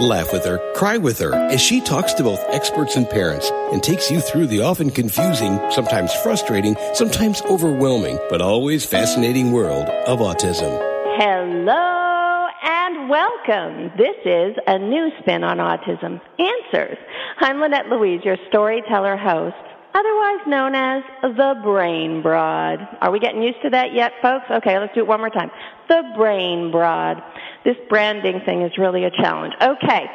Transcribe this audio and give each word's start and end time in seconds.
Laugh 0.00 0.32
with 0.32 0.46
her, 0.46 0.58
cry 0.72 0.96
with 0.96 1.18
her 1.18 1.34
as 1.34 1.60
she 1.60 1.82
talks 1.82 2.14
to 2.14 2.22
both 2.22 2.42
experts 2.48 2.96
and 2.96 3.08
parents 3.08 3.50
and 3.70 3.82
takes 3.82 4.10
you 4.10 4.18
through 4.18 4.46
the 4.46 4.62
often 4.62 4.88
confusing, 4.88 5.60
sometimes 5.70 6.10
frustrating, 6.22 6.74
sometimes 6.94 7.42
overwhelming, 7.42 8.18
but 8.30 8.40
always 8.40 8.86
fascinating 8.86 9.52
world 9.52 9.86
of 10.06 10.20
autism. 10.20 10.70
Hello 11.18 12.48
and 12.62 13.10
welcome. 13.10 13.92
This 13.98 14.16
is 14.24 14.56
a 14.66 14.78
new 14.78 15.10
spin 15.20 15.44
on 15.44 15.58
autism. 15.58 16.18
Answers. 16.38 16.96
I'm 17.40 17.60
Lynette 17.60 17.90
Louise, 17.90 18.22
your 18.24 18.38
storyteller 18.48 19.18
host, 19.18 19.54
otherwise 19.94 20.46
known 20.46 20.74
as 20.74 21.02
the 21.22 21.60
Brain 21.62 22.22
Broad. 22.22 22.78
Are 23.00 23.10
we 23.10 23.18
getting 23.18 23.42
used 23.42 23.62
to 23.62 23.70
that 23.70 23.92
yet, 23.92 24.12
folks? 24.22 24.44
Okay, 24.50 24.78
let's 24.78 24.94
do 24.94 25.00
it 25.00 25.06
one 25.06 25.20
more 25.20 25.30
time. 25.30 25.50
The 25.88 26.02
Brain 26.16 26.70
Broad. 26.70 27.22
This 27.64 27.76
branding 27.90 28.40
thing 28.46 28.62
is 28.62 28.72
really 28.78 29.04
a 29.04 29.10
challenge. 29.10 29.52
Okay, 29.60 30.06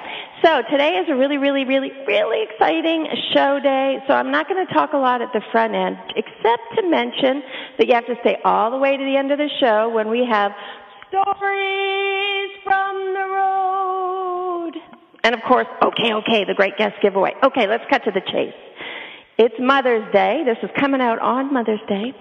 so 0.44 0.64
today 0.72 0.94
is 0.98 1.08
a 1.10 1.16
really, 1.16 1.38
really, 1.38 1.64
really, 1.64 1.92
really 2.08 2.44
exciting 2.50 3.06
show 3.36 3.60
day. 3.60 4.00
So 4.08 4.14
I'm 4.14 4.32
not 4.32 4.50
going 4.50 4.66
to 4.66 4.74
talk 4.74 4.94
a 4.94 4.98
lot 4.98 5.22
at 5.22 5.32
the 5.32 5.42
front 5.52 5.76
end, 5.76 5.98
except 6.16 6.64
to 6.76 6.90
mention 6.90 7.44
that 7.78 7.88
you 7.88 7.94
have 7.94 8.08
to 8.08 8.16
stay 8.22 8.38
all 8.44 8.72
the 8.72 8.78
way 8.78 8.98
to 8.98 9.04
the 9.04 9.16
end 9.16 9.32
of 9.32 9.38
the 9.38 9.50
show 9.60 9.90
when 9.90 10.10
we 10.10 10.26
have 10.26 10.54
stories 11.10 12.50
from 12.64 13.14
the 13.14 13.28
road. 13.30 14.74
And 15.24 15.36
of 15.36 15.42
course, 15.48 15.68
okay, 15.84 16.14
okay, 16.14 16.46
the 16.46 16.54
great 16.56 16.78
guest 16.78 16.96
giveaway. 17.02 17.34
Okay, 17.44 17.68
let's 17.68 17.84
cut 17.90 18.04
to 18.06 18.12
the 18.12 18.22
chase. 18.22 18.54
It's 19.38 19.56
Mother's 19.60 20.10
Day. 20.14 20.44
This 20.46 20.56
is 20.64 20.70
coming 20.80 21.02
out 21.02 21.20
on 21.20 21.52
Mother's 21.52 21.82
Day. 21.90 22.14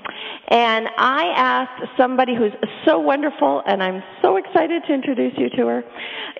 And 0.48 0.88
I 0.98 1.32
asked 1.36 1.96
somebody 1.96 2.34
who's 2.34 2.52
so 2.84 2.98
wonderful, 2.98 3.62
and 3.64 3.80
I'm 3.80 4.02
so 4.20 4.36
excited 4.36 4.82
to 4.88 4.92
introduce 4.92 5.32
you 5.38 5.48
to 5.50 5.66
her, 5.68 5.84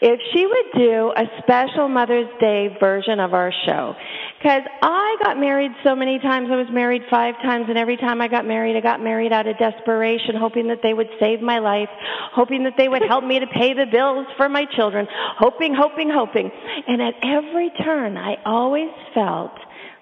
if 0.03 0.19
she 0.33 0.45
would 0.45 0.73
do 0.75 1.13
a 1.17 1.23
special 1.39 1.89
Mother's 1.89 2.27
Day 2.41 2.77
version 2.81 3.21
of 3.21 3.35
our 3.35 3.53
show. 3.67 3.95
Because 4.43 4.63
I 4.83 5.17
got 5.23 5.39
married 5.39 5.71
so 5.85 5.95
many 5.95 6.19
times. 6.19 6.49
I 6.51 6.57
was 6.57 6.67
married 6.73 7.03
five 7.09 7.35
times, 7.37 7.67
and 7.69 7.79
every 7.79 7.97
time 7.97 8.21
I 8.21 8.27
got 8.27 8.45
married, 8.45 8.77
I 8.77 8.81
got 8.81 9.01
married 9.01 9.33
out 9.33 9.47
of 9.47 9.57
desperation, 9.59 10.35
hoping 10.35 10.67
that 10.69 10.81
they 10.83 10.93
would 10.93 11.09
save 11.21 11.41
my 11.41 11.61
life, 11.61 11.89
hoping 12.33 12.65
that 12.65 12.75
they 12.77 12.89
would 12.89 13.03
help 13.07 13.23
me 13.23 13.39
to 13.39 13.47
pay 13.47 13.75
the 13.75 13.87
bills 13.87 14.27
for 14.37 14.49
my 14.49 14.65
children, 14.75 15.07
hoping, 15.39 15.73
hoping, 15.73 16.11
hoping. 16.13 16.51
And 16.89 17.01
at 17.01 17.15
every 17.23 17.71
turn, 17.85 18.17
I 18.17 18.39
always 18.45 18.91
felt 19.15 19.53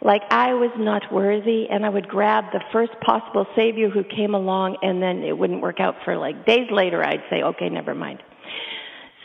like 0.04 0.22
I 0.30 0.54
was 0.54 0.70
not 0.76 1.12
worthy 1.12 1.68
and 1.70 1.86
I 1.86 1.88
would 1.88 2.08
grab 2.08 2.44
the 2.52 2.60
first 2.72 2.92
possible 3.04 3.46
savior 3.54 3.88
who 3.88 4.02
came 4.04 4.34
along 4.34 4.76
and 4.82 5.02
then 5.02 5.22
it 5.22 5.36
wouldn't 5.36 5.62
work 5.62 5.78
out 5.80 5.96
for 6.04 6.16
like 6.16 6.44
days 6.44 6.68
later 6.70 7.04
I'd 7.04 7.22
say, 7.30 7.42
okay, 7.42 7.68
never 7.68 7.94
mind. 7.94 8.22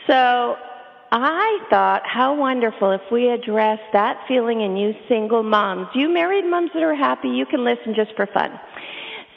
So 0.06 0.56
I 1.10 1.58
thought 1.70 2.02
how 2.04 2.34
wonderful 2.34 2.92
if 2.92 3.00
we 3.10 3.28
address 3.28 3.78
that 3.92 4.24
feeling 4.28 4.60
in 4.60 4.76
you 4.76 4.92
single 5.08 5.42
moms. 5.42 5.88
You 5.94 6.08
married 6.08 6.44
moms 6.44 6.70
that 6.74 6.82
are 6.82 6.94
happy, 6.94 7.28
you 7.28 7.46
can 7.46 7.64
listen 7.64 7.94
just 7.94 8.14
for 8.14 8.26
fun. 8.26 8.50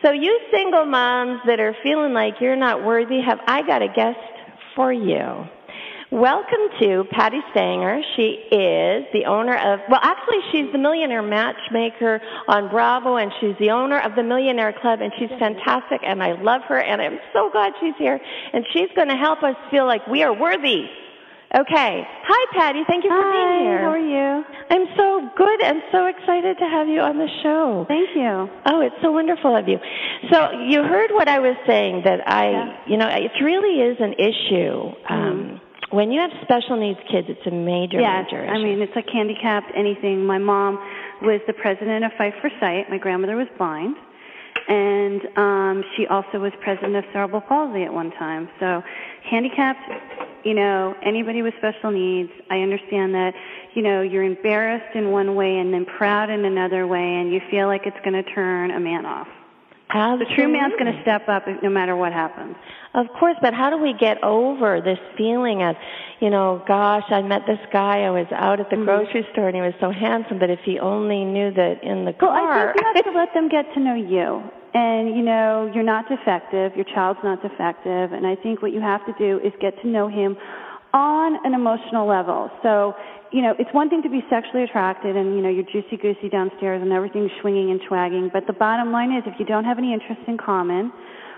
So 0.04 0.12
you 0.12 0.40
single 0.52 0.86
moms 0.86 1.42
that 1.48 1.60
are 1.60 1.76
feeling 1.84 2.14
like 2.14 2.36
you're 2.40 2.56
not 2.56 2.84
worthy, 2.84 3.22
have 3.22 3.40
I 3.48 3.62
got 3.66 3.82
a 3.82 3.88
guest 3.88 4.18
for 4.76 4.92
you. 4.92 5.46
Welcome 6.12 6.68
to 6.82 7.06
Patti 7.10 7.40
Stanger. 7.52 8.02
She 8.18 8.44
is 8.52 9.06
the 9.14 9.24
owner 9.28 9.56
of, 9.56 9.80
well, 9.90 10.02
actually, 10.04 10.40
she's 10.52 10.70
the 10.74 10.78
millionaire 10.78 11.24
matchmaker 11.24 12.20
on 12.50 12.68
Bravo, 12.70 13.16
and 13.16 13.32
she's 13.40 13.56
the 13.62 13.70
owner 13.72 13.98
of 13.98 14.16
the 14.18 14.24
Millionaire 14.24 14.74
Club, 14.74 15.00
and 15.00 15.14
she's 15.18 15.30
fantastic, 15.40 16.02
and 16.04 16.22
I 16.22 16.34
love 16.34 16.64
her, 16.68 16.82
and 16.82 17.02
I'm 17.02 17.18
so 17.32 17.50
glad 17.50 17.72
she's 17.80 17.96
here, 17.98 18.20
and 18.52 18.66
she's 18.74 18.90
going 18.94 19.08
to 19.08 19.16
help 19.16 19.42
us 19.42 19.56
feel 19.72 19.86
like 19.86 20.06
we 20.06 20.22
are 20.22 20.38
worthy. 20.38 20.84
Okay. 21.56 22.04
Hi, 22.04 22.60
Patti. 22.60 22.84
Thank 22.90 23.06
you 23.06 23.10
for 23.10 23.24
Hi, 23.24 23.32
being 23.32 23.72
here. 23.72 23.80
How 23.80 23.92
are 23.92 23.98
you? 23.98 24.44
I'm 24.70 24.88
so 24.98 25.30
good 25.38 25.62
and 25.62 25.82
so 25.94 26.08
excited 26.08 26.58
to 26.58 26.66
have 26.66 26.90
you 26.90 27.00
on 27.00 27.20
the 27.20 27.30
show. 27.42 27.86
Thank 27.88 28.10
you. 28.18 28.50
Oh, 28.66 28.82
it's 28.82 28.96
so 29.02 29.14
wonderful 29.14 29.56
of 29.56 29.70
you. 29.70 29.80
So 30.30 30.52
you 30.68 30.84
heard 30.84 31.12
what 31.12 31.30
I 31.30 31.40
was 31.40 31.56
saying 31.66 32.02
that 32.04 32.28
I, 32.28 32.52
Yeah. 32.52 32.78
you 32.86 32.98
know, 32.98 33.08
it 33.08 33.32
really 33.42 33.80
is 33.80 33.96
an 34.02 34.14
issue. 34.20 34.92
Um, 35.10 35.62
when 35.92 36.12
you 36.12 36.20
have 36.22 36.32
special 36.44 36.78
needs 36.78 37.00
kids, 37.10 37.28
it's 37.30 37.46
a 37.46 37.52
major, 37.52 37.98
major 37.98 38.44
issue. 38.44 38.52
I 38.52 38.58
mean 38.58 38.82
it's 38.82 38.96
like 38.96 39.10
handicapped 39.10 39.72
anything. 39.76 40.26
My 40.26 40.38
mom 40.38 40.76
was 41.22 41.42
the 41.48 41.54
president 41.54 42.04
of 42.04 42.12
Fight 42.18 42.34
for 42.42 42.50
Sight. 42.60 42.90
My 42.90 42.98
grandmother 42.98 43.36
was 43.36 43.48
blind, 43.58 43.96
and 44.68 45.22
um, 45.38 45.84
she 45.96 46.08
also 46.08 46.40
was 46.40 46.52
president 46.62 46.96
of 46.96 47.04
cerebral 47.14 47.42
palsy 47.42 47.84
at 47.84 47.94
one 47.94 48.12
time. 48.12 48.50
So, 48.60 48.82
handicapped, 49.30 50.46
you 50.46 50.54
know, 50.54 50.96
anybody 51.04 51.42
with 51.42 51.54
special 51.58 51.92
needs. 51.92 52.32
I 52.50 52.60
understand 52.60 53.14
that, 53.14 53.34
you 53.74 53.82
know, 53.82 54.02
you're 54.02 54.24
embarrassed 54.24 54.96
in 54.96 55.12
one 55.12 55.36
way 55.36 55.58
and 55.60 55.74
then 55.74 55.86
proud 55.86 56.30
in 56.30 56.46
another 56.46 56.88
way, 56.88 57.16
and 57.16 57.32
you 57.32 57.42
feel 57.52 57.68
like 57.68 57.82
it's 57.86 58.00
going 58.04 58.14
to 58.14 58.24
turn 58.34 58.72
a 58.72 58.80
man 58.80 59.06
off. 59.06 59.28
The 60.18 60.26
true 60.36 60.48
man's 60.48 60.74
going 60.80 60.94
to 60.94 61.02
step 61.02 61.28
up 61.28 61.44
no 61.62 61.70
matter 61.70 61.96
what 61.96 62.14
happens. 62.14 62.56
Of 62.94 63.08
course, 63.18 63.38
but 63.42 63.54
how 63.54 63.70
do 63.70 63.78
we 63.78 63.94
get 63.94 64.22
over 64.22 64.82
this 64.82 65.00
feeling 65.18 65.64
of, 65.64 65.78
you 66.20 66.30
know, 66.30 66.62
gosh, 66.68 67.06
I 67.10 67.22
met 67.22 67.44
this 67.48 67.60
guy, 67.72 68.04
I 68.04 68.10
was 68.10 68.28
out 68.34 68.60
at 68.60 68.70
the 68.70 68.76
Mhm. 68.76 68.84
grocery 68.84 69.26
store 69.32 69.48
and 69.48 69.56
he 69.56 69.62
was 69.62 69.74
so 69.80 69.92
handsome, 69.92 70.40
but 70.40 70.50
if 70.50 70.60
he 70.64 70.78
only 70.78 71.24
knew 71.24 71.52
that 71.52 71.82
in 71.84 72.04
the 72.04 72.14
Well, 72.20 72.32
car. 72.32 72.52
I 72.52 72.74
think 72.74 72.76
you 72.76 72.94
have 72.94 73.06
to 73.06 73.12
let 73.12 73.34
them 73.34 73.48
get 73.48 73.74
to 73.76 73.80
know 73.80 73.94
you. 73.94 74.44
And, 74.74 75.16
you 75.16 75.22
know, 75.22 75.70
you're 75.74 75.84
not 75.84 76.10
defective, 76.10 76.76
your 76.76 76.86
child's 76.86 77.24
not 77.24 77.42
defective, 77.42 78.12
and 78.12 78.28
I 78.28 78.36
think 78.36 78.62
what 78.62 78.72
you 78.72 78.82
have 78.82 79.06
to 79.06 79.14
do 79.14 79.40
is 79.40 79.54
get 79.60 79.80
to 79.82 79.88
know 79.88 80.08
him 80.08 80.38
on 80.94 81.46
an 81.46 81.54
emotional 81.54 82.06
level. 82.06 82.52
So, 82.62 82.94
you 83.32 83.42
know, 83.42 83.56
it's 83.58 83.72
one 83.74 83.90
thing 83.90 84.02
to 84.02 84.10
be 84.10 84.26
sexually 84.30 84.64
attracted 84.64 85.16
and, 85.16 85.36
you 85.36 85.42
know, 85.42 85.50
you're 85.50 85.64
juicy 85.64 85.96
goosey 85.96 86.28
downstairs 86.28 86.82
and 86.82 86.92
everything's 86.92 87.32
swinging 87.40 87.72
and 87.72 87.80
swagging, 87.88 88.30
but 88.34 88.48
the 88.48 88.54
bottom 88.54 88.92
line 88.92 89.14
is 89.14 89.24
if 89.26 89.40
you 89.40 89.46
don't 89.46 89.64
have 89.64 89.78
any 89.78 89.94
interests 89.94 90.24
in 90.28 90.38
common, 90.38 90.92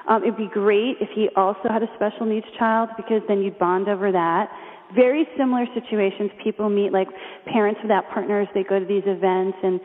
um, 0.08 0.24
it'd 0.24 0.38
be 0.38 0.50
great 0.52 0.98
if 1.00 1.10
he 1.16 1.30
also 1.36 1.70
had 1.70 1.84
a 1.84 1.88
special 1.96 2.26
needs 2.26 2.46
child 2.58 2.90
because 2.98 3.22
then 3.28 3.42
you'd 3.42 3.58
bond 3.58 3.88
over 3.88 4.12
that. 4.12 4.50
Very 4.96 5.28
similar 5.38 5.66
situations. 5.74 6.30
People 6.44 6.70
meet 6.70 6.92
like 6.92 7.08
parents 7.46 7.80
without 7.82 8.10
partners. 8.14 8.48
They 8.54 8.64
go 8.64 8.80
to 8.80 8.86
these 8.86 9.04
events 9.06 9.58
and 9.64 9.80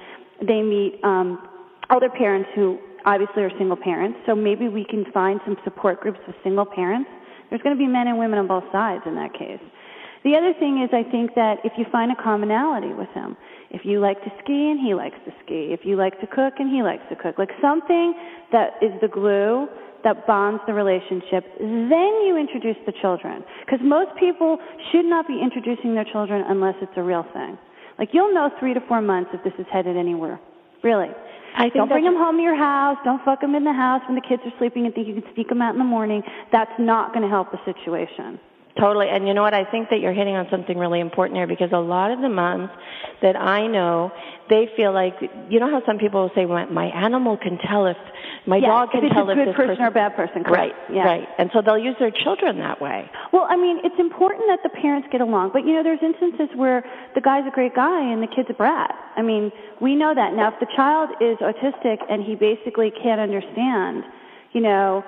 they 0.47 0.63
meet 0.63 1.01
um, 1.05 1.49
other 1.91 2.11
parents 2.11 2.49
who 2.55 2.79
obviously 3.07 3.43
are 3.43 3.53
single 3.59 3.77
parents. 3.77 4.19
So 4.27 4.35
maybe 4.35 4.69
we 4.69 4.85
can 4.85 5.05
find 5.13 5.41
some 5.45 5.57
support 5.65 6.01
groups 6.01 6.19
with 6.27 6.37
single 6.43 6.67
parents. 6.67 7.09
There's 7.49 7.63
going 7.63 7.75
to 7.75 7.79
be 7.79 7.87
men 7.87 8.09
and 8.09 8.19
women 8.19 8.39
on 8.39 8.47
both 8.47 8.65
sides 8.73 9.03
in 9.07 9.15
that 9.15 9.33
case. 9.33 9.61
The 10.25 10.35
other 10.35 10.53
thing 10.59 10.83
is, 10.83 10.91
I 10.93 11.09
think 11.09 11.35
that 11.37 11.59
if 11.65 11.73
you 11.79 11.87
find 11.93 12.11
a 12.11 12.17
commonality 12.21 12.93
with 12.93 13.09
him, 13.15 13.37
if 13.71 13.83
you 13.85 14.01
like 14.01 14.23
to 14.25 14.31
ski 14.43 14.71
and 14.71 14.81
he 14.81 14.93
likes 14.93 15.17
to 15.25 15.33
ski, 15.45 15.71
if 15.73 15.81
you 15.85 15.97
like 15.97 16.21
to 16.21 16.27
cook 16.27 16.55
and 16.59 16.69
he 16.69 16.83
likes 16.83 17.05
to 17.09 17.17
cook, 17.17 17.39
like 17.39 17.51
something 17.63 18.15
that 18.51 18.75
is 18.83 18.91
the 19.01 19.09
glue 19.09 19.69
that 20.05 20.27
bonds 20.27 20.63
the 20.67 20.75
relationship, 20.75 21.45
then 21.59 22.13
you 22.27 22.37
introduce 22.39 22.77
the 22.87 22.93
children. 23.01 23.45
Because 23.65 23.81
most 23.83 24.11
people 24.19 24.59
should 24.93 25.05
not 25.05 25.27
be 25.27 25.41
introducing 25.43 25.95
their 25.95 26.05
children 26.05 26.45
unless 26.49 26.75
it's 26.81 26.93
a 26.97 27.03
real 27.03 27.27
thing. 27.33 27.59
Like 27.99 28.11
you'll 28.13 28.33
know 28.33 28.51
three 28.61 28.75
to 28.75 28.81
four 28.87 29.01
months 29.01 29.31
if 29.35 29.43
this 29.43 29.55
is 29.59 29.67
headed 29.73 29.97
anywhere. 29.97 30.39
Really. 30.83 31.11
I 31.57 31.63
think 31.63 31.75
Don't 31.75 31.89
bring 31.89 32.05
them 32.05 32.15
home 32.15 32.37
to 32.37 32.43
your 32.43 32.57
house. 32.57 32.99
Don't 33.05 33.25
fuck 33.25 33.41
them 33.41 33.55
in 33.55 33.65
the 33.65 33.73
house 33.73 34.03
when 34.07 34.15
the 34.15 34.23
kids 34.23 34.43
are 34.45 34.53
sleeping 34.59 34.87
and 34.87 34.95
think 34.95 35.09
you 35.09 35.15
can 35.15 35.25
sneak 35.35 35.49
them 35.49 35.61
out 35.61 35.73
in 35.73 35.79
the 35.79 35.85
morning. 35.85 36.23
That's 36.53 36.71
not 36.79 37.13
going 37.13 37.23
to 37.23 37.29
help 37.29 37.51
the 37.51 37.59
situation. 37.65 38.39
Totally. 38.79 39.09
And 39.11 39.27
you 39.27 39.35
know 39.35 39.43
what? 39.43 39.55
I 39.55 39.65
think 39.65 39.91
that 39.91 40.01
you're 40.01 40.13
hitting 40.13 40.37
on 40.37 40.47
something 40.51 40.79
really 40.79 41.01
important 41.01 41.37
here 41.37 41.47
because 41.47 41.71
a 41.73 41.79
lot 41.81 42.13
of 42.13 42.21
the 42.21 42.29
moms 42.29 42.71
that 43.23 43.35
I 43.35 43.67
know, 43.67 44.13
they 44.49 44.69
feel 44.77 44.93
like, 44.93 45.15
you 45.51 45.59
know 45.59 45.69
how 45.69 45.83
some 45.85 45.99
people 45.99 46.23
will 46.23 46.31
say, 46.35 46.47
my, 46.47 46.65
my 46.67 46.87
animal 46.87 47.37
can 47.37 47.59
tell 47.59 47.87
if, 47.87 47.97
my 48.47 48.57
Yeah, 48.59 48.69
dog 48.69 48.91
can 48.93 49.05
if 49.05 49.11
it's 49.11 49.15
tell 49.15 49.29
a 49.29 49.33
if 49.33 49.37
good 49.37 49.49
this 49.49 49.57
person 49.57 49.83
or 49.83 49.89
a 49.89 49.91
bad 49.91 50.15
person. 50.15 50.43
Right. 50.45 50.73
Yeah. 50.91 51.03
right. 51.05 51.29
And 51.39 51.51
so 51.53 51.61
they'll 51.61 51.79
use 51.79 51.97
their 51.99 52.13
children 52.13 52.59
that 52.59 52.81
way. 52.81 53.11
Well, 53.33 53.47
I 53.51 53.57
mean, 53.57 53.81
it's 53.83 53.99
important 53.99 54.45
that 54.49 54.61
the 54.63 54.71
parents 54.71 55.09
get 55.11 55.21
along, 55.21 55.51
but 55.53 55.67
you 55.67 55.75
know, 55.75 55.83
there's 55.83 56.03
instances 56.03 56.49
where 56.55 56.85
the 57.15 57.21
guy's 57.21 57.47
a 57.47 57.51
great 57.51 57.75
guy 57.75 58.01
and 58.01 58.23
the 58.23 58.29
kid's 58.29 58.49
a 58.49 58.55
brat. 58.55 58.95
I 59.17 59.23
mean, 59.23 59.51
we 59.83 59.97
know 59.97 60.15
that. 60.15 60.35
Now, 60.35 60.55
if 60.55 60.61
the 60.61 60.71
child 60.77 61.11
is 61.21 61.37
autistic 61.43 61.99
and 62.09 62.23
he 62.23 62.37
basically 62.37 62.91
can't 62.91 63.21
understand, 63.21 64.05
you 64.53 64.61
know, 64.63 65.05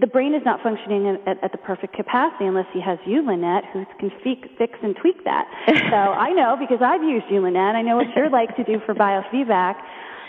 the 0.00 0.06
brain 0.06 0.34
is 0.34 0.42
not 0.44 0.62
functioning 0.62 1.18
at, 1.26 1.42
at, 1.42 1.52
the 1.52 1.58
perfect 1.58 1.94
capacity 1.94 2.46
unless 2.46 2.66
he 2.72 2.80
has 2.80 2.98
you, 3.06 3.24
Lynette, 3.26 3.64
who 3.72 3.84
can 4.00 4.10
fi- 4.22 4.40
fix 4.56 4.78
and 4.82 4.96
tweak 4.96 5.24
that. 5.24 5.44
so 5.90 5.96
I 5.96 6.30
know 6.32 6.56
because 6.58 6.78
I've 6.80 7.02
used 7.02 7.26
you, 7.30 7.40
Lynette. 7.40 7.76
I 7.76 7.82
know 7.82 7.96
what 7.96 8.06
you're 8.16 8.30
like 8.30 8.56
to 8.56 8.64
do 8.64 8.80
for 8.86 8.94
biofeedback. 8.94 9.76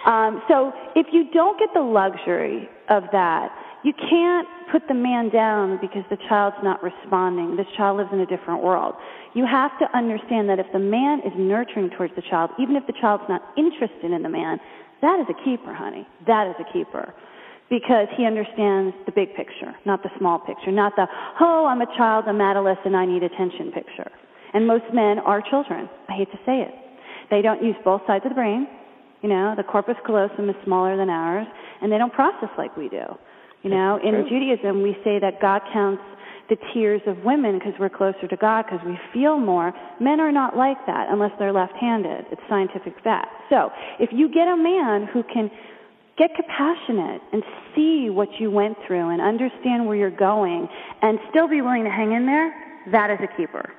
Um, 0.05 0.41
so 0.47 0.71
if 0.95 1.07
you 1.11 1.31
don't 1.31 1.57
get 1.57 1.69
the 1.73 1.81
luxury 1.81 2.69
of 2.89 3.03
that, 3.11 3.49
you 3.83 3.93
can't 3.93 4.47
put 4.71 4.87
the 4.87 4.93
man 4.93 5.29
down 5.29 5.77
because 5.79 6.03
the 6.09 6.17
child's 6.27 6.57
not 6.63 6.81
responding. 6.83 7.55
This 7.55 7.67
child 7.77 7.97
lives 7.97 8.09
in 8.11 8.19
a 8.19 8.25
different 8.25 8.63
world. 8.63 8.95
You 9.33 9.45
have 9.45 9.77
to 9.79 9.85
understand 9.95 10.49
that 10.49 10.59
if 10.59 10.65
the 10.73 10.79
man 10.79 11.19
is 11.19 11.33
nurturing 11.37 11.91
towards 11.91 12.15
the 12.15 12.23
child, 12.29 12.51
even 12.59 12.75
if 12.75 12.87
the 12.87 12.93
child's 12.99 13.25
not 13.29 13.41
interested 13.57 14.11
in 14.11 14.23
the 14.23 14.29
man, 14.29 14.59
that 15.01 15.19
is 15.19 15.27
a 15.29 15.43
keeper, 15.45 15.73
honey. 15.73 16.07
That 16.25 16.47
is 16.47 16.55
a 16.59 16.73
keeper. 16.73 17.13
Because 17.69 18.07
he 18.15 18.25
understands 18.25 18.95
the 19.05 19.11
big 19.11 19.35
picture, 19.35 19.73
not 19.85 20.03
the 20.03 20.09
small 20.19 20.37
picture, 20.37 20.71
not 20.71 20.95
the, 20.95 21.07
oh, 21.41 21.65
I'm 21.65 21.81
a 21.81 21.87
child, 21.97 22.25
I'm 22.27 22.39
adolescent, 22.39 22.93
I 22.93 23.05
need 23.05 23.23
attention 23.23 23.71
picture. 23.71 24.11
And 24.53 24.67
most 24.67 24.85
men 24.93 25.17
are 25.19 25.41
children. 25.49 25.89
I 26.07 26.13
hate 26.13 26.31
to 26.31 26.37
say 26.45 26.61
it. 26.61 26.73
They 27.31 27.41
don't 27.41 27.63
use 27.63 27.75
both 27.83 28.01
sides 28.05 28.23
of 28.23 28.29
the 28.29 28.35
brain. 28.35 28.67
You 29.21 29.29
know, 29.29 29.55
the 29.57 29.63
corpus 29.63 29.95
callosum 30.05 30.49
is 30.49 30.55
smaller 30.63 30.95
than 30.95 31.09
ours, 31.09 31.47
and 31.81 31.91
they 31.91 31.97
don't 31.97 32.13
process 32.13 32.49
like 32.57 32.77
we 32.77 32.87
do. 32.87 33.03
You 33.63 33.71
know, 33.71 33.97
in 34.03 34.27
Judaism, 34.29 34.83
we 34.83 34.95
say 35.03 35.17
that 35.17 35.41
God 35.41 35.61
counts 35.73 36.03
the 36.49 36.57
tears 36.71 37.01
of 37.07 37.17
women 37.25 37.57
because 37.57 37.73
we're 37.79 37.89
closer 37.89 38.27
to 38.27 38.37
God 38.37 38.65
because 38.69 38.85
we 38.85 38.95
feel 39.11 39.39
more. 39.39 39.73
Men 39.99 40.19
are 40.19 40.31
not 40.31 40.55
like 40.55 40.77
that 40.85 41.07
unless 41.09 41.31
they're 41.39 41.51
left-handed. 41.51 42.25
It's 42.31 42.41
scientific 42.47 42.93
fact. 43.03 43.33
So 43.49 43.71
if 43.99 44.11
you 44.13 44.29
get 44.29 44.47
a 44.47 44.55
man 44.55 45.07
who 45.11 45.23
can 45.23 45.49
get 46.17 46.33
compassionate 46.35 47.21
and 47.33 47.43
see 47.75 48.09
what 48.09 48.29
you 48.39 48.49
went 48.49 48.77
through 48.87 49.09
and 49.09 49.21
understand 49.21 49.85
where 49.85 49.95
you're 49.97 50.09
going 50.09 50.67
and 51.01 51.19
still 51.29 51.47
be 51.47 51.61
willing 51.61 51.83
to 51.83 51.89
hang 51.89 52.13
in 52.13 52.25
there, 52.25 52.53
that 52.91 53.09
is 53.09 53.19
a 53.21 53.27
keeper. 53.37 53.69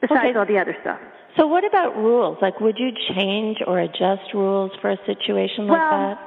Besides 0.00 0.28
Okay. 0.30 0.38
all 0.38 0.46
the 0.46 0.58
other 0.58 0.76
stuff. 0.82 1.00
So 1.36 1.46
what 1.46 1.64
about 1.64 1.96
rules? 1.96 2.38
Like, 2.42 2.60
would 2.60 2.78
you 2.78 2.90
change 3.14 3.58
or 3.66 3.78
adjust 3.80 4.32
rules 4.34 4.72
for 4.80 4.90
a 4.90 4.96
situation 5.06 5.66
like 5.66 5.78
Well, 5.78 5.90
that? 6.10 6.18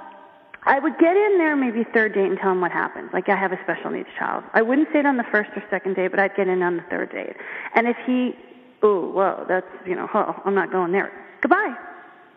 I 0.63 0.79
would 0.79 0.97
get 0.99 1.15
in 1.17 1.37
there 1.37 1.55
maybe 1.55 1.83
third 1.93 2.13
date 2.13 2.27
and 2.29 2.37
tell 2.39 2.51
him 2.51 2.61
what 2.61 2.71
happened. 2.71 3.09
Like 3.13 3.29
I 3.29 3.35
have 3.35 3.51
a 3.51 3.59
special 3.63 3.89
needs 3.91 4.09
child. 4.17 4.43
I 4.53 4.61
wouldn't 4.61 4.89
say 4.93 4.99
it 4.99 5.05
on 5.05 5.17
the 5.17 5.23
first 5.31 5.49
or 5.55 5.63
second 5.69 5.95
date, 5.95 6.09
but 6.11 6.19
I'd 6.19 6.35
get 6.35 6.47
in 6.47 6.61
on 6.61 6.77
the 6.77 6.83
third 6.83 7.11
date. 7.11 7.35
And 7.75 7.87
if 7.87 7.97
he, 8.05 8.35
ooh, 8.85 9.11
whoa, 9.11 9.45
that's 9.47 9.65
you 9.85 9.95
know, 9.95 10.07
oh, 10.13 10.35
I'm 10.45 10.53
not 10.53 10.71
going 10.71 10.91
there. 10.91 11.11
Goodbye, 11.41 11.73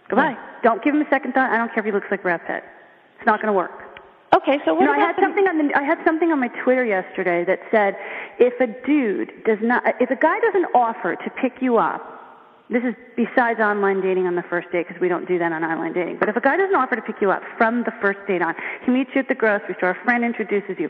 goodbye. 0.08 0.36
Don't 0.62 0.82
give 0.82 0.94
him 0.94 1.02
a 1.02 1.10
second 1.10 1.32
thought. 1.32 1.50
I 1.50 1.58
don't 1.58 1.68
care 1.68 1.80
if 1.80 1.84
he 1.84 1.92
looks 1.92 2.06
like 2.10 2.22
Brad 2.22 2.40
Pitt. 2.46 2.64
It's 3.24 3.26
not 3.26 3.40
going 3.40 3.48
to 3.48 3.56
work. 3.56 4.04
Okay, 4.36 4.60
so 4.66 4.74
what 4.74 4.80
You 4.80 4.86
know, 4.86 4.92
I 4.92 4.98
had 4.98 5.16
something 5.18 5.46
on 5.48 5.56
the 5.56 5.72
I 5.74 5.82
had 5.82 5.96
something 6.04 6.30
on 6.30 6.38
my 6.38 6.48
Twitter 6.62 6.84
yesterday 6.84 7.42
that 7.46 7.60
said 7.70 7.96
if 8.38 8.52
a 8.60 8.66
dude 8.84 9.32
does 9.46 9.56
not 9.62 9.82
if 9.98 10.10
a 10.10 10.16
guy 10.16 10.38
doesn't 10.40 10.66
offer 10.74 11.16
to 11.16 11.30
pick 11.40 11.62
you 11.62 11.78
up 11.78 12.04
this 12.68 12.82
is 12.82 12.94
besides 13.16 13.60
online 13.60 14.00
dating 14.00 14.26
on 14.26 14.36
the 14.36 14.42
first 14.48 14.72
date 14.72 14.88
because 14.88 15.00
we 15.00 15.08
don't 15.08 15.28
do 15.28 15.38
that 15.38 15.52
on 15.52 15.62
online 15.62 15.92
dating. 15.92 16.16
But 16.18 16.30
if 16.30 16.36
a 16.36 16.40
guy 16.40 16.56
doesn't 16.56 16.74
offer 16.74 16.96
to 16.96 17.02
pick 17.02 17.16
you 17.20 17.30
up 17.30 17.42
from 17.58 17.84
the 17.84 17.92
first 18.00 18.18
date 18.26 18.40
on, 18.40 18.54
he 18.84 18.90
meets 18.90 19.10
you 19.14 19.20
at 19.20 19.28
the 19.28 19.34
grocery 19.34 19.74
store, 19.76 19.90
a 19.90 20.04
friend 20.04 20.24
introduces 20.24 20.76
you, 20.78 20.88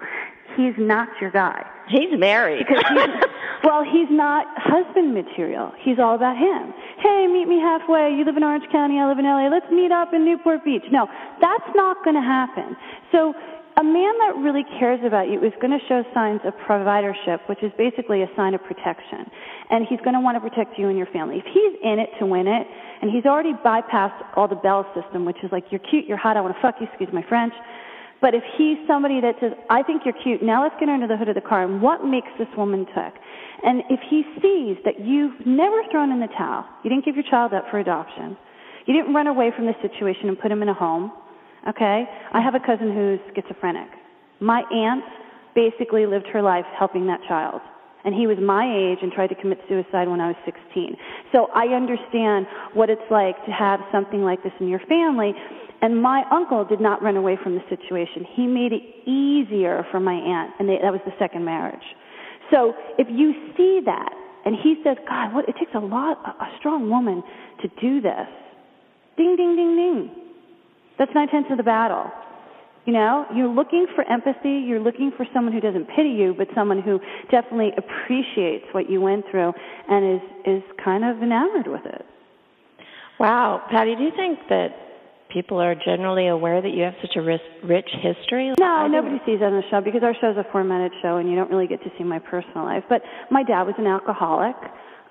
he's 0.56 0.74
not 0.78 1.08
your 1.20 1.30
guy. 1.30 1.64
He's 1.88 2.16
married. 2.18 2.66
Because 2.66 2.84
he's, 2.88 3.24
well, 3.64 3.84
he's 3.84 4.08
not 4.10 4.46
husband 4.56 5.14
material. 5.14 5.72
He's 5.80 5.98
all 5.98 6.14
about 6.14 6.36
him. 6.36 6.72
Hey, 6.98 7.26
meet 7.26 7.46
me 7.46 7.60
halfway. 7.60 8.14
You 8.16 8.24
live 8.24 8.36
in 8.36 8.42
Orange 8.42 8.64
County, 8.72 8.98
I 8.98 9.08
live 9.08 9.18
in 9.18 9.24
LA. 9.24 9.48
Let's 9.48 9.70
meet 9.70 9.92
up 9.92 10.14
in 10.14 10.24
Newport 10.24 10.64
Beach. 10.64 10.84
No, 10.90 11.06
that's 11.40 11.70
not 11.74 12.02
going 12.04 12.16
to 12.16 12.22
happen. 12.24 12.76
So 13.12 13.34
a 13.76 13.82
man 13.82 14.14
that 14.22 14.38
really 14.38 14.64
cares 14.78 15.00
about 15.04 15.28
you 15.28 15.42
is 15.42 15.52
going 15.60 15.72
to 15.76 15.84
show 15.88 16.04
signs 16.14 16.40
of 16.44 16.54
providership, 16.66 17.42
which 17.48 17.62
is 17.62 17.72
basically 17.76 18.22
a 18.22 18.30
sign 18.36 18.54
of 18.54 18.62
protection. 18.62 19.26
And 19.70 19.84
he's 19.88 19.98
going 20.00 20.14
to 20.14 20.20
want 20.20 20.36
to 20.36 20.40
protect 20.40 20.78
you 20.78 20.88
and 20.88 20.96
your 20.96 21.10
family. 21.10 21.38
If 21.38 21.46
he's 21.50 21.74
in 21.82 21.98
it 21.98 22.10
to 22.20 22.26
win 22.26 22.46
it, 22.46 22.66
and 23.02 23.10
he's 23.10 23.26
already 23.26 23.52
bypassed 23.52 24.22
all 24.36 24.46
the 24.46 24.56
bell 24.56 24.86
system, 24.94 25.24
which 25.24 25.38
is 25.42 25.50
like, 25.50 25.64
you're 25.70 25.82
cute, 25.90 26.06
you're 26.06 26.16
hot, 26.16 26.36
I 26.36 26.40
want 26.40 26.54
to 26.54 26.62
fuck 26.62 26.76
you, 26.80 26.86
excuse 26.86 27.10
my 27.12 27.24
French. 27.28 27.52
But 28.24 28.32
if 28.32 28.42
he's 28.56 28.78
somebody 28.88 29.20
that 29.20 29.36
says, 29.38 29.52
I 29.68 29.82
think 29.82 30.00
you're 30.06 30.16
cute, 30.24 30.42
now 30.42 30.62
let's 30.62 30.74
get 30.80 30.88
under 30.88 31.06
the 31.06 31.14
hood 31.14 31.28
of 31.28 31.34
the 31.34 31.44
car, 31.44 31.62
and 31.62 31.82
what 31.82 32.06
makes 32.06 32.28
this 32.38 32.48
woman 32.56 32.86
tick? 32.86 33.12
And 33.62 33.82
if 33.90 34.00
he 34.08 34.24
sees 34.40 34.80
that 34.86 34.98
you've 34.98 35.44
never 35.44 35.84
thrown 35.90 36.10
in 36.10 36.20
the 36.20 36.32
towel, 36.32 36.64
you 36.82 36.88
didn't 36.88 37.04
give 37.04 37.16
your 37.16 37.28
child 37.28 37.52
up 37.52 37.66
for 37.70 37.80
adoption, 37.80 38.34
you 38.86 38.96
didn't 38.96 39.12
run 39.12 39.26
away 39.26 39.52
from 39.54 39.66
the 39.66 39.74
situation 39.82 40.30
and 40.30 40.40
put 40.40 40.50
him 40.50 40.62
in 40.62 40.70
a 40.70 40.74
home, 40.74 41.12
okay? 41.68 42.08
I 42.32 42.40
have 42.40 42.54
a 42.54 42.60
cousin 42.64 42.94
who's 42.94 43.20
schizophrenic. 43.36 43.88
My 44.40 44.62
aunt 44.72 45.04
basically 45.54 46.06
lived 46.06 46.26
her 46.32 46.40
life 46.40 46.64
helping 46.78 47.06
that 47.08 47.20
child. 47.28 47.60
And 48.06 48.14
he 48.14 48.26
was 48.26 48.36
my 48.40 48.64
age 48.64 48.98
and 49.02 49.12
tried 49.12 49.28
to 49.28 49.34
commit 49.34 49.58
suicide 49.68 50.08
when 50.08 50.20
I 50.20 50.28
was 50.28 50.36
16. 50.44 50.96
So 51.32 51.48
I 51.54 51.76
understand 51.76 52.46
what 52.72 52.88
it's 52.88 53.04
like 53.10 53.36
to 53.44 53.52
have 53.52 53.80
something 53.92 54.22
like 54.22 54.42
this 54.42 54.52
in 54.60 54.68
your 54.68 54.80
family. 54.88 55.32
And 55.84 56.00
my 56.00 56.24
uncle 56.32 56.64
did 56.64 56.80
not 56.80 57.02
run 57.02 57.18
away 57.18 57.36
from 57.42 57.56
the 57.56 57.60
situation. 57.68 58.24
He 58.32 58.46
made 58.46 58.72
it 58.72 58.80
easier 59.06 59.84
for 59.90 60.00
my 60.00 60.14
aunt, 60.14 60.54
and 60.58 60.66
they, 60.66 60.78
that 60.80 60.90
was 60.90 61.02
the 61.04 61.12
second 61.18 61.44
marriage. 61.44 61.84
So 62.50 62.72
if 62.96 63.06
you 63.10 63.34
see 63.54 63.82
that, 63.84 64.08
and 64.46 64.56
he 64.56 64.76
says, 64.82 64.96
God, 65.06 65.34
what, 65.34 65.46
it 65.46 65.56
takes 65.58 65.72
a 65.74 65.78
lot, 65.78 66.16
a, 66.24 66.42
a 66.42 66.56
strong 66.58 66.88
woman 66.88 67.22
to 67.60 67.68
do 67.82 68.00
this. 68.00 68.26
Ding, 69.18 69.36
ding, 69.36 69.56
ding, 69.56 69.76
ding. 69.76 70.10
That's 70.98 71.10
nine 71.14 71.28
tenths 71.28 71.50
of 71.50 71.58
the 71.58 71.62
battle. 71.62 72.10
You 72.86 72.94
know, 72.94 73.26
you're 73.34 73.48
looking 73.52 73.86
for 73.94 74.10
empathy. 74.10 74.64
You're 74.64 74.80
looking 74.80 75.12
for 75.18 75.26
someone 75.34 75.52
who 75.52 75.60
doesn't 75.60 75.84
pity 75.94 76.16
you, 76.16 76.34
but 76.36 76.48
someone 76.54 76.80
who 76.80 76.98
definitely 77.30 77.72
appreciates 77.76 78.64
what 78.72 78.88
you 78.88 79.02
went 79.02 79.26
through 79.30 79.52
and 79.90 80.16
is 80.16 80.22
is 80.46 80.62
kind 80.82 81.04
of 81.04 81.22
enamored 81.22 81.66
with 81.66 81.84
it. 81.84 82.06
wow, 83.20 83.60
Patti, 83.70 83.96
do 83.96 84.02
you 84.02 84.12
think 84.16 84.38
that 84.48 84.68
people 85.34 85.60
are 85.60 85.74
generally 85.74 86.28
aware 86.28 86.62
that 86.62 86.70
you 86.70 86.84
have 86.84 86.94
such 87.02 87.16
a 87.16 87.20
rich, 87.20 87.90
history? 88.00 88.54
No, 88.58 88.86
nobody 88.86 89.18
sees 89.26 89.40
that 89.40 89.46
on 89.46 89.60
the 89.60 89.66
show 89.70 89.80
because 89.80 90.02
our 90.02 90.14
show 90.20 90.30
is 90.30 90.36
a 90.38 90.46
formatted 90.52 90.92
show, 91.02 91.16
and 91.16 91.28
you 91.28 91.34
don't 91.34 91.50
really 91.50 91.66
get 91.66 91.82
to 91.82 91.90
see 91.98 92.04
my 92.04 92.20
personal 92.20 92.64
life. 92.64 92.84
But 92.88 93.02
my 93.30 93.42
dad 93.42 93.64
was 93.64 93.74
an 93.76 93.86
alcoholic. 93.86 94.54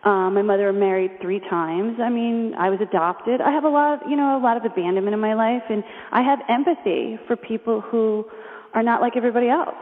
Um, 0.06 0.34
my 0.34 0.42
mother 0.42 0.72
married 0.74 1.12
three 1.22 1.40
times. 1.40 2.00
I 2.02 2.10
mean, 2.10 2.54
I 2.58 2.70
was 2.70 2.80
adopted. 2.82 3.40
I 3.42 3.52
have 3.52 3.64
a 3.64 3.70
lot 3.70 4.02
of, 4.02 4.10
you 4.10 4.16
know, 4.16 4.38
a 4.38 4.42
lot 4.42 4.58
of 4.58 4.66
abandonment 4.66 5.14
in 5.14 5.20
my 5.20 5.34
life, 5.34 5.64
and 5.70 5.84
I 6.12 6.22
have 6.24 6.40
empathy 6.50 7.20
for 7.28 7.36
people 7.36 7.82
who 7.82 8.26
are 8.74 8.84
not 8.84 9.02
like 9.02 9.14
everybody 9.16 9.50
else. 9.50 9.76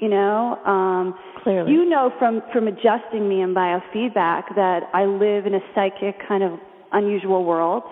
You 0.00 0.08
know, 0.08 0.56
um, 0.64 1.14
Clearly. 1.42 1.72
you 1.72 1.84
know 1.84 2.10
from 2.18 2.40
from 2.54 2.68
adjusting 2.68 3.28
me 3.28 3.42
in 3.42 3.54
biofeedback 3.54 4.54
that 4.56 4.84
I 4.94 5.04
live 5.04 5.44
in 5.44 5.54
a 5.54 5.60
psychic 5.74 6.16
kind 6.26 6.42
of 6.42 6.58
unusual 6.92 7.44
world. 7.44 7.82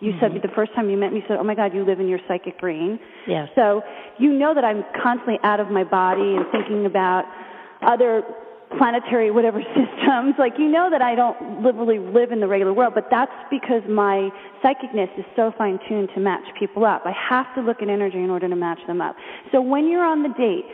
You 0.00 0.12
said 0.20 0.32
mm-hmm. 0.32 0.46
the 0.46 0.54
first 0.54 0.74
time 0.74 0.88
you 0.88 0.96
met 0.96 1.12
me, 1.12 1.18
you 1.20 1.24
said, 1.28 1.36
"Oh 1.38 1.44
my 1.44 1.54
God, 1.54 1.74
you 1.74 1.84
live 1.84 2.00
in 2.00 2.08
your 2.08 2.20
psychic 2.26 2.58
brain." 2.58 2.98
Yes. 3.26 3.48
So 3.54 3.82
you 4.18 4.32
know 4.32 4.54
that 4.54 4.64
I'm 4.64 4.84
constantly 5.02 5.38
out 5.44 5.60
of 5.60 5.70
my 5.70 5.84
body 5.84 6.36
and 6.36 6.46
thinking 6.52 6.86
about 6.86 7.24
other 7.82 8.22
planetary 8.78 9.30
whatever 9.30 9.60
systems. 9.76 10.34
Like 10.38 10.54
you 10.58 10.68
know 10.68 10.88
that 10.90 11.02
I 11.02 11.14
don't 11.14 11.62
literally 11.62 11.98
live 11.98 12.32
in 12.32 12.40
the 12.40 12.48
regular 12.48 12.72
world, 12.72 12.92
but 12.94 13.08
that's 13.10 13.32
because 13.50 13.82
my 13.88 14.30
psychicness 14.64 15.10
is 15.18 15.24
so 15.36 15.52
fine 15.58 15.78
tuned 15.88 16.10
to 16.14 16.20
match 16.20 16.44
people 16.58 16.84
up. 16.84 17.02
I 17.04 17.12
have 17.28 17.46
to 17.56 17.60
look 17.60 17.82
at 17.82 17.88
energy 17.88 18.18
in 18.18 18.30
order 18.30 18.48
to 18.48 18.56
match 18.56 18.80
them 18.86 19.00
up. 19.00 19.16
So 19.52 19.60
when 19.60 19.88
you're 19.88 20.04
on 20.04 20.22
the 20.22 20.30
date, 20.30 20.64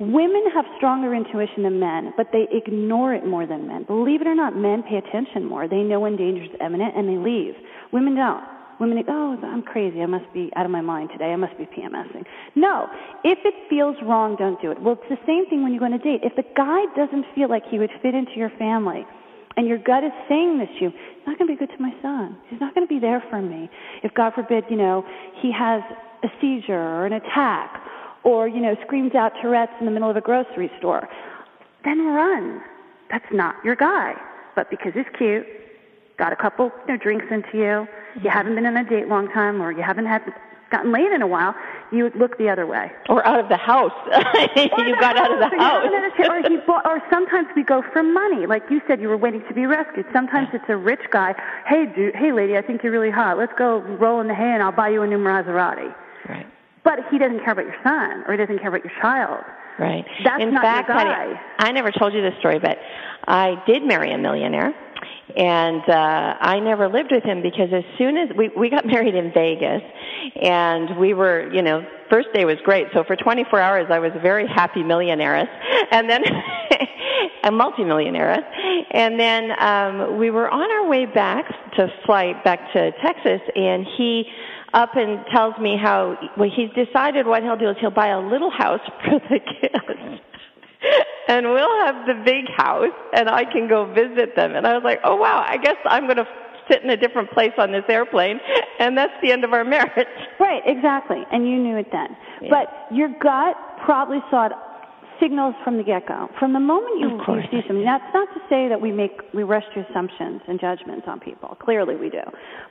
women 0.00 0.44
have 0.54 0.64
stronger 0.76 1.14
intuition 1.14 1.62
than 1.62 1.78
men, 1.78 2.12
but 2.16 2.28
they 2.32 2.48
ignore 2.50 3.14
it 3.14 3.26
more 3.26 3.46
than 3.46 3.68
men. 3.68 3.84
Believe 3.84 4.20
it 4.20 4.26
or 4.26 4.34
not, 4.34 4.56
men 4.56 4.82
pay 4.82 4.96
attention 4.96 5.44
more. 5.44 5.68
They 5.68 5.82
know 5.82 6.00
when 6.00 6.16
danger 6.16 6.44
is 6.44 6.50
imminent 6.64 6.96
and 6.96 7.08
they 7.08 7.16
leave. 7.16 7.54
Women 7.92 8.16
don't. 8.16 8.42
Women 8.80 8.96
think, 8.96 9.06
oh, 9.10 9.38
I'm 9.42 9.62
crazy. 9.62 10.00
I 10.00 10.06
must 10.06 10.32
be 10.32 10.50
out 10.56 10.64
of 10.64 10.70
my 10.70 10.80
mind 10.80 11.10
today. 11.12 11.32
I 11.32 11.36
must 11.36 11.56
be 11.56 11.64
PMSing. 11.64 12.24
No. 12.54 12.88
If 13.24 13.38
it 13.44 13.54
feels 13.70 13.96
wrong, 14.02 14.36
don't 14.36 14.60
do 14.60 14.70
it. 14.70 14.80
Well, 14.80 14.94
it's 14.94 15.08
the 15.08 15.26
same 15.26 15.46
thing 15.48 15.62
when 15.62 15.72
you 15.72 15.78
go 15.78 15.86
on 15.86 15.92
a 15.92 15.98
date. 15.98 16.20
If 16.22 16.34
the 16.36 16.44
guy 16.56 16.84
doesn't 16.96 17.26
feel 17.34 17.48
like 17.48 17.64
he 17.70 17.78
would 17.78 17.90
fit 18.02 18.14
into 18.14 18.32
your 18.36 18.50
family, 18.58 19.06
and 19.56 19.68
your 19.68 19.78
gut 19.78 20.02
is 20.02 20.12
saying 20.28 20.58
this 20.58 20.68
to 20.78 20.84
you, 20.84 20.90
he's 20.90 21.26
not 21.26 21.38
going 21.38 21.48
to 21.48 21.54
be 21.54 21.58
good 21.58 21.74
to 21.76 21.82
my 21.82 21.92
son. 22.00 22.36
He's 22.48 22.60
not 22.60 22.74
going 22.74 22.86
to 22.86 22.92
be 22.92 22.98
there 22.98 23.22
for 23.28 23.42
me. 23.42 23.68
If, 24.02 24.14
God 24.14 24.32
forbid, 24.34 24.64
you 24.70 24.76
know, 24.76 25.04
he 25.40 25.52
has 25.52 25.82
a 26.22 26.28
seizure 26.40 26.72
or 26.72 27.06
an 27.06 27.12
attack, 27.12 27.82
or, 28.24 28.48
you 28.48 28.60
know, 28.60 28.76
screams 28.86 29.14
out 29.14 29.32
Tourette's 29.42 29.72
in 29.80 29.86
the 29.86 29.92
middle 29.92 30.08
of 30.08 30.16
a 30.16 30.20
grocery 30.20 30.70
store, 30.78 31.08
then 31.84 32.06
run. 32.06 32.62
That's 33.10 33.26
not 33.32 33.56
your 33.64 33.76
guy. 33.76 34.14
But 34.54 34.70
because 34.70 34.92
he's 34.94 35.04
cute, 35.18 35.46
got 36.18 36.32
a 36.32 36.36
couple 36.36 36.70
you 36.86 36.94
know, 36.94 36.96
drinks 36.96 37.26
into 37.30 37.50
you, 37.54 37.60
you 37.60 37.64
mm-hmm. 37.64 38.28
haven't 38.28 38.54
been 38.54 38.66
on 38.66 38.76
a 38.76 38.88
date 38.88 39.08
long 39.08 39.28
time, 39.28 39.60
or 39.60 39.72
you 39.72 39.82
haven't 39.82 40.06
had 40.06 40.22
gotten 40.72 40.90
laid 40.90 41.12
in 41.12 41.22
a 41.22 41.26
while, 41.26 41.54
you 41.92 42.02
would 42.02 42.16
look 42.16 42.38
the 42.38 42.48
other 42.48 42.66
way. 42.66 42.90
or 43.08 43.24
out 43.26 43.38
of 43.38 43.48
the 43.48 43.56
house. 43.56 43.92
you 44.56 44.96
got 44.98 45.16
out 45.16 45.30
of 45.30 45.38
the 45.38 45.54
you 45.54 45.60
haven't 45.62 45.92
had 45.92 46.04
a 46.04 46.16
chance- 46.16 46.28
house. 46.28 46.44
Or, 46.44 46.48
he 46.48 46.56
bought, 46.66 46.86
or 46.86 47.00
sometimes 47.10 47.48
we 47.54 47.62
go 47.62 47.84
for 47.92 48.02
money. 48.02 48.46
Like 48.46 48.62
you 48.70 48.80
said, 48.88 49.00
you 49.00 49.08
were 49.08 49.16
waiting 49.16 49.44
to 49.46 49.54
be 49.54 49.66
rescued. 49.66 50.06
Sometimes 50.12 50.48
it's 50.52 50.64
a 50.68 50.76
rich 50.76 51.02
guy. 51.12 51.34
Hey, 51.66 51.84
dude, 51.94 52.16
hey, 52.16 52.32
lady, 52.32 52.56
I 52.56 52.62
think 52.62 52.82
you're 52.82 52.92
really 52.92 53.10
hot. 53.10 53.36
Let's 53.38 53.52
go 53.56 53.80
roll 53.80 54.20
in 54.20 54.28
the 54.28 54.34
hay 54.34 54.50
and 54.50 54.62
I'll 54.62 54.72
buy 54.72 54.88
you 54.88 55.02
a 55.02 55.06
new 55.06 55.18
Maserati. 55.18 55.94
right. 56.28 56.46
but 56.82 57.00
he 57.10 57.18
doesn't 57.18 57.40
care 57.40 57.52
about 57.52 57.66
your 57.66 57.76
son 57.84 58.24
or 58.26 58.32
he 58.32 58.38
doesn't 58.38 58.58
care 58.58 58.68
about 58.68 58.84
your 58.84 58.94
child. 59.00 59.44
Right. 59.78 60.04
That's 60.24 60.42
In 60.42 60.52
not 60.54 60.62
fact, 60.62 60.88
your 60.88 60.96
guy. 60.98 61.04
Patti, 61.04 61.40
I 61.58 61.72
never 61.72 61.90
told 61.90 62.12
you 62.12 62.22
this 62.22 62.34
story, 62.40 62.58
but 62.58 62.78
I 63.26 63.54
did 63.66 63.82
marry 63.82 64.12
a 64.12 64.18
millionaire. 64.18 64.72
And 65.34 65.82
uh 65.88 66.36
I 66.40 66.60
never 66.60 66.88
lived 66.88 67.10
with 67.10 67.24
him 67.24 67.40
because 67.42 67.68
as 67.72 67.84
soon 67.96 68.18
as 68.18 68.28
we 68.36 68.50
we 68.56 68.68
got 68.68 68.84
married 68.94 69.14
in 69.14 69.32
Vegas 69.32 69.82
and 70.40 70.98
we 70.98 71.14
were, 71.14 71.50
you 71.52 71.62
know, 71.62 71.82
first 72.10 72.28
day 72.34 72.44
was 72.44 72.56
great. 72.64 72.88
So 72.92 73.02
for 73.04 73.16
24 73.16 73.58
hours 73.58 73.86
I 73.90 73.98
was 73.98 74.12
a 74.14 74.20
very 74.20 74.46
happy 74.46 74.82
millionaire. 74.82 75.48
And 75.90 76.08
then 76.10 76.20
a 77.44 77.50
multimillionaire. 77.50 78.36
And 78.90 79.18
then 79.18 79.52
um 79.58 80.18
we 80.18 80.30
were 80.30 80.50
on 80.50 80.70
our 80.70 80.86
way 80.88 81.06
back 81.06 81.46
to 81.76 81.88
flight 82.04 82.44
back 82.44 82.60
to 82.74 82.90
Texas 83.02 83.40
and 83.56 83.86
he 83.96 84.24
up 84.74 84.90
and 84.94 85.24
tells 85.34 85.58
me 85.58 85.76
how 85.80 86.16
well 86.36 86.50
he's 86.54 86.70
decided 86.70 87.26
what 87.26 87.42
he'll 87.42 87.56
do 87.56 87.68
is 87.68 87.76
he'll 87.80 87.90
buy 87.90 88.08
a 88.08 88.20
little 88.20 88.50
house 88.50 88.80
for 89.04 89.18
the 89.28 89.38
kids 89.38 90.20
and 91.28 91.46
we'll 91.46 91.84
have 91.84 92.06
the 92.06 92.14
big 92.24 92.44
house 92.56 92.92
and 93.14 93.28
I 93.28 93.44
can 93.44 93.68
go 93.68 93.86
visit 93.92 94.34
them. 94.36 94.54
And 94.54 94.66
I 94.66 94.74
was 94.74 94.82
like, 94.84 95.00
oh 95.04 95.16
wow, 95.16 95.44
I 95.46 95.56
guess 95.56 95.76
I'm 95.84 96.04
going 96.04 96.16
to 96.16 96.26
sit 96.70 96.82
in 96.82 96.90
a 96.90 96.96
different 96.96 97.30
place 97.30 97.52
on 97.58 97.72
this 97.72 97.84
airplane. 97.88 98.38
And 98.78 98.96
that's 98.96 99.12
the 99.22 99.32
end 99.32 99.44
of 99.44 99.52
our 99.52 99.64
marriage. 99.76 100.08
Right, 100.38 100.62
exactly. 100.66 101.22
And 101.30 101.48
you 101.48 101.58
knew 101.58 101.76
it 101.76 101.86
then. 101.92 102.16
Yeah. 102.42 102.48
But 102.50 102.94
your 102.94 103.08
gut 103.20 103.56
probably 103.84 104.18
saw 104.30 104.46
it 104.46 104.52
signals 105.20 105.54
from 105.62 105.76
the 105.76 105.84
get-go. 105.84 106.28
From 106.38 106.52
the 106.52 106.60
moment 106.60 106.98
you, 106.98 107.10
you 107.10 107.42
see 107.50 107.60
something. 107.68 107.86
It's 107.86 108.14
not 108.14 108.28
to 108.34 108.40
say 108.50 108.68
that 108.68 108.80
we 108.80 108.90
make 108.90 109.20
we 109.32 109.44
rush 109.44 109.62
to 109.74 109.86
assumptions 109.88 110.40
and 110.48 110.58
judgments 110.58 111.06
on 111.06 111.20
people. 111.20 111.56
Clearly, 111.62 111.94
we 111.94 112.10
do. 112.10 112.22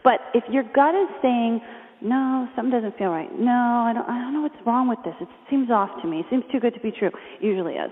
But 0.04 0.20
if 0.34 0.44
your 0.52 0.64
gut 0.64 0.94
is 0.94 1.08
saying, 1.22 1.62
"No, 2.02 2.48
something 2.56 2.72
doesn't 2.72 2.98
feel 2.98 3.10
right. 3.10 3.32
No, 3.40 3.52
I 3.52 3.94
don't. 3.94 4.08
I 4.10 4.18
don't 4.20 4.34
know 4.34 4.42
what's 4.42 4.56
wrong 4.66 4.88
with 4.88 5.00
this. 5.04 5.16
It 5.22 5.28
seems 5.50 5.70
off 5.70 6.02
to 6.02 6.08
me. 6.08 6.20
It 6.20 6.26
seems 6.30 6.44
too 6.52 6.60
good 6.60 6.74
to 6.74 6.80
be 6.80 6.92
true." 6.92 7.12
Usually 7.40 7.76
is. 7.76 7.92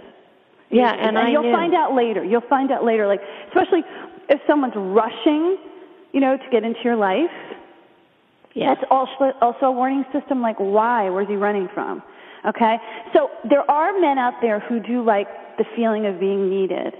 Yeah, 0.72 0.94
and, 0.94 1.18
I 1.18 1.30
you'll 1.30 1.44
knew. 1.44 1.52
find 1.52 1.74
out 1.74 1.96
later. 1.96 2.24
You'll 2.24 2.42
find 2.48 2.72
out 2.72 2.84
later, 2.84 3.08
like 3.08 3.22
especially 3.48 3.84
if 4.30 4.40
someone's 4.48 4.76
rushing, 4.76 5.58
you 6.12 6.20
know, 6.20 6.38
to 6.38 6.44
get 6.52 6.64
into 6.64 6.80
your 6.84 6.96
life. 6.96 7.32
Yeah. 8.54 8.74
That's 8.76 8.86
also 8.92 9.32
also 9.42 9.68
a 9.68 9.72
warning 9.72 10.06
system. 10.14 10.42
Like, 10.42 10.58
why? 10.60 11.10
Where's 11.10 11.28
he 11.28 11.36
running 11.36 11.70
from? 11.74 12.04
Okay. 12.48 12.78
So 13.14 13.30
there 13.50 13.70
are 13.70 14.00
men 14.00 14.18
out 14.18 14.36
there 14.42 14.60
who 14.60 14.80
do 14.80 15.04
like 15.04 15.28
the 15.58 15.66
feeling 15.76 16.06
of 16.06 16.20
being 16.20 16.50
needed, 16.50 16.94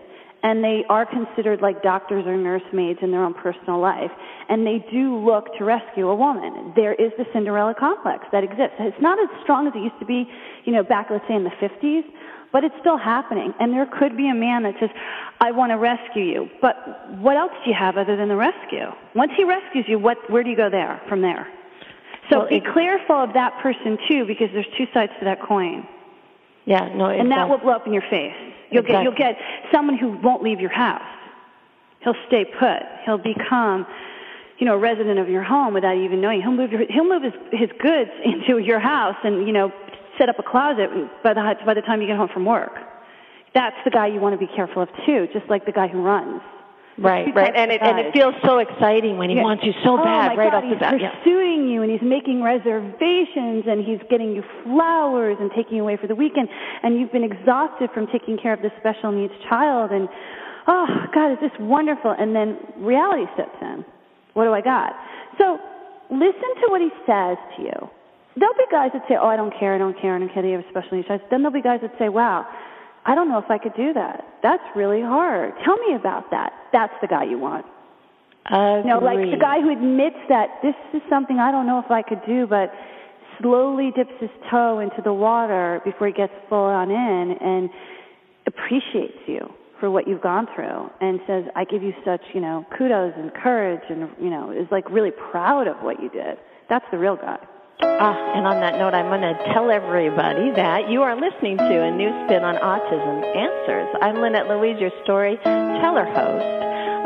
and 0.44 0.64
they 0.64 0.86
are 0.90 1.06
considered 1.06 1.62
like 1.62 1.84
doctors 1.84 2.26
or 2.26 2.38
nursemaids 2.38 3.00
in 3.02 3.12
their 3.12 3.24
own 3.24 3.34
personal 3.34 3.80
life, 3.80 4.12
and 4.48 4.66
they 4.66 4.86
do 4.92 5.18
look 5.18 5.54
to 5.58 5.66
rescue 5.66 6.08
a 6.08 6.16
woman. 6.16 6.74
There 6.76 6.94
is 6.94 7.12
the 7.18 7.26
Cinderella 7.34 7.76
complex 7.78 8.26
that 8.32 8.44
exists. 8.44 8.76
It's 8.80 9.02
not 9.02 9.20
as 9.20 9.30
strong 9.44 9.68
as 9.68 9.74
it 9.76 9.80
used 9.80 10.00
to 10.00 10.06
be, 10.06 10.30
you 10.66 10.72
know, 10.72 10.84
back 10.84 11.08
let's 11.10 11.28
say 11.28 11.36
in 11.36 11.44
the 11.44 11.52
50s, 11.62 12.04
but 12.52 12.64
it's 12.64 12.76
still 12.80 12.98
happening. 12.98 13.54
And 13.60 13.74
there 13.74 13.86
could 13.86 14.18
be 14.18 14.30
a 14.30 14.34
man 14.34 14.64
that 14.64 14.76
says, 14.80 14.90
"I 15.40 15.52
want 15.52 15.72
to 15.72 15.78
rescue 15.78 16.24
you," 16.24 16.50
but 16.62 16.76
what 17.20 17.38
else 17.38 17.52
do 17.64 17.70
you 17.70 17.76
have 17.76 17.98
other 17.98 18.16
than 18.16 18.30
the 18.30 18.36
rescue? 18.36 18.92
Once 19.14 19.32
he 19.36 19.44
rescues 19.44 19.86
you, 19.88 20.00
what? 20.00 20.18
Where 20.30 20.44
do 20.44 20.50
you 20.50 20.56
go 20.56 20.70
there 20.70 21.02
from 21.08 21.22
there? 21.22 21.48
So 22.32 22.40
Well, 22.40 22.50
be 22.50 22.62
careful 22.62 23.16
of 23.16 23.34
that 23.34 23.60
person 23.62 23.98
too, 24.08 24.26
because 24.26 24.50
there's 24.54 24.68
two 24.78 24.88
sides 24.94 25.12
to 25.20 25.26
that 25.26 25.42
coin, 25.42 25.88
yeah, 26.66 26.88
no, 26.96 27.06
and 27.10 27.32
that 27.32 27.50
will 27.50 27.58
blow 27.58 27.74
up 27.74 27.88
in 27.88 27.94
your 27.94 28.04
face. 28.10 28.36
You'll 28.72 28.84
get 28.84 29.04
you'll 29.04 29.16
get 29.16 29.38
someone 29.72 29.98
who 29.98 30.18
won't 30.24 30.44
leave 30.44 30.60
your 30.60 30.72
house. 30.72 31.02
He'll 32.02 32.16
stay 32.28 32.46
put. 32.46 32.80
He'll 33.06 33.18
become, 33.18 33.86
you 34.58 34.66
know, 34.66 34.76
a 34.76 34.78
resident 34.78 35.20
of 35.20 35.28
your 35.28 35.44
home 35.44 35.74
without 35.74 35.98
even 35.98 36.22
knowing. 36.22 36.42
He'll 36.42 36.52
move 36.52 36.72
your, 36.72 36.86
he'll 36.90 37.08
move 37.08 37.24
his 37.24 37.34
his 37.52 37.70
goods 37.80 38.12
into 38.24 38.60
your 38.60 38.80
house 38.80 39.18
and 39.24 39.46
you 39.48 39.54
know 39.54 39.72
set 40.18 40.30
up 40.30 40.40
a 40.40 40.44
closet 40.44 40.90
by 41.24 41.34
the 41.34 41.56
by 41.66 41.74
the 41.74 41.82
time 41.82 42.02
you 42.02 42.08
get 42.08 42.18
home 42.18 42.30
from 42.32 42.46
work. 42.46 42.78
That's 43.54 43.78
the 43.84 43.92
guy 43.92 44.08
you 44.08 44.20
want 44.20 44.40
to 44.40 44.46
be 44.46 44.52
careful 44.56 44.84
of 44.84 44.90
too, 45.06 45.28
just 45.34 45.50
like 45.50 45.66
the 45.66 45.72
guy 45.72 45.88
who 45.88 46.02
runs. 46.02 46.42
Right, 47.02 47.34
right. 47.36 47.54
And 47.56 47.72
it 47.72 47.82
and 47.82 48.00
it 48.00 48.14
feels 48.14 48.34
so 48.46 48.60
exciting 48.60 49.18
when 49.18 49.30
he 49.30 49.36
Yeah. 49.38 49.44
wants 49.44 49.64
you 49.64 49.74
so 49.84 50.00
oh 50.00 50.04
bad 50.04 50.38
right 50.38 50.52
God, 50.52 50.64
off 50.64 50.70
the 50.70 50.76
bat. 50.76 50.94
he's 50.94 51.02
bat. 51.02 51.14
Yeah. 51.14 51.20
pursuing 51.24 51.68
you 51.68 51.82
and 51.82 51.92
he's 51.92 52.02
making 52.02 52.44
reservations 52.44 53.66
and 53.68 53.84
he's 53.84 54.00
getting 54.10 54.32
you 54.36 54.44
flowers 54.64 55.38
and 55.40 55.52
taking 55.56 55.78
you 55.78 55.84
away 55.84 55.98
for 55.98 56.08
the 56.08 56.16
weekend 56.16 56.50
and 56.84 57.00
you've 57.00 57.12
been 57.12 57.24
exhausted 57.24 57.90
from 57.94 58.08
taking 58.08 58.38
care 58.38 58.54
of 58.54 58.62
this 58.62 58.72
special 58.80 59.12
needs 59.12 59.34
child 59.50 59.92
and 59.92 60.08
oh 60.68 60.88
God, 61.14 61.32
is 61.34 61.40
this 61.42 61.52
wonderful? 61.60 62.12
And 62.18 62.36
then 62.36 62.58
reality 62.78 63.26
steps 63.34 63.58
in. 63.62 63.84
What 64.34 64.46
do 64.46 64.54
I 64.54 64.62
got? 64.62 64.94
So 65.38 65.58
listen 66.12 66.50
to 66.62 66.66
what 66.70 66.82
he 66.82 66.90
says 67.08 67.38
to 67.58 67.64
you. 67.64 67.90
There'll 68.38 68.54
be 68.56 68.66
guys 68.72 68.92
that 68.94 69.04
say, 69.10 69.16
"Oh, 69.20 69.28
I 69.28 69.36
don't 69.36 69.52
care, 69.60 69.74
I 69.74 69.78
don't 69.78 70.00
care, 70.00 70.16
I 70.16 70.20
don't 70.20 70.32
care." 70.32 70.44
They 70.44 70.52
have 70.52 70.62
a 70.64 70.70
special 70.70 70.96
needs 70.96 71.08
child. 71.08 71.22
Then 71.32 71.42
there'll 71.42 71.52
be 71.52 71.62
guys 71.62 71.82
that 71.82 71.92
say, 71.98 72.08
"Wow, 72.10 72.46
I 73.06 73.16
don't 73.16 73.30
know 73.30 73.38
if 73.40 73.50
I 73.50 73.58
could 73.58 73.76
do 73.76 73.94
that. 73.94 74.26
That's 74.44 74.64
really 74.76 75.02
hard. 75.02 75.54
Tell 75.64 75.78
me 75.78 75.96
about 75.96 76.30
that." 76.32 76.54
That's 76.72 76.94
the 77.02 77.08
guy 77.08 77.24
you 77.24 77.40
want. 77.40 77.66
You 78.52 78.90
know, 78.90 79.00
like 79.00 79.20
the 79.30 79.38
guy 79.40 79.62
who 79.62 79.70
admits 79.72 80.18
that 80.28 80.62
this 80.64 80.76
is 80.94 81.02
something 81.10 81.40
I 81.40 81.52
don't 81.52 81.68
know 81.68 81.80
if 81.80 81.92
I 81.92 82.02
could 82.02 82.22
do, 82.26 82.48
but 82.48 82.74
slowly 83.42 83.92
dips 83.96 84.14
his 84.20 84.30
toe 84.50 84.80
into 84.80 85.02
the 85.04 85.14
water 85.14 85.82
before 85.86 86.08
he 86.08 86.14
gets 86.14 86.34
full 86.50 86.58
on 86.58 86.90
in 86.90 87.38
and 87.40 87.70
appreciates 88.48 89.18
you 89.28 89.52
for 89.80 89.90
what 89.90 90.08
you've 90.08 90.22
gone 90.22 90.48
through 90.56 90.90
and 91.00 91.20
says, 91.26 91.46
I 91.56 91.64
give 91.64 91.84
you 91.84 91.94
such, 92.04 92.22
you 92.34 92.42
know, 92.42 92.66
kudos 92.78 93.14
and 93.16 93.34
courage 93.34 93.84
and, 93.90 94.10
you 94.20 94.30
know, 94.30 94.52
is 94.52 94.68
like 94.72 94.90
really 94.90 95.12
proud 95.12 95.68
of 95.68 95.78
what 95.78 96.02
you 96.02 96.10
did. 96.10 96.38
That's 96.70 96.86
the 96.92 96.98
real 96.98 97.16
guy. 97.16 97.38
Ah, 97.82 98.36
and 98.36 98.46
on 98.46 98.60
that 98.60 98.76
note, 98.78 98.94
I'm 98.94 99.08
going 99.08 99.22
to 99.24 99.40
tell 99.54 99.72
everybody 99.72 100.52
that 100.52 100.90
you 100.90 101.02
are 101.02 101.16
listening 101.16 101.56
to 101.58 101.84
a 101.84 101.92
new 101.92 102.12
spin 102.26 102.44
on 102.44 102.56
Autism 102.60 103.24
Answers. 103.24 103.88
I'm 104.02 104.20
Lynette 104.20 104.48
Louise, 104.48 104.76
your 104.80 104.92
storyteller 105.04 106.04
host, 106.12 106.44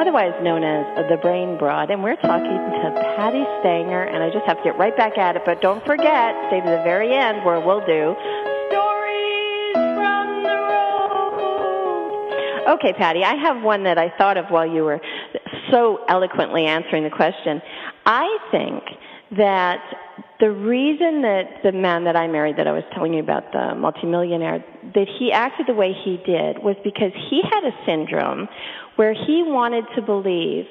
otherwise 0.02 0.34
known 0.42 0.64
as 0.64 1.06
the 1.10 1.18
Brain 1.18 1.60
Broad, 1.60 1.92
and 1.92 2.02
we're 2.02 2.16
talking 2.18 2.58
to 2.58 2.90
Patti 3.16 3.46
Stanger, 3.62 4.02
and 4.02 4.24
I 4.24 4.32
just 4.34 4.46
have 4.46 4.58
to 4.58 4.64
get 4.64 4.76
right 4.80 4.98
back 4.98 5.20
at 5.20 5.36
it, 5.36 5.44
but 5.46 5.62
don't 5.62 5.86
forget, 5.86 6.34
stay 6.50 6.60
to 6.62 6.66
the 6.66 6.82
very 6.82 7.14
end 7.14 7.46
where 7.46 7.60
we'll 7.62 7.86
do 7.86 8.16
Stories 8.74 9.78
from 9.94 10.42
the 10.42 10.58
Road. 12.66 12.82
Okay, 12.82 12.94
Patti, 12.98 13.24
I 13.24 13.36
have 13.36 13.62
one 13.62 13.84
that 13.84 14.00
I 14.00 14.10
thought 14.18 14.38
of 14.38 14.50
while 14.50 14.66
you 14.66 14.84
were 14.86 15.00
so 15.70 16.00
eloquently 16.10 16.66
answering 16.66 17.04
the 17.04 17.12
question. 17.14 17.62
I 18.08 18.26
think 18.50 18.82
that 19.38 19.82
the 20.44 20.52
reason 20.52 21.22
that 21.22 21.64
the 21.64 21.72
man 21.72 22.04
that 22.04 22.18
I 22.18 22.28
married, 22.28 22.58
that 22.58 22.68
I 22.68 22.74
was 22.74 22.84
telling 22.94 23.14
you 23.14 23.22
about, 23.22 23.54
the 23.54 23.76
multimillionaire, 23.76 24.62
that 24.94 25.08
he 25.18 25.32
acted 25.32 25.68
the 25.68 25.74
way 25.74 25.94
he 26.04 26.18
did 26.26 26.60
was 26.62 26.76
because 26.84 27.14
he 27.30 27.42
had 27.50 27.64
a 27.64 27.72
syndrome 27.86 28.50
where 28.98 29.14
he 29.14 29.42
wanted 29.42 29.86
to 29.96 30.02
believe 30.02 30.66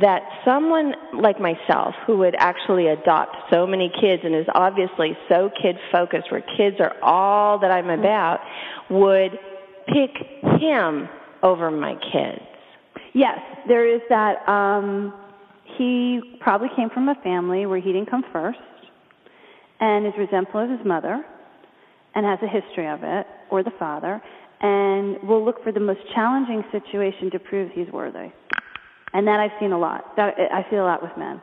that 0.00 0.22
someone 0.42 0.94
like 1.20 1.38
myself, 1.38 1.94
who 2.06 2.16
would 2.16 2.34
actually 2.38 2.86
adopt 2.86 3.36
so 3.52 3.66
many 3.66 3.92
kids 4.00 4.22
and 4.24 4.34
is 4.34 4.46
obviously 4.54 5.14
so 5.28 5.50
kid 5.60 5.76
focused, 5.92 6.32
where 6.32 6.42
kids 6.56 6.76
are 6.80 6.96
all 7.02 7.58
that 7.58 7.70
I'm 7.70 7.90
about, 7.90 8.40
would 8.88 9.38
pick 9.88 10.16
him 10.62 11.10
over 11.42 11.70
my 11.70 11.94
kids. 12.10 12.40
Yes, 13.12 13.38
there 13.68 13.86
is 13.86 14.00
that. 14.08 14.48
Um, 14.48 15.12
he 15.76 16.20
probably 16.40 16.68
came 16.74 16.88
from 16.90 17.08
a 17.08 17.14
family 17.22 17.64
where 17.64 17.80
he 17.80 17.92
didn't 17.92 18.10
come 18.10 18.24
first 18.32 18.58
and 19.80 20.06
is 20.06 20.12
resentful 20.18 20.62
of 20.62 20.70
his 20.70 20.84
mother 20.84 21.24
and 22.14 22.26
has 22.26 22.38
a 22.42 22.48
history 22.48 22.88
of 22.88 23.00
it, 23.02 23.26
or 23.50 23.62
the 23.62 23.70
father, 23.78 24.20
and 24.60 25.16
will 25.28 25.44
look 25.44 25.62
for 25.62 25.72
the 25.72 25.80
most 25.80 26.00
challenging 26.14 26.62
situation 26.72 27.30
to 27.30 27.38
prove 27.38 27.70
he's 27.72 27.90
worthy. 27.92 28.32
And 29.12 29.26
that 29.26 29.40
I've 29.40 29.58
seen 29.60 29.72
a 29.72 29.78
lot. 29.78 30.16
That 30.16 30.34
I 30.52 30.68
see 30.70 30.76
a 30.76 30.84
lot 30.84 31.02
with 31.02 31.12
men. 31.16 31.40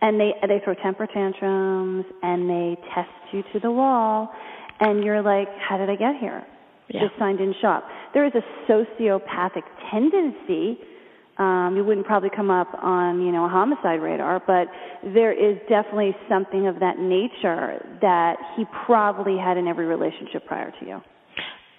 And 0.00 0.20
they 0.20 0.32
they 0.46 0.60
throw 0.64 0.74
temper 0.74 1.06
tantrums 1.06 2.04
and 2.22 2.48
they 2.48 2.76
test 2.94 3.08
you 3.32 3.42
to 3.52 3.60
the 3.60 3.70
wall, 3.70 4.30
and 4.80 5.04
you're 5.04 5.22
like, 5.22 5.48
how 5.68 5.76
did 5.78 5.90
I 5.90 5.96
get 5.96 6.16
here? 6.20 6.44
Yeah. 6.88 7.00
Just 7.00 7.18
signed 7.18 7.40
in 7.40 7.54
shop. 7.60 7.84
There 8.12 8.26
is 8.26 8.32
a 8.34 8.70
sociopathic 8.70 9.62
tendency. 9.90 10.78
Um, 11.38 11.76
it 11.76 11.82
wouldn't 11.82 12.06
probably 12.06 12.30
come 12.30 12.50
up 12.50 12.68
on 12.80 13.20
you 13.20 13.32
know 13.32 13.46
a 13.46 13.48
homicide 13.48 14.00
radar, 14.00 14.40
but 14.46 14.68
there 15.02 15.32
is 15.32 15.58
definitely 15.68 16.16
something 16.28 16.68
of 16.68 16.78
that 16.80 16.98
nature 16.98 17.84
that 18.00 18.36
he 18.56 18.64
probably 18.86 19.36
had 19.36 19.56
in 19.56 19.66
every 19.66 19.86
relationship 19.86 20.46
prior 20.46 20.70
to 20.78 20.86
you. 20.86 21.02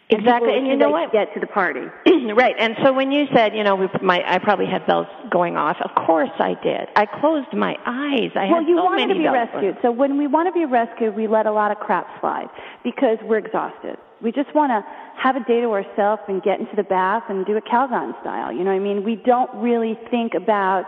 Exactly, 0.10 0.50
people 0.50 0.60
and 0.60 0.68
you 0.68 0.76
know 0.76 0.90
what? 0.90 1.12
Get 1.12 1.34
to 1.34 1.40
the 1.40 1.48
party. 1.48 1.82
right. 2.36 2.56
And 2.60 2.76
so 2.84 2.94
when 2.94 3.12
you 3.12 3.26
said, 3.34 3.56
you 3.56 3.64
know, 3.64 3.76
we, 3.76 3.88
my, 4.04 4.22
I 4.28 4.38
probably 4.38 4.68
had 4.68 4.86
bells 4.86 5.08
going 5.32 5.58
off. 5.58 5.78
Of 5.82 5.96
course 6.06 6.30
I 6.38 6.54
did. 6.62 6.90
I 6.96 7.08
closed 7.08 7.52
my 7.54 7.76
eyes. 7.88 8.30
I 8.36 8.52
well, 8.52 8.62
you 8.62 8.78
so 8.78 8.84
wanted 8.84 9.08
to 9.08 9.16
be 9.16 9.28
rescued. 9.28 9.78
So 9.82 9.92
when 9.92 10.20
we 10.20 10.28
want 10.28 10.48
to 10.48 10.54
be 10.54 10.66
rescued, 10.66 11.16
we 11.16 11.28
let 11.28 11.48
a 11.48 11.52
lot 11.52 11.72
of 11.72 11.80
crap 11.80 12.06
slide 12.22 12.50
because 12.84 13.18
we're 13.24 13.40
exhausted. 13.40 13.98
We 14.22 14.32
just 14.32 14.54
want 14.56 14.72
to 14.72 14.84
have 15.22 15.36
a 15.36 15.44
day 15.44 15.62
to 15.62 15.72
ourselves 15.72 16.22
and 16.28 16.42
get 16.42 16.60
into 16.60 16.76
the 16.76 16.84
bath 16.84 17.24
and 17.30 17.46
do 17.46 17.56
it 17.58 17.66
Calgon 17.66 18.20
style. 18.22 18.52
You 18.52 18.64
know 18.64 18.72
what 18.72 18.78
I 18.78 18.80
mean? 18.80 19.04
We 19.04 19.16
don't 19.16 19.54
really 19.56 19.98
think 20.10 20.34
about 20.34 20.86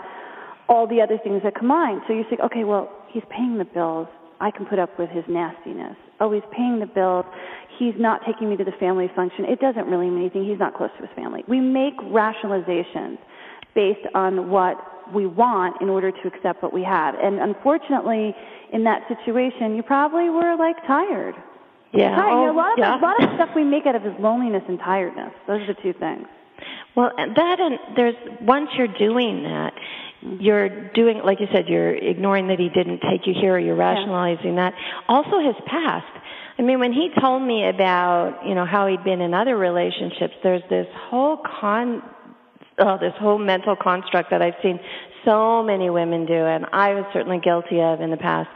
all 0.69 0.87
the 0.87 1.01
other 1.01 1.17
things 1.23 1.41
that 1.43 1.55
combine. 1.55 2.01
So 2.07 2.13
you 2.13 2.23
think, 2.29 2.41
okay, 2.41 2.63
well, 2.63 2.89
he's 3.09 3.23
paying 3.29 3.57
the 3.57 3.65
bills. 3.65 4.07
I 4.39 4.51
can 4.51 4.65
put 4.65 4.79
up 4.79 4.97
with 4.99 5.09
his 5.09 5.23
nastiness. 5.27 5.95
oh, 6.19 6.31
he's 6.31 6.43
paying 6.55 6.79
the 6.79 6.85
bills, 6.85 7.25
he's 7.77 7.93
not 7.97 8.21
taking 8.25 8.49
me 8.49 8.57
to 8.57 8.63
the 8.63 8.71
family 8.79 9.09
function. 9.15 9.45
It 9.45 9.59
doesn't 9.59 9.85
really 9.85 10.09
mean 10.09 10.19
anything. 10.19 10.47
He's 10.47 10.59
not 10.59 10.75
close 10.75 10.89
to 10.97 11.05
his 11.05 11.15
family. 11.15 11.43
We 11.47 11.59
make 11.59 11.97
rationalizations 11.97 13.17
based 13.75 14.05
on 14.15 14.49
what 14.49 14.77
we 15.13 15.25
want 15.25 15.81
in 15.81 15.89
order 15.89 16.11
to 16.11 16.27
accept 16.27 16.61
what 16.63 16.73
we 16.73 16.83
have. 16.83 17.15
And 17.21 17.39
unfortunately, 17.39 18.35
in 18.73 18.83
that 18.83 19.07
situation, 19.07 19.75
you 19.75 19.83
probably 19.83 20.29
were 20.29 20.55
like 20.57 20.75
tired. 20.85 21.35
Yeah. 21.93 22.15
Tired. 22.15 22.49
Oh, 22.49 22.51
a 22.51 22.55
lot 22.55 22.73
of 22.73 22.79
yeah. 22.79 22.99
a 22.99 23.01
lot 23.01 23.23
of 23.23 23.29
stuff 23.35 23.49
we 23.55 23.63
make 23.63 23.85
out 23.85 23.95
of 23.95 24.05
is 24.05 24.13
loneliness 24.19 24.63
and 24.67 24.79
tiredness. 24.79 25.31
Those 25.47 25.61
are 25.61 25.73
the 25.73 25.81
two 25.81 25.93
things. 25.93 26.27
Well, 26.95 27.11
and 27.17 27.35
that 27.35 27.59
and 27.59 27.79
there's 27.95 28.15
once 28.41 28.69
you're 28.77 28.87
doing 28.87 29.43
that, 29.43 29.73
mm-hmm. 30.23 30.41
you're 30.41 30.91
doing 30.93 31.21
like 31.23 31.39
you 31.39 31.47
said, 31.53 31.65
you're 31.67 31.95
ignoring 31.95 32.47
that 32.47 32.59
he 32.59 32.69
didn't 32.69 33.01
take 33.09 33.25
you 33.25 33.33
here, 33.39 33.55
or 33.55 33.59
you're 33.59 33.75
rationalizing 33.75 34.55
that. 34.55 34.73
Also, 35.07 35.39
his 35.39 35.55
past. 35.65 36.05
I 36.59 36.63
mean, 36.63 36.79
when 36.79 36.91
he 36.91 37.11
told 37.21 37.43
me 37.43 37.69
about 37.69 38.41
you 38.45 38.55
know 38.55 38.65
how 38.65 38.87
he'd 38.87 39.03
been 39.03 39.21
in 39.21 39.33
other 39.33 39.55
relationships, 39.55 40.33
there's 40.43 40.63
this 40.69 40.87
whole 41.09 41.37
con, 41.61 42.01
oh, 42.79 42.97
this 42.99 43.13
whole 43.19 43.37
mental 43.37 43.75
construct 43.75 44.31
that 44.31 44.41
I've 44.41 44.57
seen 44.63 44.79
so 45.23 45.61
many 45.61 45.89
women 45.89 46.25
do, 46.25 46.33
and 46.33 46.65
I 46.73 46.95
was 46.95 47.05
certainly 47.13 47.39
guilty 47.39 47.79
of 47.79 48.01
in 48.01 48.09
the 48.09 48.17
past. 48.17 48.49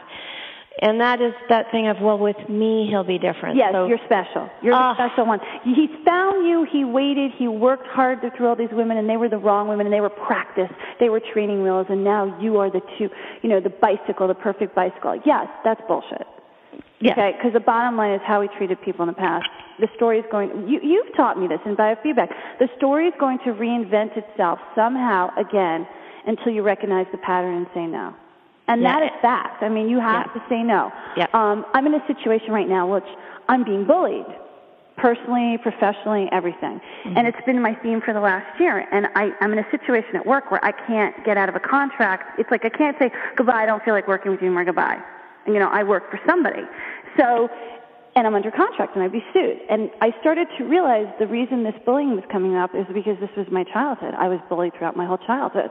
And 0.80 1.00
that 1.00 1.20
is 1.20 1.34
that 1.48 1.70
thing 1.70 1.86
of, 1.88 2.00
well, 2.00 2.18
with 2.18 2.36
me, 2.48 2.86
he'll 2.88 3.04
be 3.04 3.18
different. 3.18 3.56
Yes, 3.56 3.72
so, 3.72 3.86
you're 3.86 4.00
special. 4.06 4.48
You're 4.62 4.74
Ah. 4.74 4.94
the 4.94 5.08
special 5.08 5.26
one. 5.26 5.38
He 5.64 5.86
found 6.04 6.46
you. 6.48 6.64
He 6.64 6.84
waited. 6.84 7.30
He 7.32 7.46
worked 7.46 7.86
hard 7.88 8.22
to 8.22 8.30
through 8.30 8.48
all 8.48 8.56
these 8.56 8.72
women, 8.72 8.96
and 8.96 9.08
they 9.08 9.18
were 9.18 9.28
the 9.28 9.38
wrong 9.38 9.68
women, 9.68 9.86
and 9.86 9.92
they 9.92 10.00
were 10.00 10.08
practiced. 10.08 10.72
They 10.98 11.10
were 11.10 11.20
training 11.20 11.62
wheels, 11.62 11.86
and 11.90 12.02
now 12.02 12.36
you 12.40 12.58
are 12.58 12.70
the 12.70 12.80
two. 12.98 13.10
You 13.42 13.50
know, 13.50 13.60
the 13.60 13.70
bicycle, 13.70 14.26
the 14.26 14.34
perfect 14.34 14.74
bicycle. 14.74 15.20
Yes, 15.26 15.46
that's 15.62 15.80
bullshit. 15.86 16.26
Yeah. 17.00 17.12
Okay, 17.12 17.32
because 17.36 17.52
the 17.52 17.60
bottom 17.60 17.96
line 17.96 18.12
is 18.12 18.20
how 18.24 18.40
we 18.40 18.48
treated 18.56 18.80
people 18.80 19.02
in 19.02 19.08
the 19.08 19.14
past. 19.14 19.44
The 19.78 19.88
story 19.96 20.20
is 20.20 20.24
going. 20.30 20.68
You, 20.68 20.80
you've 20.82 21.14
taught 21.16 21.38
me 21.38 21.48
this 21.48 21.60
in 21.66 21.76
biofeedback. 21.76 22.28
The 22.60 22.68
story 22.78 23.08
is 23.08 23.14
going 23.20 23.38
to 23.40 23.52
reinvent 23.52 24.16
itself 24.16 24.58
somehow 24.74 25.30
again 25.36 25.86
until 26.26 26.52
you 26.52 26.62
recognize 26.62 27.06
the 27.12 27.18
pattern 27.18 27.56
and 27.56 27.66
say 27.74 27.86
no. 27.86 28.14
And 28.72 28.80
Yeah. 28.80 28.98
that 28.98 29.02
is 29.04 29.20
fact. 29.20 29.62
I 29.62 29.68
mean, 29.68 29.88
you 29.88 30.00
have 30.00 30.26
Yeah. 30.26 30.40
to 30.40 30.48
say 30.48 30.62
no. 30.62 30.90
Yeah. 31.16 31.26
Um, 31.34 31.66
I'm 31.74 31.86
in 31.86 31.94
a 31.94 32.06
situation 32.06 32.52
right 32.52 32.68
now 32.68 32.86
which 32.86 33.04
I'm 33.48 33.64
being 33.64 33.84
bullied, 33.84 34.24
personally, 34.96 35.58
professionally, 35.58 36.28
everything. 36.32 36.80
And 37.04 37.26
it's 37.26 37.40
been 37.44 37.60
my 37.60 37.74
theme 37.74 38.00
for 38.00 38.14
the 38.14 38.20
last 38.20 38.58
year. 38.58 38.86
And 38.90 39.08
I, 39.14 39.32
I'm 39.40 39.52
in 39.52 39.58
a 39.58 39.70
situation 39.70 40.16
at 40.16 40.24
work 40.24 40.50
where 40.50 40.64
I 40.64 40.72
can't 40.72 41.14
get 41.24 41.36
out 41.36 41.48
of 41.50 41.56
a 41.56 41.60
contract. 41.60 42.38
It's 42.40 42.50
like 42.50 42.64
I 42.64 42.70
can't 42.70 42.96
say 42.98 43.10
goodbye. 43.36 43.62
I 43.62 43.66
don't 43.66 43.82
feel 43.84 43.94
like 43.94 44.08
working 44.08 44.30
with 44.32 44.40
you 44.40 44.46
anymore. 44.46 44.64
Goodbye. 44.64 44.98
And, 45.44 45.54
you 45.54 45.60
know, 45.60 45.68
I 45.68 45.82
work 45.82 46.10
for 46.10 46.18
somebody. 46.26 46.62
So, 47.18 47.48
and 48.16 48.26
I'm 48.26 48.34
under 48.34 48.50
contract 48.50 48.94
and 48.94 49.02
I'd 49.04 49.12
be 49.12 49.24
sued. 49.34 49.58
And 49.68 49.90
I 50.00 50.14
started 50.20 50.46
to 50.58 50.64
realize 50.64 51.06
the 51.18 51.26
reason 51.26 51.62
this 51.64 51.74
bullying 51.84 52.14
was 52.14 52.24
coming 52.30 52.54
up 52.56 52.74
is 52.74 52.86
because 52.94 53.18
this 53.20 53.30
was 53.36 53.46
my 53.50 53.64
childhood. 53.64 54.14
I 54.18 54.28
was 54.28 54.38
bullied 54.48 54.74
throughout 54.78 54.96
my 54.96 55.04
whole 55.04 55.18
childhood. 55.18 55.70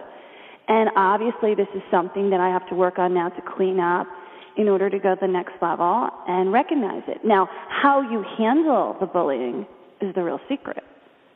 And 0.71 0.89
obviously, 0.95 1.53
this 1.53 1.67
is 1.75 1.81
something 1.91 2.29
that 2.29 2.39
I 2.39 2.47
have 2.47 2.65
to 2.69 2.75
work 2.75 2.97
on 2.97 3.13
now 3.13 3.27
to 3.27 3.41
clean 3.41 3.77
up 3.81 4.07
in 4.55 4.69
order 4.69 4.89
to 4.89 4.99
go 4.99 5.15
to 5.15 5.19
the 5.19 5.27
next 5.27 5.51
level 5.61 6.09
and 6.29 6.53
recognize 6.53 7.03
it. 7.09 7.25
Now, 7.25 7.49
how 7.67 7.99
you 7.99 8.23
handle 8.37 8.95
the 9.01 9.05
bullying 9.05 9.67
is 9.99 10.15
the 10.15 10.23
real 10.23 10.39
secret. 10.47 10.81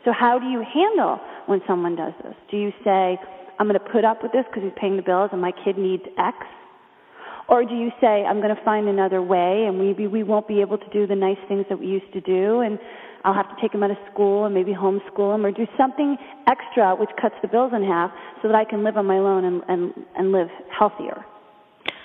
So, 0.05 0.13
how 0.17 0.39
do 0.39 0.45
you 0.47 0.63
handle 0.63 1.19
when 1.47 1.59
someone 1.67 1.97
does 1.97 2.13
this? 2.23 2.33
Do 2.49 2.55
you 2.55 2.71
say, 2.85 3.19
I'm 3.59 3.67
going 3.67 3.77
to 3.77 3.91
put 3.91 4.05
up 4.05 4.23
with 4.23 4.31
this 4.31 4.45
because 4.47 4.63
he's 4.63 4.79
paying 4.79 4.95
the 4.95 5.03
bills 5.03 5.31
and 5.33 5.41
my 5.41 5.51
kid 5.65 5.77
needs 5.77 6.03
X? 6.17 6.37
Or 7.49 7.65
do 7.65 7.75
you 7.75 7.91
say, 7.99 8.23
I'm 8.23 8.39
going 8.41 8.55
to 8.55 8.63
find 8.63 8.87
another 8.87 9.21
way 9.21 9.65
and 9.67 9.77
maybe 9.77 10.07
we 10.07 10.23
won't 10.23 10.47
be 10.47 10.61
able 10.61 10.77
to 10.77 10.89
do 10.93 11.05
the 11.05 11.15
nice 11.15 11.37
things 11.49 11.65
that 11.67 11.77
we 11.77 11.87
used 11.87 12.11
to 12.13 12.21
do 12.21 12.61
and 12.61 12.79
I'll 13.25 13.33
have 13.33 13.49
to 13.53 13.59
take 13.59 13.73
him 13.73 13.81
out 13.81 13.89
of 13.89 13.97
school 14.11 14.45
and 14.45 14.53
maybe 14.53 14.71
homeschool 14.71 15.33
him 15.33 15.45
or 15.45 15.51
do 15.51 15.65
something 15.75 16.15
extra 16.45 16.95
which 16.95 17.09
cuts 17.19 17.33
the 17.41 17.47
bills 17.47 17.73
in 17.75 17.83
half 17.83 18.11
so 18.41 18.47
that 18.47 18.55
I 18.55 18.63
can 18.63 18.83
live 18.83 18.97
on 18.97 19.07
my 19.07 19.19
loan 19.19 19.43
and, 19.45 19.63
and, 19.67 19.93
and 20.15 20.31
live 20.31 20.47
healthier. 20.69 21.25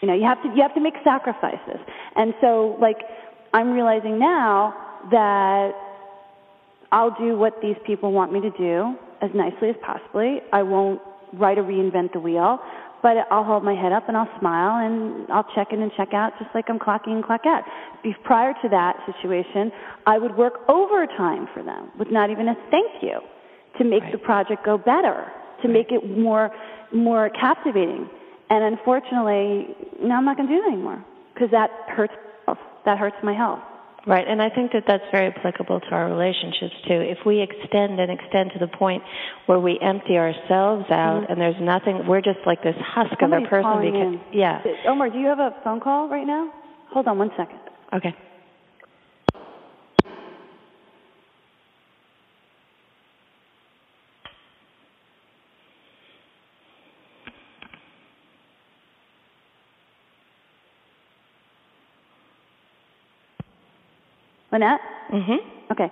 You 0.01 0.09
know, 0.09 0.15
you 0.15 0.25
have 0.25 0.43
to 0.43 0.49
you 0.49 0.63
have 0.63 0.75
to 0.75 0.81
make 0.81 0.95
sacrifices. 1.05 1.79
And 2.17 2.33
so 2.41 2.79
like 2.81 2.97
I'm 3.53 3.71
realizing 3.73 4.19
now 4.19 4.75
that 5.11 5.73
I'll 6.91 7.15
do 7.19 7.37
what 7.37 7.61
these 7.61 7.77
people 7.87 8.13
want 8.13 8.33
me 8.33 8.41
to 8.41 8.51
do 8.51 8.97
as 9.21 9.31
nicely 9.35 9.69
as 9.69 9.77
possibly. 9.83 10.41
I 10.55 10.63
won't 10.63 11.03
write 11.35 11.59
or 11.59 11.65
reinvent 11.65 12.15
the 12.15 12.21
wheel, 12.21 12.59
but 13.03 13.17
I'll 13.31 13.45
hold 13.45 13.65
my 13.65 13.75
head 13.75 13.93
up 13.93 14.09
and 14.09 14.17
I'll 14.17 14.29
smile 14.39 14.85
and 14.85 15.31
I'll 15.31 15.47
check 15.55 15.69
in 15.73 15.83
and 15.83 15.91
check 15.97 16.13
out 16.13 16.33
just 16.39 16.51
like 16.55 16.67
I'm 16.69 16.79
clocking 16.79 17.13
and 17.13 17.25
clock 17.25 17.43
out. 17.47 17.63
Be- 18.03 18.15
Prior 18.25 18.53
to 18.63 18.69
that 18.69 18.97
situation, 19.07 19.73
I 20.07 20.19
would 20.19 20.37
work 20.37 20.61
overtime 20.69 21.49
for 21.55 21.63
them 21.63 21.91
with 21.99 22.09
not 22.11 22.31
even 22.31 22.49
a 22.49 22.55
thank 22.71 23.03
you 23.03 23.21
to 23.79 23.85
make 23.85 24.03
the 24.13 24.19
project 24.19 24.65
go 24.65 24.77
better, 24.77 25.27
to 25.63 25.69
make 25.69 25.93
it 25.93 26.19
more 26.19 26.51
more 26.93 27.31
captivating. 27.31 28.09
And 28.51 28.65
unfortunately, 28.65 29.77
now 30.03 30.19
I'm 30.19 30.25
not 30.25 30.37
going 30.37 30.49
to 30.49 30.55
do 30.55 30.61
that 30.61 30.73
anymore 30.73 31.05
because 31.35 31.51
that 31.53 31.71
hurts. 31.89 32.15
That 32.87 32.99
hurts 32.99 33.17
my 33.23 33.35
health. 33.35 33.61
Right, 34.07 34.27
and 34.27 34.41
I 34.41 34.49
think 34.49 34.73
that 34.73 34.85
that's 34.87 35.05
very 35.13 35.29
applicable 35.29 35.81
to 35.81 35.91
our 35.91 36.09
relationships 36.09 36.75
too. 36.89 37.01
If 37.01 37.19
we 37.27 37.41
extend 37.43 38.01
and 38.01 38.11
extend 38.11 38.51
to 38.53 38.59
the 38.59 38.67
point 38.67 39.03
where 39.47 39.61
we 39.61 39.79
empty 39.81 40.17
ourselves 40.17 40.87
out 40.91 41.27
and 41.29 41.41
there's 41.41 41.61
nothing, 41.61 42.07
we're 42.07 42.23
just 42.23 42.41
like 42.47 42.63
this 42.63 42.77
husk 42.79 43.11
Mm-hmm. 43.11 43.21
Somebody's 43.21 43.47
of 43.47 43.53
a 43.53 43.63
person. 43.63 43.81
because, 43.93 44.33
in. 44.33 44.39
Yeah. 44.39 44.63
Omar, 44.89 45.11
do 45.11 45.19
you 45.19 45.27
have 45.27 45.39
a 45.39 45.55
phone 45.63 45.81
call 45.81 46.09
right 46.09 46.27
now? 46.27 46.51
Hold 46.93 47.07
on 47.09 47.19
one 47.19 47.31
second. 47.37 47.59
Okay. 47.93 48.15
Lynette? 64.53 64.81
Mhm. 65.13 65.39
Okay. 65.73 65.91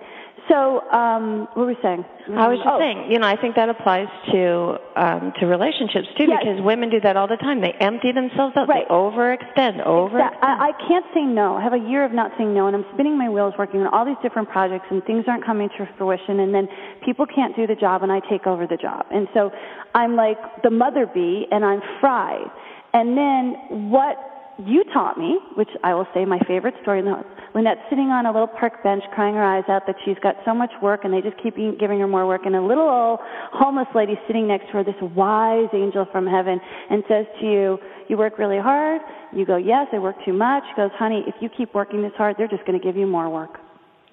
So, 0.49 0.81
um, 0.91 1.41
what 1.53 1.57
were 1.57 1.65
we 1.67 1.77
saying? 1.81 2.03
I 2.35 2.47
was 2.47 2.57
just 2.57 2.67
Oh, 2.67 2.79
saying, 2.79 3.11
you 3.11 3.19
know, 3.19 3.27
I 3.27 3.35
think 3.35 3.55
that 3.55 3.69
applies 3.69 4.07
to 4.31 4.79
um, 4.95 5.31
to 5.39 5.45
relationships 5.45 6.07
too, 6.17 6.25
Yes. 6.27 6.39
because 6.43 6.61
women 6.61 6.89
do 6.89 6.99
that 7.01 7.15
all 7.15 7.27
the 7.27 7.37
time. 7.37 7.61
They 7.61 7.71
empty 7.73 8.11
themselves 8.11 8.57
out. 8.57 8.67
Right. 8.67 8.87
They 8.87 8.93
overextend. 8.93 9.85
Over. 9.85 10.19
I, 10.21 10.29
I 10.41 10.71
can't 10.87 11.05
say 11.13 11.21
no. 11.21 11.55
I 11.55 11.61
have 11.61 11.73
a 11.73 11.77
year 11.77 12.03
of 12.03 12.11
not 12.13 12.31
saying 12.37 12.53
no, 12.53 12.65
and 12.67 12.75
I'm 12.75 12.85
spinning 12.93 13.17
my 13.17 13.29
wheels 13.29 13.53
working 13.59 13.81
on 13.81 13.87
all 13.87 14.05
these 14.05 14.17
different 14.23 14.49
projects, 14.49 14.87
and 14.89 15.03
things 15.05 15.25
aren't 15.27 15.45
coming 15.45 15.69
to 15.77 15.87
fruition, 15.97 16.39
and 16.39 16.53
then 16.53 16.67
people 17.05 17.25
can't 17.27 17.55
do 17.55 17.67
the 17.67 17.75
job, 17.75 18.01
and 18.03 18.11
I 18.11 18.19
take 18.21 18.47
over 18.47 18.65
the 18.65 18.77
job. 18.77 19.05
And 19.11 19.27
so 19.33 19.51
I'm 19.93 20.15
like 20.15 20.37
the 20.63 20.71
mother 20.71 21.05
bee, 21.05 21.47
and 21.51 21.63
I'm 21.63 21.81
fried. 22.01 22.49
And 22.91 23.15
then 23.15 23.91
what 23.91 24.17
you 24.65 24.83
taught 24.93 25.17
me, 25.17 25.39
which 25.55 25.69
I 25.83 25.93
will 25.93 26.07
say 26.13 26.25
my 26.25 26.39
favorite 26.47 26.75
story, 26.81 27.01
Lynette's 27.01 27.81
sitting 27.89 28.09
on 28.09 28.25
a 28.25 28.31
little 28.31 28.47
park 28.47 28.83
bench 28.83 29.03
crying 29.13 29.35
her 29.35 29.43
eyes 29.43 29.63
out 29.69 29.87
that 29.87 29.95
she's 30.03 30.17
got 30.21 30.35
so 30.45 30.53
much 30.53 30.71
work 30.81 31.01
and 31.03 31.13
they 31.13 31.21
just 31.21 31.41
keep 31.41 31.55
giving 31.55 31.99
her 31.99 32.07
more 32.07 32.27
work. 32.27 32.41
And 32.45 32.55
a 32.55 32.61
little 32.61 32.87
old 32.87 33.19
homeless 33.53 33.87
lady 33.95 34.19
sitting 34.27 34.47
next 34.47 34.67
to 34.67 34.71
her, 34.73 34.83
this 34.83 34.99
wise 35.15 35.69
angel 35.73 36.05
from 36.11 36.27
heaven, 36.27 36.59
and 36.89 37.03
says 37.07 37.25
to 37.39 37.45
you, 37.45 37.77
You 38.09 38.17
work 38.17 38.37
really 38.37 38.59
hard? 38.59 39.01
You 39.33 39.45
go, 39.45 39.57
Yes, 39.57 39.87
I 39.93 39.99
work 39.99 40.17
too 40.25 40.33
much. 40.33 40.63
She 40.69 40.75
goes, 40.75 40.91
Honey, 40.95 41.23
if 41.25 41.35
you 41.39 41.49
keep 41.49 41.73
working 41.73 42.01
this 42.01 42.13
hard, 42.17 42.35
they're 42.37 42.47
just 42.47 42.65
going 42.65 42.77
to 42.77 42.83
give 42.83 42.97
you 42.97 43.07
more 43.07 43.29
work. 43.29 43.59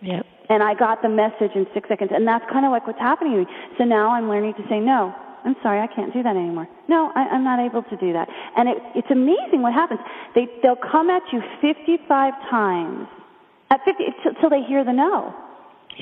Yep. 0.03 0.27
And 0.49 0.63
I 0.63 0.75
got 0.75 1.03
the 1.03 1.09
message 1.09 1.57
in 1.57 1.67
six 1.75 1.89
seconds. 1.89 2.11
And 2.15 2.27
that's 2.27 2.45
kind 2.53 2.65
of 2.65 2.71
like 2.71 2.87
what's 2.87 3.01
happening 3.01 3.33
to 3.33 3.39
me. 3.41 3.47
So 3.79 3.85
now 3.85 4.11
I'm 4.11 4.29
learning 4.29 4.55
to 4.55 4.63
say, 4.69 4.79
no, 4.79 5.13
I'm 5.47 5.57
sorry, 5.63 5.81
I 5.81 5.87
can't 5.87 6.13
do 6.13 6.23
that 6.25 6.35
anymore. 6.37 6.69
No, 6.89 7.13
I, 7.15 7.21
I'm 7.31 7.45
not 7.45 7.61
able 7.65 7.83
to 7.85 7.97
do 7.97 8.13
that. 8.13 8.29
And 8.57 8.69
it, 8.69 8.79
it's 8.97 9.11
amazing 9.11 9.63
what 9.63 9.73
happens. 9.73 10.01
They, 10.35 10.49
they'll 10.63 10.75
come 10.77 11.09
at 11.09 11.23
you 11.33 11.41
55 11.63 12.35
times, 12.51 13.07
at 13.71 13.81
50, 13.85 14.05
until 14.27 14.51
they 14.51 14.63
hear 14.63 14.85
the 14.85 14.93
no. 14.93 15.33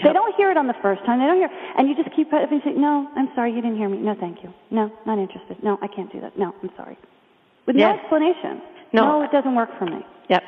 They 0.03 0.13
don't 0.13 0.35
hear 0.35 0.51
it 0.51 0.57
on 0.57 0.67
the 0.67 0.75
first 0.83 1.05
time. 1.05 1.21
They 1.21 1.27
don't 1.27 1.37
hear, 1.37 1.51
and 1.79 1.89
you 1.89 1.95
just 1.95 2.11
keep 2.17 2.33
and 2.33 2.61
say, 2.65 2.73
"No, 2.73 3.09
I'm 3.15 3.29
sorry, 3.37 3.53
you 3.53 3.63
didn't 3.63 3.77
hear 3.77 3.89
me. 3.89 3.99
No, 3.99 4.17
thank 4.19 4.43
you. 4.43 4.53
No, 4.73 4.91
not 5.07 5.19
interested. 5.19 5.63
No, 5.63 5.79
I 5.83 5.87
can't 5.87 6.11
do 6.11 6.21
that. 6.21 6.37
No, 6.37 6.53
I'm 6.65 6.71
sorry." 6.77 6.99
With 7.67 7.77
no 7.77 7.87
Yes. 7.87 8.01
explanation. 8.01 8.61
No. 8.93 9.23
it 9.23 9.31
doesn't 9.31 9.55
work 9.55 9.71
for 9.79 9.87
me. 9.87 10.05
Yep. 10.29 10.43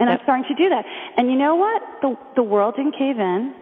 And 0.00 0.08
Yep. 0.10 0.18
I'm 0.18 0.24
starting 0.24 0.44
to 0.48 0.54
do 0.54 0.68
that. 0.68 0.84
And 1.16 1.30
you 1.30 1.36
know 1.38 1.54
what? 1.54 1.82
The, 2.02 2.16
the 2.36 2.42
world 2.42 2.76
didn't 2.76 2.92
cave 2.92 3.18
in. 3.18 3.54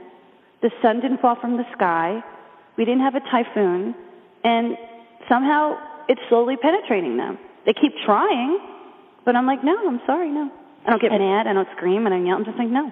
The 0.61 0.71
sun 0.83 1.01
didn't 1.01 1.19
fall 1.19 1.37
from 1.37 1.57
the 1.57 1.65
sky. 1.73 2.23
We 2.77 2.85
didn't 2.85 3.03
have 3.03 3.15
a 3.15 3.21
typhoon. 3.21 3.95
And 4.49 4.77
somehow 5.29 5.77
it's 6.09 6.21
slowly 6.29 6.57
penetrating 6.57 7.17
them. 7.17 7.39
They 7.67 7.75
keep 7.75 7.93
trying, 8.07 8.59
but 9.25 9.37
I'm 9.37 9.47
like, 9.47 9.63
no, 9.63 9.77
I'm 9.87 10.01
sorry, 10.07 10.31
no. 10.31 10.51
I 10.87 10.91
don't 10.91 11.03
get 11.03 11.13
mad. 11.13 11.47
I 11.47 11.53
don't 11.53 11.69
scream. 11.77 12.07
And 12.07 12.15
I 12.15 12.17
don't 12.17 12.27
yell. 12.27 12.37
I'm 12.39 12.45
just 12.45 12.59
like, 12.59 12.69
no. 12.69 12.91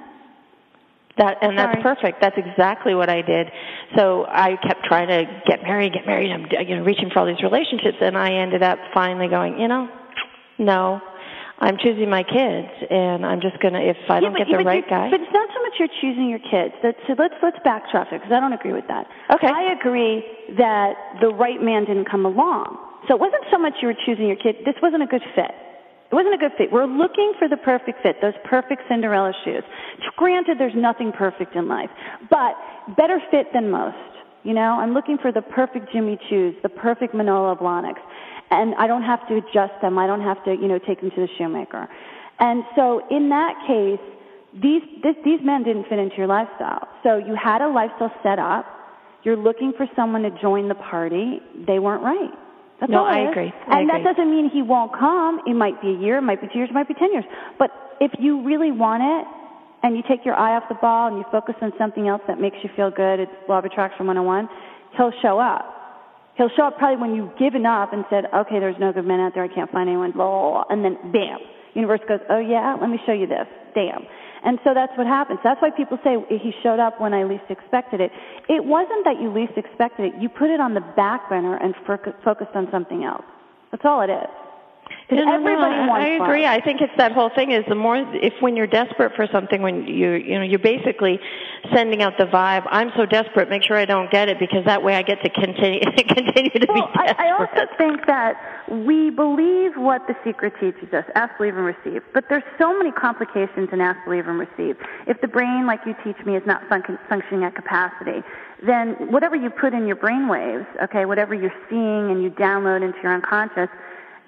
That 1.17 1.39
and 1.41 1.57
that's 1.57 1.81
perfect. 1.83 2.21
That's 2.21 2.37
exactly 2.37 2.95
what 2.95 3.09
I 3.09 3.23
did. 3.23 3.51
So 3.97 4.27
I 4.29 4.57
kept 4.63 4.85
trying 4.85 5.09
to 5.09 5.25
get 5.47 5.63
married, 5.63 5.95
get 5.95 6.05
married. 6.05 6.31
I'm 6.31 6.45
you 6.69 6.77
know 6.77 6.85
reaching 6.85 7.09
for 7.09 7.21
all 7.21 7.27
these 7.27 7.43
relationships, 7.43 7.97
and 8.03 8.19
I 8.19 8.35
ended 8.35 8.63
up 8.63 8.79
finally 8.93 9.29
going, 9.29 9.59
you 9.59 9.67
know, 9.67 9.89
no, 10.59 11.01
I'm 11.59 11.79
choosing 11.79 12.11
my 12.11 12.23
kids, 12.23 12.69
and 12.91 13.25
I'm 13.25 13.41
just 13.41 13.59
gonna 13.61 13.81
if 13.81 13.97
I 14.11 14.21
don't 14.21 14.37
yeah, 14.37 14.45
get 14.45 14.59
the 14.59 14.65
right 14.65 14.85
guy. 14.89 15.11
But 15.11 15.21
it's 15.21 15.33
not 15.33 15.49
so 15.49 15.63
much 15.63 15.73
you're 15.79 15.97
choosing 16.01 16.29
your 16.29 16.39
kids. 16.39 16.75
That, 16.83 16.97
so 17.07 17.15
let's 17.17 17.35
let's 17.43 17.57
backtrack 17.65 18.13
it 18.13 18.21
because 18.21 18.33
I 18.33 18.41
don't 18.41 18.53
agree 18.53 18.75
with 18.75 18.87
that. 18.89 19.07
Okay. 19.33 19.49
I 19.49 19.73
agree 19.73 20.23
that 20.59 20.93
the 21.23 21.29
right 21.29 21.61
man 21.63 21.87
didn't 21.87 22.11
come 22.11 22.27
along. 22.27 22.77
So 23.09 23.15
it 23.15 23.21
wasn't 23.21 23.45
so 23.51 23.59
much 23.59 23.75
you 23.81 23.89
were 23.89 23.97
choosing 24.05 24.27
your 24.27 24.37
kid. 24.37 24.57
This 24.67 24.75
wasn't 24.83 25.03
a 25.03 25.07
good 25.07 25.23
fit. 25.35 25.53
It 26.11 26.15
wasn't 26.15 26.35
a 26.35 26.39
good 26.39 26.53
fit. 26.59 26.71
We're 26.71 26.87
looking 26.87 27.33
for 27.39 27.49
the 27.49 27.57
perfect 27.57 28.03
fit, 28.03 28.17
those 28.21 28.37
perfect 28.45 28.83
Cinderella 28.89 29.33
shoes. 29.45 29.65
Granted, 30.17 30.59
there's 30.59 30.77
nothing 30.77 31.11
perfect 31.11 31.57
in 31.57 31.69
life, 31.69 31.91
but 32.31 32.55
better 32.97 33.19
fit 33.31 33.49
than 33.53 33.71
most. 33.71 33.97
You 34.45 34.55
know, 34.55 34.79
I'm 34.79 34.95
looking 34.95 35.19
for 35.19 35.33
the 35.33 35.43
perfect 35.43 35.91
Jimmy 35.93 36.19
Choos, 36.31 36.55
the 36.63 36.69
perfect 36.69 37.15
Manolo 37.15 37.57
Blahniks 37.57 38.03
and 38.51 38.75
I 38.77 38.87
don't 38.87 39.03
have 39.03 39.27
to 39.29 39.37
adjust 39.37 39.81
them. 39.83 39.99
I 39.99 40.07
don't 40.07 40.23
have 40.23 40.43
to, 40.45 40.53
you 40.53 40.69
know, 40.69 40.79
take 40.79 41.01
them 41.01 41.11
to 41.11 41.21
the 41.21 41.29
shoemaker. 41.39 41.89
And 42.39 42.65
so 42.75 43.03
in 43.11 43.29
that 43.31 43.55
case, 43.67 44.05
these 44.55 44.83
this, 45.03 45.15
these 45.25 45.41
men 45.43 45.65
didn't 45.65 45.89
fit 45.89 45.99
into 45.99 46.17
your 46.17 46.27
lifestyle. 46.27 46.89
So 47.03 47.17
you 47.19 47.35
had 47.35 47.63
a 47.63 47.69
lifestyle 47.69 48.13
set 48.23 48.39
up. 48.39 48.67
You're 49.25 49.37
looking 49.37 49.73
for 49.77 49.87
someone 49.97 50.23
to 50.23 50.31
join 50.41 50.69
the 50.69 50.75
party. 50.75 51.41
They 51.67 51.79
weren't 51.79 52.03
right. 52.03 52.31
That's 52.81 52.93
no, 52.93 53.01
all 53.01 53.07
I 53.07 53.31
agree. 53.31 53.53
I 53.69 53.81
and 53.81 53.91
agree. 53.91 54.03
that 54.03 54.15
doesn't 54.15 54.31
mean 54.31 54.51
he 54.51 54.63
won't 54.63 54.93
come. 54.93 55.41
It 55.47 55.55
might 55.55 55.81
be 55.81 55.89
a 55.89 55.99
year, 55.99 56.19
it 56.19 56.23
might 56.23 56.41
be 56.41 56.49
two 56.49 56.59
years, 56.59 56.71
it 56.71 56.75
might 56.75 56.89
be 56.89 56.95
ten 56.95 57.13
years. 57.13 57.25
But 57.59 57.71
if 58.01 58.13
you 58.19 58.45
really 58.45 58.71
want 58.71 59.03
it, 59.03 59.27
and 59.83 59.97
you 59.97 60.03
take 60.09 60.25
your 60.25 60.35
eye 60.35 60.57
off 60.57 60.65
the 60.69 60.75
ball 60.75 61.09
and 61.09 61.17
you 61.17 61.25
focus 61.31 61.55
on 61.63 61.73
something 61.79 62.09
else 62.09 62.23
that 62.27 62.41
makes 62.41 62.57
you 62.63 62.71
feel 62.75 62.91
good, 62.91 63.21
it's 63.21 63.31
law 63.49 63.59
of 63.59 63.65
attraction 63.65 64.07
101, 64.07 64.49
he'll 64.97 65.13
show 65.23 65.39
up. 65.39 65.76
He'll 66.37 66.51
show 66.57 66.65
up 66.69 66.79
probably 66.79 67.01
when 67.01 67.15
you've 67.15 67.37
given 67.39 67.65
up 67.65 67.93
and 67.93 68.05
said, 68.11 68.25
okay, 68.35 68.61
there's 68.61 68.77
no 68.79 68.93
good 68.93 69.07
men 69.07 69.21
out 69.21 69.33
there, 69.35 69.45
I 69.45 69.49
can't 69.49 69.71
find 69.71 69.89
anyone, 69.89 70.13
blah, 70.13 70.29
blah, 70.29 70.51
blah. 70.51 70.65
and 70.69 70.85
then 70.85 70.97
bam, 71.13 71.39
universe 71.75 72.01
goes, 72.09 72.21
oh 72.29 72.39
yeah, 72.39 72.77
let 72.81 72.91
me 72.91 72.99
show 73.07 73.13
you 73.13 73.27
this, 73.27 73.47
damn. 73.75 74.05
And 74.45 74.61
so 74.63 74.75
that's 74.75 74.93
what 74.97 75.07
happens. 75.07 75.41
That's 75.43 75.61
why 75.61 75.71
people 75.71 75.99
say 76.05 76.17
he 76.29 76.53
showed 76.63 76.79
up 76.79 77.01
when 77.01 77.13
I 77.15 77.25
least 77.25 77.49
expected 77.49 78.01
it. 78.01 78.13
It 78.49 78.65
wasn't 78.65 79.05
that 79.05 79.21
you 79.21 79.33
least 79.33 79.55
expected 79.57 80.15
it. 80.15 80.23
You 80.23 80.29
put 80.29 80.51
it 80.51 80.61
on 80.61 80.75
the 80.75 80.85
back 80.95 81.29
burner 81.29 81.57
and 81.57 81.75
focused 81.85 82.55
on 82.55 82.69
something 82.71 83.03
else. 83.03 83.25
That's 83.73 83.83
all 83.85 84.03
it 84.03 84.11
is. 84.11 84.46
No, 85.11 85.25
no, 85.25 85.35
everybody 85.35 85.77
no, 85.77 85.87
wants 85.87 86.05
I 86.05 86.09
agree. 86.25 86.43
love. 86.43 86.59
I 86.59 86.61
think 86.61 86.81
it's 86.81 86.93
that 86.99 87.13
whole 87.13 87.31
thing 87.31 87.53
is 87.53 87.65
the 87.69 87.75
more 87.75 87.97
if 88.15 88.35
when 88.41 88.57
you're 88.57 88.67
desperate 88.67 89.13
for 89.15 89.29
something 89.33 89.63
when 89.63 89.87
you 89.87 90.13
you 90.13 90.39
know 90.39 90.45
you're 90.45 90.59
basically 90.59 91.21
sending 91.73 92.03
out 92.03 92.15
the 92.19 92.25
vibe 92.25 92.67
I'm 92.71 92.91
so 92.97 93.07
desperate 93.07 93.49
make 93.49 93.63
sure 93.63 93.77
I 93.77 93.85
don't 93.85 94.11
get 94.11 94.29
it 94.29 94.39
because 94.39 94.65
that 94.65 94.83
way 94.83 94.95
I 94.95 95.03
get 95.03 95.23
to 95.23 95.31
continue 95.31 95.81
continue 95.97 96.51
to 96.51 96.67
well, 96.69 96.87
be 96.87 96.99
desperate. 96.99 97.17
I, 97.19 97.29
I 97.29 97.39
also 97.39 97.71
think 97.79 98.07
that 98.07 98.35
we 98.69 99.11
believe 99.11 99.77
what 99.77 100.07
the 100.09 100.17
secret 100.25 100.55
teaches 100.61 100.93
us, 100.93 101.05
ask, 101.15 101.37
believe, 101.39 101.57
and 101.57 101.65
receive. 101.67 102.03
But 102.13 102.25
there's 102.29 102.43
so 102.59 102.77
many 102.77 102.91
complications 102.91 103.69
in 103.73 103.81
ask, 103.81 103.99
believe, 104.05 104.27
and 104.27 104.39
receive. 104.39 104.77
If 105.07 105.21
the 105.21 105.29
brain, 105.29 105.67
like 105.67 105.81
you 105.87 105.95
teach 106.05 106.17
me, 106.27 106.37
is 106.37 106.43
not 106.47 106.69
fun- 106.69 106.99
functioning 107.09 107.45
at 107.45 107.55
capacity, 107.55 108.23
then 108.65 109.13
whatever 109.13 109.37
you 109.37 109.51
put 109.51 109.73
in 109.73 109.87
your 109.87 109.97
brain 109.97 110.29
waves, 110.29 110.67
okay, 110.83 111.05
whatever 111.05 111.35
you're 111.35 111.55
seeing 111.71 112.11
and 112.11 112.23
you 112.23 112.31
download 112.31 112.83
into 112.83 112.99
your 113.03 113.15
unconscious, 113.15 113.69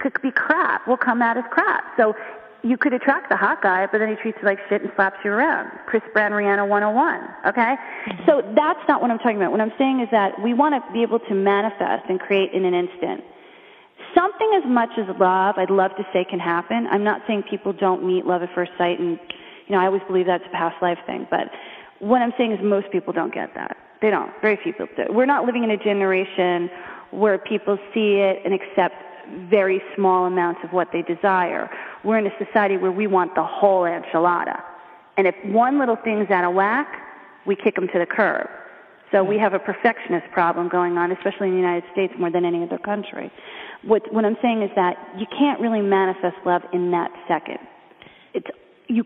could 0.01 0.21
be 0.23 0.31
crap, 0.31 0.87
will 0.87 0.97
come 0.97 1.23
out 1.23 1.37
as 1.37 1.45
crap. 1.51 1.85
So 1.97 2.15
you 2.63 2.77
could 2.77 2.93
attract 2.93 3.31
the 3.31 3.37
hot 3.37 3.63
guy, 3.63 3.87
but 3.91 3.99
then 3.99 4.09
he 4.09 4.17
treats 4.17 4.39
you 4.41 4.47
like 4.47 4.59
shit 4.69 4.83
and 4.83 4.91
slaps 4.97 5.17
you 5.25 5.31
around. 5.31 5.71
Chris 5.87 6.03
Brown, 6.13 6.33
Rihanna 6.33 6.69
101, 6.69 7.29
okay? 7.47 7.61
Mm-hmm. 7.61 8.25
So 8.27 8.43
that's 8.57 8.81
not 8.89 9.01
what 9.01 9.11
I'm 9.11 9.19
talking 9.19 9.37
about. 9.37 9.53
What 9.53 9.61
I'm 9.61 9.73
saying 9.79 10.01
is 10.01 10.09
that 10.11 10.41
we 10.43 10.55
want 10.55 10.75
to 10.75 10.93
be 10.93 11.03
able 11.03 11.21
to 11.21 11.35
manifest 11.35 12.05
and 12.09 12.19
create 12.19 12.53
in 12.53 12.65
an 12.65 12.75
instant. 12.75 13.23
Something 14.15 14.61
as 14.63 14.69
much 14.69 14.91
as 14.99 15.07
love, 15.21 15.55
I'd 15.59 15.71
love 15.71 15.93
to 15.97 16.05
say 16.13 16.25
can 16.25 16.41
happen. 16.41 16.89
I'm 16.91 17.05
not 17.05 17.23
saying 17.27 17.45
people 17.49 17.73
don't 17.73 18.05
meet 18.05 18.27
love 18.27 18.43
at 18.43 18.53
first 18.55 18.73
sight 18.77 18.99
and, 18.99 19.19
you 19.67 19.75
know, 19.75 19.79
I 19.79 19.87
always 19.87 20.03
believe 20.09 20.27
that's 20.27 20.45
a 20.47 20.51
past 20.51 20.77
life 20.83 20.99
thing, 21.07 21.27
but 21.31 21.51
what 22.01 22.23
I'm 22.23 22.33
saying 22.39 22.53
is 22.53 22.59
most 22.63 22.91
people 22.91 23.13
don't 23.13 23.33
get 23.33 23.55
that. 23.55 23.77
They 24.01 24.11
don't. 24.11 24.31
Very 24.41 24.59
few 24.63 24.73
people 24.73 24.89
do. 24.97 25.13
We're 25.13 25.27
not 25.27 25.45
living 25.45 25.65
in 25.65 25.71
a 25.71 25.77
generation 25.77 26.71
where 27.11 27.39
people 27.39 27.79
see 27.93 28.19
it 28.19 28.43
and 28.45 28.55
accept 28.55 28.95
very 29.51 29.83
small 29.95 30.27
amounts 30.27 30.61
of 30.65 30.73
what 30.73 30.89
they 30.93 31.03
desire. 31.03 31.71
We're 32.05 32.19
in 32.19 32.27
a 32.27 32.45
society 32.45 32.77
where 32.77 32.93
we 32.93 33.07
want 33.07 33.35
the 33.35 33.45
whole 33.45 33.83
enchilada. 33.83 34.61
And 35.17 35.27
if 35.27 35.35
one 35.45 35.79
little 35.79 35.97
thing's 35.97 36.31
out 36.31 36.45
of 36.45 36.55
whack, 36.55 36.89
we 37.47 37.57
kick 37.57 37.75
them 37.75 37.89
to 37.93 37.99
the 37.99 38.07
curb. 38.07 38.49
So 39.11 39.25
we 39.25 39.39
have 39.39 39.55
a 39.55 39.59
perfectionist 39.59 40.27
problem 40.33 40.69
going 40.69 40.99
on, 40.99 41.13
especially 41.13 41.49
in 41.49 41.55
the 41.55 41.61
United 41.61 41.85
States 41.93 42.13
more 42.19 42.31
than 42.31 42.45
any 42.45 42.63
other 42.63 42.79
country. 42.79 43.33
What, 43.83 44.13
what 44.13 44.25
I'm 44.25 44.37
saying 44.43 44.63
is 44.63 44.71
that 44.77 44.97
you 45.17 45.27
can't 45.27 45.61
really 45.61 45.81
manifest 45.81 46.37
love 46.45 46.63
in 46.73 46.91
that 46.91 47.11
second. 47.27 47.59
It's, 48.35 48.47
you 48.89 49.05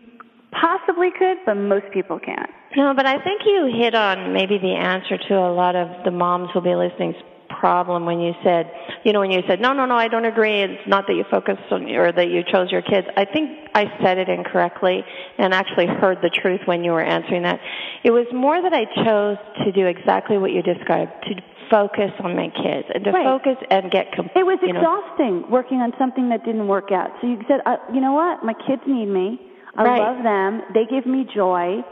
possibly 0.51 1.09
could, 1.17 1.37
but 1.45 1.55
most 1.55 1.85
people 1.93 2.19
can't. 2.19 2.49
No, 2.75 2.93
but 2.93 3.05
I 3.05 3.23
think 3.23 3.41
you 3.45 3.71
hit 3.73 3.95
on 3.95 4.33
maybe 4.33 4.57
the 4.57 4.73
answer 4.73 5.17
to 5.17 5.35
a 5.35 5.53
lot 5.53 5.75
of 5.75 6.03
the 6.03 6.11
moms 6.11 6.49
who'll 6.51 6.61
be 6.61 6.75
listening's 6.75 7.15
problem 7.59 8.05
when 8.05 8.19
you 8.19 8.33
said, 8.43 8.71
you 9.03 9.13
know, 9.13 9.19
when 9.19 9.31
you 9.31 9.41
said, 9.47 9.59
no, 9.59 9.73
no, 9.73 9.85
no, 9.85 9.95
I 9.95 10.07
don't 10.07 10.25
agree. 10.25 10.61
It's 10.61 10.87
not 10.87 11.05
that 11.07 11.13
you 11.13 11.23
focused 11.29 11.71
on 11.71 11.89
or 11.95 12.11
that 12.11 12.29
you 12.29 12.43
chose 12.43 12.71
your 12.71 12.81
kids. 12.81 13.07
I 13.17 13.25
think 13.25 13.49
I 13.75 13.85
said 14.03 14.17
it 14.17 14.29
incorrectly 14.29 15.03
and 15.37 15.53
actually 15.53 15.87
heard 15.87 16.19
the 16.21 16.29
truth 16.29 16.61
when 16.65 16.83
you 16.83 16.91
were 16.91 17.03
answering 17.03 17.43
that. 17.43 17.59
It 18.03 18.11
was 18.11 18.25
more 18.33 18.61
that 18.61 18.73
I 18.73 18.85
chose 19.03 19.37
to 19.65 19.71
do 19.71 19.85
exactly 19.87 20.37
what 20.37 20.51
you 20.51 20.61
described, 20.61 21.11
to 21.27 21.35
focus 21.69 22.11
on 22.23 22.35
my 22.35 22.49
kids 22.49 22.87
and 22.93 23.03
to 23.03 23.11
Right. 23.11 23.25
focus 23.25 23.57
and 23.71 23.89
get 23.89 24.11
com- 24.15 24.29
It 24.35 24.45
was 24.45 24.59
you 24.61 24.73
know, 24.73 24.79
exhausting 24.81 25.49
working 25.49 25.81
on 25.81 25.93
something 25.97 26.29
that 26.29 26.43
didn't 26.45 26.67
work 26.67 26.91
out. 26.91 27.11
So 27.21 27.27
you 27.27 27.39
said, 27.47 27.61
uh, 27.65 27.77
you 27.93 28.01
know 28.01 28.13
what? 28.13 28.43
My 28.43 28.53
kids 28.53 28.81
need 28.85 29.07
me. 29.07 29.39
I 29.75 29.83
Right. 29.83 29.99
love 30.01 30.21
them. 30.23 30.61
They 30.73 30.85
give 30.85 31.05
me 31.05 31.25
joy. 31.33 31.83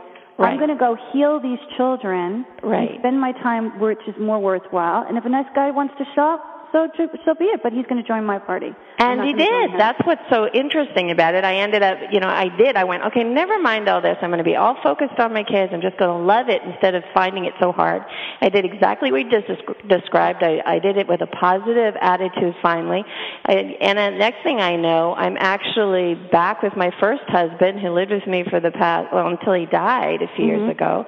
Right. 0.41 0.51
I'm 0.54 0.58
going 0.58 0.69
to 0.69 0.75
go 0.75 0.97
heal 1.13 1.39
these 1.41 1.60
children 1.77 2.45
Right. 2.63 2.89
and 2.91 2.99
spend 2.99 3.19
my 3.19 3.32
time 3.43 3.80
which 3.80 3.99
is 4.08 4.15
more 4.19 4.39
worthwhile. 4.39 5.06
And 5.08 5.17
if 5.17 5.25
a 5.25 5.30
nice 5.30 5.45
guy 5.56 5.71
wants 5.71 5.93
to 5.97 6.06
show 6.15 6.39
so 6.72 6.88
so 7.26 7.36
be 7.36 7.46
it. 7.46 7.62
But 7.64 7.74
he's 7.74 7.86
going 7.86 8.02
to 8.02 8.08
join 8.08 8.26
my 8.26 8.40
party. 8.40 8.74
And 9.00 9.22
he 9.22 9.34
did. 9.34 9.72
That's 9.78 10.00
what's 10.06 10.22
so 10.30 10.48
interesting 10.54 11.10
about 11.12 11.34
it. 11.34 11.44
I 11.44 11.56
ended 11.56 11.82
up, 11.82 11.98
you 12.12 12.20
know, 12.20 12.28
I 12.28 12.50
did. 12.56 12.76
I 12.76 12.84
went, 12.84 13.04
okay, 13.06 13.24
never 13.24 13.60
mind 13.60 13.90
all 13.90 14.02
this. 14.02 14.16
I'm 14.22 14.30
going 14.30 14.38
to 14.38 14.44
be 14.44 14.56
all 14.56 14.78
focused 14.84 15.20
on 15.20 15.34
my 15.34 15.44
kids. 15.44 15.74
I'm 15.74 15.82
just 15.82 15.98
going 15.98 16.12
to 16.12 16.24
love 16.24 16.50
it 16.50 16.62
instead 16.64 16.94
of 16.94 17.04
finding 17.14 17.46
it 17.46 17.54
so 17.60 17.72
hard. 17.72 18.04
I 18.42 18.50
did 18.50 18.64
exactly 18.64 19.12
what 19.12 19.26
you 19.26 19.32
just 19.32 19.48
desc- 19.48 19.90
described. 19.90 20.44
I, 20.44 20.62
I 20.66 20.80
did 20.80 20.98
it 20.98 21.08
with 21.08 21.22
a 21.22 21.28
positive 21.28 21.96
attitude 22.00 22.54
finally. 22.62 23.04
I, 23.46 23.78
and 23.82 23.98
the 23.98 24.18
next 24.18 24.44
thing 24.44 24.60
I 24.60 24.76
know, 24.76 25.16
I'm 25.16 25.38
actually 25.40 26.14
back 26.32 26.62
with 26.62 26.76
my 26.78 26.92
first 27.00 27.24
husband 27.28 27.80
who 27.80 27.90
lived 27.90 28.12
with 28.12 28.28
me 28.28 28.44
for 28.50 28.60
the 28.60 28.72
past, 28.72 29.08
well, 29.12 29.28
until 29.28 29.54
he 29.54 29.66
died 29.66 30.22
a 30.22 30.30
few 30.36 30.46
years 30.46 30.62
mm-hmm. 30.62 30.78
ago. 30.78 31.06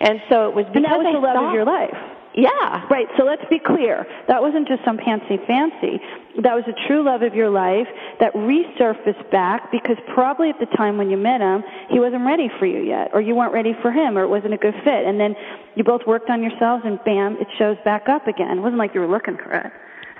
And 0.00 0.20
so 0.30 0.48
it 0.48 0.54
was 0.54 0.64
because 0.72 0.76
and 0.76 0.84
that 0.86 0.98
was 0.98 1.06
I 1.08 1.12
the 1.12 1.18
love 1.18 1.44
of 1.44 1.52
your 1.52 1.64
life. 1.64 2.13
Yeah. 2.34 2.86
Right, 2.90 3.06
so 3.16 3.24
let's 3.24 3.44
be 3.48 3.60
clear. 3.60 4.06
That 4.26 4.42
wasn't 4.42 4.66
just 4.66 4.84
some 4.84 4.98
fancy 4.98 5.38
fancy. 5.46 6.00
That 6.42 6.54
was 6.54 6.64
a 6.66 6.74
true 6.88 7.04
love 7.04 7.22
of 7.22 7.32
your 7.32 7.48
life 7.48 7.86
that 8.18 8.34
resurfaced 8.34 9.30
back 9.30 9.70
because 9.70 9.96
probably 10.12 10.50
at 10.50 10.58
the 10.58 10.66
time 10.76 10.98
when 10.98 11.10
you 11.10 11.16
met 11.16 11.40
him, 11.40 11.62
he 11.90 12.00
wasn't 12.00 12.26
ready 12.26 12.50
for 12.58 12.66
you 12.66 12.82
yet, 12.82 13.10
or 13.14 13.20
you 13.20 13.36
weren't 13.36 13.52
ready 13.52 13.72
for 13.80 13.92
him, 13.92 14.18
or 14.18 14.24
it 14.24 14.28
wasn't 14.28 14.52
a 14.52 14.56
good 14.56 14.74
fit. 14.82 15.06
And 15.06 15.20
then 15.20 15.36
you 15.76 15.84
both 15.84 16.00
worked 16.08 16.28
on 16.28 16.42
yourselves, 16.42 16.82
and 16.84 16.98
bam, 17.04 17.36
it 17.40 17.46
shows 17.56 17.76
back 17.84 18.08
up 18.08 18.26
again. 18.26 18.58
It 18.58 18.62
wasn't 18.62 18.78
like 18.78 18.94
you 18.94 19.00
were 19.00 19.06
looking 19.10 19.36
for 19.36 19.52
it. 19.52 19.72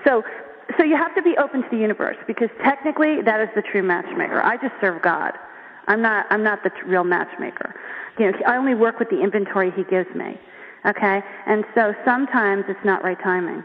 So, 0.07 0.23
so 0.79 0.85
you 0.85 0.97
have 0.97 1.17
to 1.17 1.23
be 1.23 1.35
open 1.37 1.63
to 1.63 1.69
the 1.69 1.79
universe 1.79 2.17
because 2.29 2.49
technically 2.63 3.23
that 3.23 3.41
is 3.41 3.49
the 3.57 3.63
true 3.63 3.83
matchmaker. 3.83 4.41
I 4.41 4.57
just 4.57 4.75
serve 4.81 5.03
God. 5.03 5.33
I'm 5.89 6.01
not. 6.01 6.27
I'm 6.31 6.45
not 6.45 6.63
the 6.63 6.71
t- 6.71 6.87
real 6.87 7.05
matchmaker. 7.05 7.75
You 8.19 8.31
know, 8.31 8.39
I 8.47 8.57
only 8.57 8.75
work 8.75 9.01
with 9.01 9.11
the 9.11 9.21
inventory 9.21 9.73
He 9.75 9.83
gives 9.85 10.15
me. 10.15 10.39
Okay, 10.87 11.23
and 11.47 11.65
so 11.75 11.95
sometimes 12.05 12.65
it's 12.69 12.85
not 12.85 13.03
right 13.03 13.19
timing. 13.21 13.65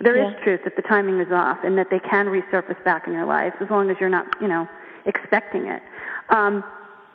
There 0.00 0.16
is 0.16 0.32
Yeah. 0.32 0.44
truth 0.44 0.64
that 0.64 0.76
the 0.76 0.82
timing 0.82 1.20
is 1.20 1.32
off, 1.32 1.62
and 1.64 1.76
that 1.78 1.90
they 1.90 2.00
can 2.00 2.26
resurface 2.26 2.82
back 2.84 3.06
in 3.06 3.12
your 3.12 3.24
life 3.24 3.54
as 3.60 3.70
long 3.70 3.90
as 3.90 3.98
you're 4.00 4.10
not, 4.10 4.26
you 4.40 4.48
know, 4.48 4.68
expecting 5.06 5.66
it. 5.66 5.82
Um, 6.28 6.64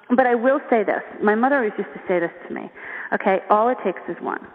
but 0.09 0.27
I 0.27 0.35
will 0.35 0.61
say 0.69 0.83
this: 0.83 1.03
my 1.21 1.35
mother 1.35 1.57
always 1.57 1.73
used 1.77 1.93
to 1.93 2.01
say 2.07 2.19
this 2.19 2.31
to 2.47 2.53
me. 2.53 2.69
Okay, 3.13 3.41
all 3.49 3.69
it 3.69 3.77
takes 3.83 4.01
is 4.07 4.19
one. 4.21 4.45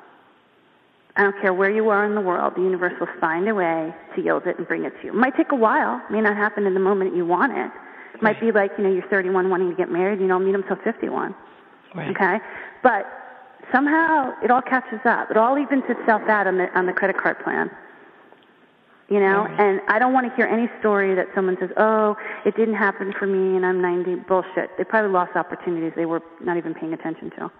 I 1.16 1.22
don't 1.22 1.40
care 1.40 1.52
where 1.52 1.70
you 1.70 1.88
are 1.90 2.04
in 2.04 2.14
the 2.14 2.20
world, 2.20 2.54
the 2.54 2.62
universe 2.62 2.92
will 3.00 3.08
find 3.20 3.48
a 3.48 3.54
way 3.54 3.92
to 4.14 4.22
yield 4.22 4.46
it 4.46 4.58
and 4.58 4.66
bring 4.66 4.84
it 4.84 4.92
to 5.00 5.06
you. 5.06 5.10
It 5.10 5.16
might 5.16 5.36
take 5.36 5.52
a 5.52 5.56
while, 5.56 6.00
it 6.08 6.12
may 6.12 6.20
not 6.20 6.36
happen 6.36 6.66
in 6.66 6.74
the 6.74 6.80
moment 6.80 7.14
you 7.16 7.26
want 7.26 7.52
it. 7.52 7.70
It 8.14 8.22
might 8.22 8.40
be 8.40 8.52
like, 8.52 8.72
you 8.78 8.84
know, 8.84 8.92
you're 8.92 9.06
31 9.08 9.50
wanting 9.50 9.70
to 9.70 9.76
get 9.76 9.90
married, 9.90 10.20
you 10.20 10.28
don't 10.28 10.44
meet 10.44 10.52
them 10.52 10.64
till 10.66 10.76
51. 10.76 11.34
Right. 11.94 12.10
Okay? 12.10 12.38
But 12.82 13.06
somehow 13.72 14.32
it 14.42 14.50
all 14.50 14.62
catches 14.62 15.00
up. 15.04 15.30
It 15.30 15.36
all 15.36 15.58
evens 15.58 15.84
itself 15.88 16.22
out 16.28 16.46
on 16.46 16.58
the 16.58 16.66
on 16.78 16.86
the 16.86 16.92
credit 16.92 17.16
card 17.18 17.38
plan. 17.40 17.70
You 19.08 19.18
know, 19.18 19.44
Right. 19.44 19.60
and 19.60 19.80
I 19.88 19.98
don't 19.98 20.12
want 20.12 20.28
to 20.30 20.36
hear 20.36 20.46
any 20.46 20.70
story 20.78 21.14
that 21.14 21.26
someone 21.34 21.56
says, 21.58 21.70
"Oh, 21.76 22.16
it 22.44 22.54
didn't 22.56 22.74
happen 22.76 23.12
for 23.12 23.26
me 23.26 23.56
and 23.56 23.66
I'm 23.66 23.80
90." 23.80 24.14
Bullshit. 24.28 24.76
They 24.78 24.84
probably 24.84 25.10
lost 25.10 25.34
opportunities 25.34 25.92
they 25.96 26.06
were 26.06 26.22
not 26.40 26.56
even 26.56 26.74
paying 26.74 26.92
attention 26.92 27.30
to. 27.38 27.50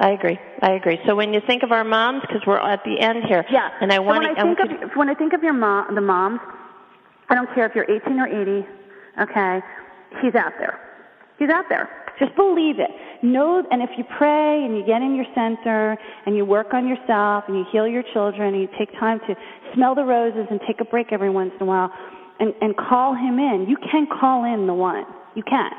I 0.00 0.10
agree. 0.10 0.38
I 0.62 0.70
agree. 0.72 1.00
So 1.06 1.16
when 1.16 1.34
you 1.34 1.40
think 1.40 1.64
of 1.64 1.72
our 1.72 1.82
moms, 1.82 2.20
because 2.20 2.46
we're 2.46 2.58
at 2.58 2.84
the 2.84 3.00
end 3.00 3.24
here, 3.24 3.44
Yeah. 3.48 3.70
and 3.80 3.92
I 3.92 3.96
so 3.96 4.02
want 4.02 4.22
when 4.22 4.30
I 4.38 4.40
think 4.40 4.60
of 4.60 4.96
when 4.96 5.08
I 5.08 5.14
think 5.14 5.32
of 5.32 5.42
your 5.42 5.54
mom, 5.54 5.92
the 5.96 6.00
moms, 6.00 6.40
I 7.28 7.34
don't 7.34 7.52
care 7.52 7.66
if 7.66 7.74
you're 7.74 7.86
18 7.88 8.20
or 8.20 8.28
80. 8.28 8.64
Okay, 9.20 9.60
he's 10.20 10.36
out 10.36 10.56
there. 10.58 10.78
He's 11.38 11.50
out 11.50 11.68
there. 11.68 11.88
Just 12.18 12.34
believe 12.36 12.78
it. 12.78 12.90
Know, 13.22 13.62
and 13.70 13.82
if 13.82 13.90
you 13.96 14.04
pray 14.16 14.64
and 14.64 14.76
you 14.76 14.84
get 14.86 15.02
in 15.02 15.14
your 15.14 15.26
center 15.34 15.96
and 16.26 16.36
you 16.36 16.44
work 16.44 16.72
on 16.72 16.86
yourself 16.86 17.44
and 17.48 17.56
you 17.56 17.64
heal 17.72 17.86
your 17.86 18.04
children 18.12 18.54
and 18.54 18.62
you 18.62 18.68
take 18.78 18.90
time 18.98 19.20
to 19.26 19.34
smell 19.74 19.94
the 19.94 20.04
roses 20.04 20.46
and 20.50 20.60
take 20.66 20.80
a 20.80 20.84
break 20.84 21.12
every 21.12 21.30
once 21.30 21.52
in 21.56 21.62
a 21.62 21.68
while 21.68 21.92
and, 22.40 22.54
and 22.60 22.76
call 22.76 23.14
him 23.14 23.38
in, 23.38 23.66
you 23.68 23.76
can 23.90 24.06
call 24.20 24.44
in 24.44 24.66
the 24.66 24.74
one. 24.74 25.04
You 25.34 25.42
can. 25.42 25.70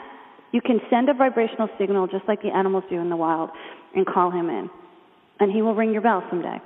You 0.52 0.62
can 0.62 0.80
send 0.90 1.10
a 1.10 1.14
vibrational 1.14 1.70
signal 1.78 2.08
just 2.08 2.28
like 2.28 2.42
the 2.42 2.50
animals 2.50 2.84
do 2.90 3.00
in 3.00 3.10
the 3.10 3.16
wild 3.16 3.50
and 3.96 4.06
call 4.06 4.32
him 4.32 4.50
in. 4.50 4.70
And 5.40 5.52
he 5.52 5.62
will 5.62 5.76
ring 5.76 5.92
your 5.94 6.02
bell 6.02 6.24
someday. 6.30 6.58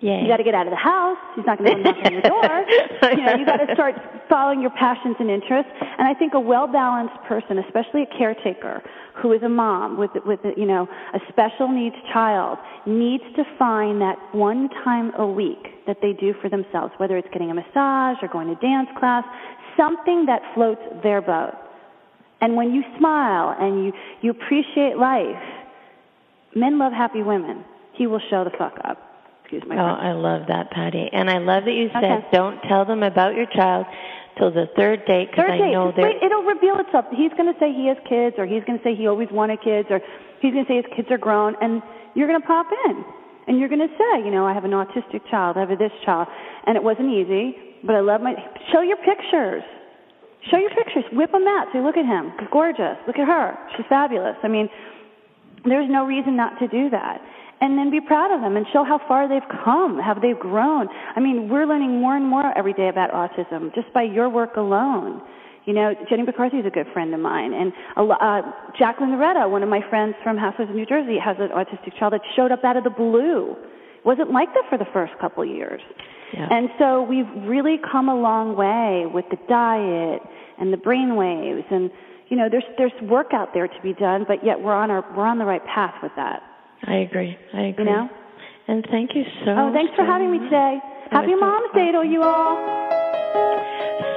Yay. 0.00 0.20
You 0.22 0.28
got 0.28 0.36
to 0.36 0.44
get 0.44 0.54
out 0.54 0.66
of 0.66 0.72
the 0.72 0.76
house. 0.76 1.16
He's 1.34 1.46
not 1.46 1.58
going 1.58 1.76
to 1.76 1.82
knock 1.82 1.96
on 2.04 2.12
your 2.12 2.22
door. 2.22 2.66
you 3.16 3.24
know, 3.24 3.36
you 3.36 3.46
got 3.46 3.56
to 3.56 3.72
start 3.74 3.94
following 4.28 4.60
your 4.60 4.70
passions 4.70 5.16
and 5.18 5.30
interests. 5.30 5.70
And 5.80 6.06
I 6.06 6.14
think 6.14 6.34
a 6.34 6.40
well-balanced 6.40 7.16
person, 7.28 7.58
especially 7.58 8.02
a 8.02 8.18
caretaker 8.18 8.82
who 9.14 9.32
is 9.32 9.42
a 9.42 9.48
mom 9.48 9.96
with 9.96 10.10
with 10.26 10.40
you 10.56 10.66
know 10.66 10.88
a 11.14 11.20
special 11.28 11.68
needs 11.68 11.94
child, 12.12 12.58
needs 12.86 13.22
to 13.36 13.44
find 13.58 14.00
that 14.00 14.16
one 14.32 14.68
time 14.82 15.12
a 15.16 15.26
week 15.26 15.86
that 15.86 15.98
they 16.02 16.12
do 16.12 16.34
for 16.42 16.50
themselves, 16.50 16.92
whether 16.98 17.16
it's 17.16 17.28
getting 17.32 17.50
a 17.50 17.54
massage 17.54 18.16
or 18.20 18.28
going 18.30 18.48
to 18.48 18.56
dance 18.56 18.88
class, 18.98 19.24
something 19.76 20.26
that 20.26 20.42
floats 20.54 20.82
their 21.02 21.22
boat. 21.22 21.54
And 22.40 22.56
when 22.56 22.74
you 22.74 22.82
smile 22.98 23.54
and 23.58 23.86
you 23.86 23.92
you 24.20 24.30
appreciate 24.32 24.98
life, 24.98 25.42
men 26.54 26.78
love 26.78 26.92
happy 26.92 27.22
women. 27.22 27.64
He 27.92 28.06
will 28.08 28.20
show 28.28 28.42
the 28.42 28.50
fuck 28.58 28.76
up. 28.84 29.13
My. 29.66 29.76
Oh, 29.76 29.94
I 29.94 30.12
love 30.12 30.42
that, 30.48 30.70
Patti, 30.70 31.08
and 31.12 31.30
I 31.30 31.38
love 31.38 31.64
that 31.64 31.72
you 31.72 31.88
said 31.92 32.04
Okay. 32.04 32.26
don't 32.32 32.60
tell 32.68 32.84
them 32.84 33.02
about 33.02 33.34
your 33.34 33.46
child 33.46 33.86
till 34.38 34.50
the 34.50 34.66
third 34.76 35.04
date 35.06 35.30
because 35.30 35.44
Third 35.46 35.54
I 35.54 35.58
date, 35.58 35.72
know 35.72 35.92
they're. 35.94 36.04
wait, 36.06 36.22
it'll 36.22 36.42
reveal 36.42 36.78
itself. 36.80 37.04
He's 37.12 37.30
going 37.38 37.52
to 37.52 37.58
say 37.60 37.72
he 37.72 37.86
has 37.88 37.96
kids, 38.08 38.36
or 38.38 38.46
he's 38.46 38.64
going 38.64 38.78
to 38.78 38.84
say 38.84 38.94
he 38.94 39.06
always 39.06 39.28
wanted 39.30 39.60
kids, 39.62 39.86
or 39.90 40.00
he's 40.40 40.52
going 40.52 40.64
to 40.64 40.70
say 40.70 40.76
his 40.76 40.90
kids 40.96 41.08
are 41.10 41.18
grown, 41.18 41.54
and 41.60 41.82
you're 42.14 42.26
going 42.28 42.40
to 42.40 42.46
pop 42.46 42.66
in, 42.88 43.04
and 43.46 43.58
you're 43.58 43.68
going 43.68 43.82
to 43.86 43.94
say, 43.94 44.24
you 44.24 44.30
know, 44.30 44.44
I 44.46 44.52
have 44.52 44.64
an 44.64 44.72
autistic 44.72 45.22
child, 45.30 45.56
I 45.56 45.60
have 45.68 45.78
this 45.78 45.92
child, 46.04 46.26
and 46.66 46.76
it 46.76 46.82
wasn't 46.82 47.10
easy, 47.14 47.54
but 47.84 47.94
I 47.94 48.00
love 48.00 48.20
my. 48.22 48.34
Show 48.72 48.80
your 48.82 48.96
pictures. 48.98 49.62
Show 50.50 50.58
your 50.58 50.70
pictures. 50.70 51.04
Whip 51.12 51.32
them 51.32 51.46
out. 51.48 51.68
Say, 51.72 51.80
look 51.80 51.96
at 51.96 52.04
him. 52.04 52.32
He's 52.38 52.48
gorgeous. 52.52 52.96
Look 53.06 53.16
at 53.18 53.26
her. 53.26 53.56
She's 53.76 53.86
fabulous. 53.88 54.36
I 54.42 54.48
mean, 54.48 54.68
there's 55.64 55.88
no 55.90 56.04
reason 56.04 56.36
not 56.36 56.58
to 56.58 56.68
do 56.68 56.90
that. 56.90 57.20
And 57.60 57.78
then 57.78 57.90
be 57.90 58.00
proud 58.00 58.34
of 58.34 58.40
them 58.40 58.56
and 58.56 58.66
show 58.72 58.84
how 58.84 59.00
far 59.06 59.28
they've 59.28 59.48
come, 59.64 59.98
how 59.98 60.14
they've 60.14 60.38
grown. 60.38 60.88
I 61.16 61.20
mean, 61.20 61.48
we're 61.48 61.66
learning 61.66 62.00
more 62.00 62.16
and 62.16 62.26
more 62.26 62.56
every 62.58 62.72
day 62.72 62.88
about 62.88 63.10
autism 63.12 63.74
just 63.74 63.92
by 63.94 64.02
your 64.02 64.28
work 64.28 64.56
alone. 64.56 65.22
You 65.64 65.72
know, 65.72 65.94
Jenny 66.10 66.24
McCarthy 66.24 66.58
is 66.58 66.66
a 66.66 66.70
good 66.70 66.86
friend 66.92 67.14
of 67.14 67.20
mine, 67.20 67.54
and 67.54 67.72
uh, 67.96 68.42
Jacqueline 68.78 69.12
Laurita, 69.12 69.50
one 69.50 69.62
of 69.62 69.68
my 69.70 69.80
friends 69.88 70.14
from 70.22 70.36
Housewives 70.36 70.68
of 70.68 70.76
New 70.76 70.84
Jersey, 70.84 71.16
has 71.18 71.36
an 71.38 71.48
autistic 71.48 71.98
child 71.98 72.12
that 72.12 72.20
showed 72.36 72.52
up 72.52 72.64
out 72.64 72.76
of 72.76 72.84
the 72.84 72.90
blue. 72.90 73.56
Wasn't 74.04 74.30
like 74.30 74.52
that 74.52 74.64
for 74.68 74.76
the 74.76 74.84
first 74.92 75.14
couple 75.18 75.42
of 75.42 75.48
years. 75.48 75.80
Yeah. 76.34 76.48
And 76.50 76.68
so 76.78 77.02
we've 77.02 77.30
really 77.46 77.78
come 77.90 78.10
a 78.10 78.14
long 78.14 78.56
way 78.56 79.06
with 79.06 79.24
the 79.30 79.38
diet 79.48 80.20
and 80.58 80.70
the 80.70 80.76
brain 80.76 81.16
waves 81.16 81.64
and 81.70 81.90
you 82.28 82.36
know, 82.36 82.48
there's 82.50 82.64
there's 82.78 82.92
work 83.02 83.28
out 83.32 83.52
there 83.52 83.68
to 83.68 83.80
be 83.82 83.92
done, 83.92 84.24
but 84.26 84.44
yet 84.44 84.60
we're 84.60 84.74
on 84.74 84.90
our 84.90 85.04
we're 85.16 85.26
on 85.26 85.38
the 85.38 85.44
right 85.44 85.64
path 85.66 85.94
with 86.02 86.12
that. 86.16 86.42
I 86.86 86.96
agree. 86.96 87.36
I 87.52 87.62
agree. 87.72 87.84
You 87.84 87.90
know? 87.90 88.08
And 88.68 88.86
thank 88.90 89.14
you 89.14 89.24
so. 89.44 89.54
Much. 89.54 89.58
Oh, 89.58 89.72
thanks 89.72 89.92
for 89.96 90.04
so 90.04 90.06
having 90.06 90.30
me 90.30 90.38
today. 90.38 90.78
Happy 91.10 91.34
was 91.34 91.40
so 91.40 91.46
Mom's 91.46 91.72
Day 91.74 91.92
to 91.92 92.02
you 92.08 92.22
all. 92.22 92.56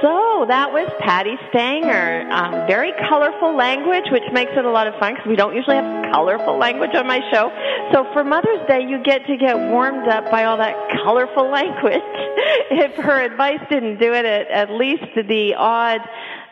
So 0.02 0.46
that 0.46 0.70
was 0.70 0.86
Patti 1.00 1.34
Stanger. 1.50 2.30
Um, 2.30 2.66
very 2.66 2.92
colorful 3.10 3.56
language, 3.56 4.04
which 4.10 4.22
makes 4.32 4.52
it 4.54 4.64
a 4.64 4.70
lot 4.70 4.86
of 4.86 4.94
fun 5.00 5.14
because 5.14 5.26
we 5.26 5.34
don't 5.34 5.54
usually 5.54 5.76
have 5.76 6.12
colorful 6.12 6.56
language 6.56 6.94
on 6.94 7.06
my 7.06 7.18
show. 7.32 7.50
So 7.92 8.06
for 8.12 8.22
Mother's 8.22 8.62
Day, 8.68 8.86
you 8.86 9.02
get 9.02 9.26
to 9.26 9.36
get 9.36 9.56
warmed 9.56 10.06
up 10.06 10.30
by 10.30 10.44
all 10.44 10.56
that 10.56 10.74
colorful 11.02 11.50
language. 11.50 12.02
if 12.70 12.94
her 13.02 13.20
advice 13.20 13.60
didn't 13.68 13.98
do 13.98 14.14
it, 14.14 14.24
at, 14.24 14.48
at 14.50 14.70
least 14.70 15.04
the 15.16 15.54
odd, 15.58 16.00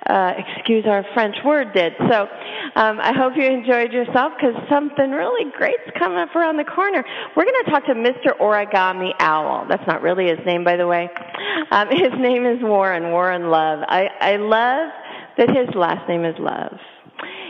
uh, 0.09 0.33
excuse 0.37 0.85
our 0.87 1.05
French 1.14 1.37
word 1.45 1.73
did. 1.75 1.92
So 2.11 2.29
um, 2.77 3.01
I 3.01 3.12
hope 3.16 3.33
you 3.37 3.45
enjoyed 3.45 3.92
yourself 3.92 4.33
because 4.37 4.55
something 4.69 5.11
really 5.11 5.51
great's 5.57 5.90
coming 5.99 6.19
up 6.19 6.35
around 6.35 6.57
the 6.57 6.64
corner. 6.64 7.05
We're 7.37 7.45
going 7.45 7.64
to 7.64 7.71
talk 7.71 7.87
to 7.87 7.95
Mr. 7.95 8.38
Origami 8.40 9.12
Owl. 9.19 9.66
That's 9.69 9.87
not 9.87 10.03
really 10.03 10.29
his 10.29 10.38
name, 10.47 10.64
by 10.64 10.77
the 10.77 10.87
way. 10.87 11.09
Um, 11.71 11.88
his 11.90 12.12
name 12.19 12.47
is 12.47 12.62
Warren, 12.62 13.11
Warren 13.11 13.51
Love. 13.51 13.81
I, 13.88 14.09
I 14.21 14.37
love 14.37 14.90
that 15.38 15.49
his 15.49 15.75
last 15.75 16.09
name 16.09 16.25
is 16.25 16.37
Love. 16.38 16.79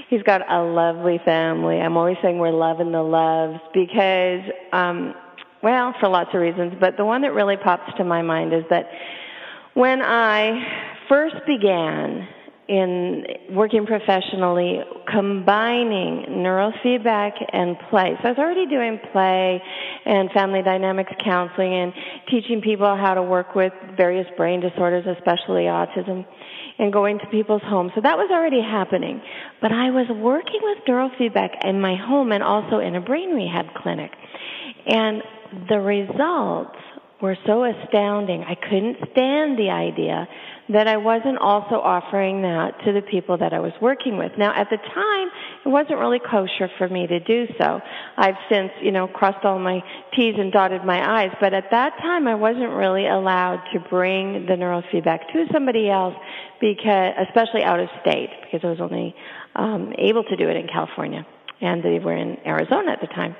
He's 0.08 0.22
got 0.22 0.40
a 0.50 0.62
lovely 0.62 1.20
family. 1.24 1.80
I'm 1.80 1.96
always 1.96 2.16
saying 2.22 2.38
we're 2.38 2.52
loving 2.52 2.92
the 2.92 3.02
loves 3.02 3.58
because, 3.74 4.40
um, 4.72 5.14
well, 5.62 5.94
for 5.98 6.08
lots 6.08 6.30
of 6.32 6.40
reasons, 6.40 6.74
but 6.80 6.96
the 6.96 7.04
one 7.04 7.22
that 7.22 7.34
really 7.34 7.56
pops 7.56 7.92
to 7.98 8.04
my 8.04 8.22
mind 8.22 8.52
is 8.52 8.62
that 8.70 8.88
when 9.74 10.00
I 10.00 10.94
first 11.08 11.34
began 11.46 12.28
in 12.68 13.24
working 13.50 13.86
professionally, 13.86 14.80
combining 15.10 16.26
neurofeedback 16.30 17.32
and 17.52 17.76
play. 17.90 18.14
So 18.20 18.28
I 18.28 18.32
was 18.32 18.38
already 18.38 18.66
doing 18.66 18.98
play 19.12 19.62
and 20.04 20.30
family 20.32 20.62
dynamics 20.62 21.12
counseling 21.24 21.72
and 21.72 21.92
teaching 22.28 22.60
people 22.60 22.96
how 22.96 23.14
to 23.14 23.22
work 23.22 23.54
with 23.54 23.72
various 23.96 24.26
brain 24.36 24.60
disorders, 24.60 25.04
especially 25.06 25.64
autism, 25.64 26.26
and 26.78 26.92
going 26.92 27.18
to 27.20 27.26
people's 27.26 27.62
homes. 27.64 27.92
So 27.94 28.00
that 28.00 28.16
was 28.16 28.30
already 28.32 28.60
happening. 28.60 29.22
But 29.62 29.72
I 29.72 29.90
was 29.90 30.06
working 30.10 30.60
with 30.62 30.78
neurofeedback 30.88 31.64
in 31.64 31.80
my 31.80 31.94
home 31.94 32.32
and 32.32 32.42
also 32.42 32.80
in 32.80 32.96
a 32.96 33.00
brain 33.00 33.30
rehab 33.30 33.66
clinic. 33.80 34.10
And 34.86 35.22
the 35.68 35.78
results 35.78 36.76
were 37.20 37.36
so 37.46 37.64
astounding. 37.64 38.44
I 38.44 38.54
couldn't 38.54 38.96
stand 39.12 39.58
the 39.58 39.70
idea 39.70 40.28
that 40.68 40.86
I 40.86 40.96
wasn't 40.96 41.38
also 41.38 41.76
offering 41.76 42.42
that 42.42 42.72
to 42.84 42.92
the 42.92 43.00
people 43.00 43.38
that 43.38 43.52
I 43.52 43.60
was 43.60 43.72
working 43.80 44.18
with. 44.18 44.32
Now, 44.36 44.52
at 44.54 44.68
the 44.68 44.76
time, 44.76 45.28
it 45.64 45.68
wasn't 45.68 45.98
really 45.98 46.18
kosher 46.18 46.68
for 46.76 46.88
me 46.88 47.06
to 47.06 47.20
do 47.20 47.46
so. 47.58 47.80
I've 48.16 48.34
since, 48.50 48.70
you 48.82 48.90
know, 48.90 49.06
crossed 49.06 49.44
all 49.44 49.58
my 49.58 49.80
T's 50.14 50.34
and 50.36 50.52
dotted 50.52 50.84
my 50.84 51.24
I's, 51.24 51.30
but 51.40 51.54
at 51.54 51.70
that 51.70 51.96
time, 51.98 52.26
I 52.26 52.34
wasn't 52.34 52.72
really 52.72 53.06
allowed 53.06 53.62
to 53.72 53.80
bring 53.88 54.46
the 54.46 54.54
neurofeedback 54.54 55.32
to 55.32 55.46
somebody 55.52 55.88
else 55.88 56.14
because, 56.60 57.14
especially 57.28 57.62
out 57.62 57.80
of 57.80 57.88
state, 58.02 58.30
because 58.42 58.60
I 58.64 58.70
was 58.70 58.80
only 58.80 59.14
um, 59.54 59.92
able 59.98 60.24
to 60.24 60.36
do 60.36 60.48
it 60.48 60.56
in 60.56 60.66
California, 60.66 61.24
and 61.60 61.82
they 61.82 61.98
were 61.98 62.16
in 62.16 62.38
Arizona 62.44 62.90
at 62.90 63.00
the 63.00 63.06
time. 63.06 63.36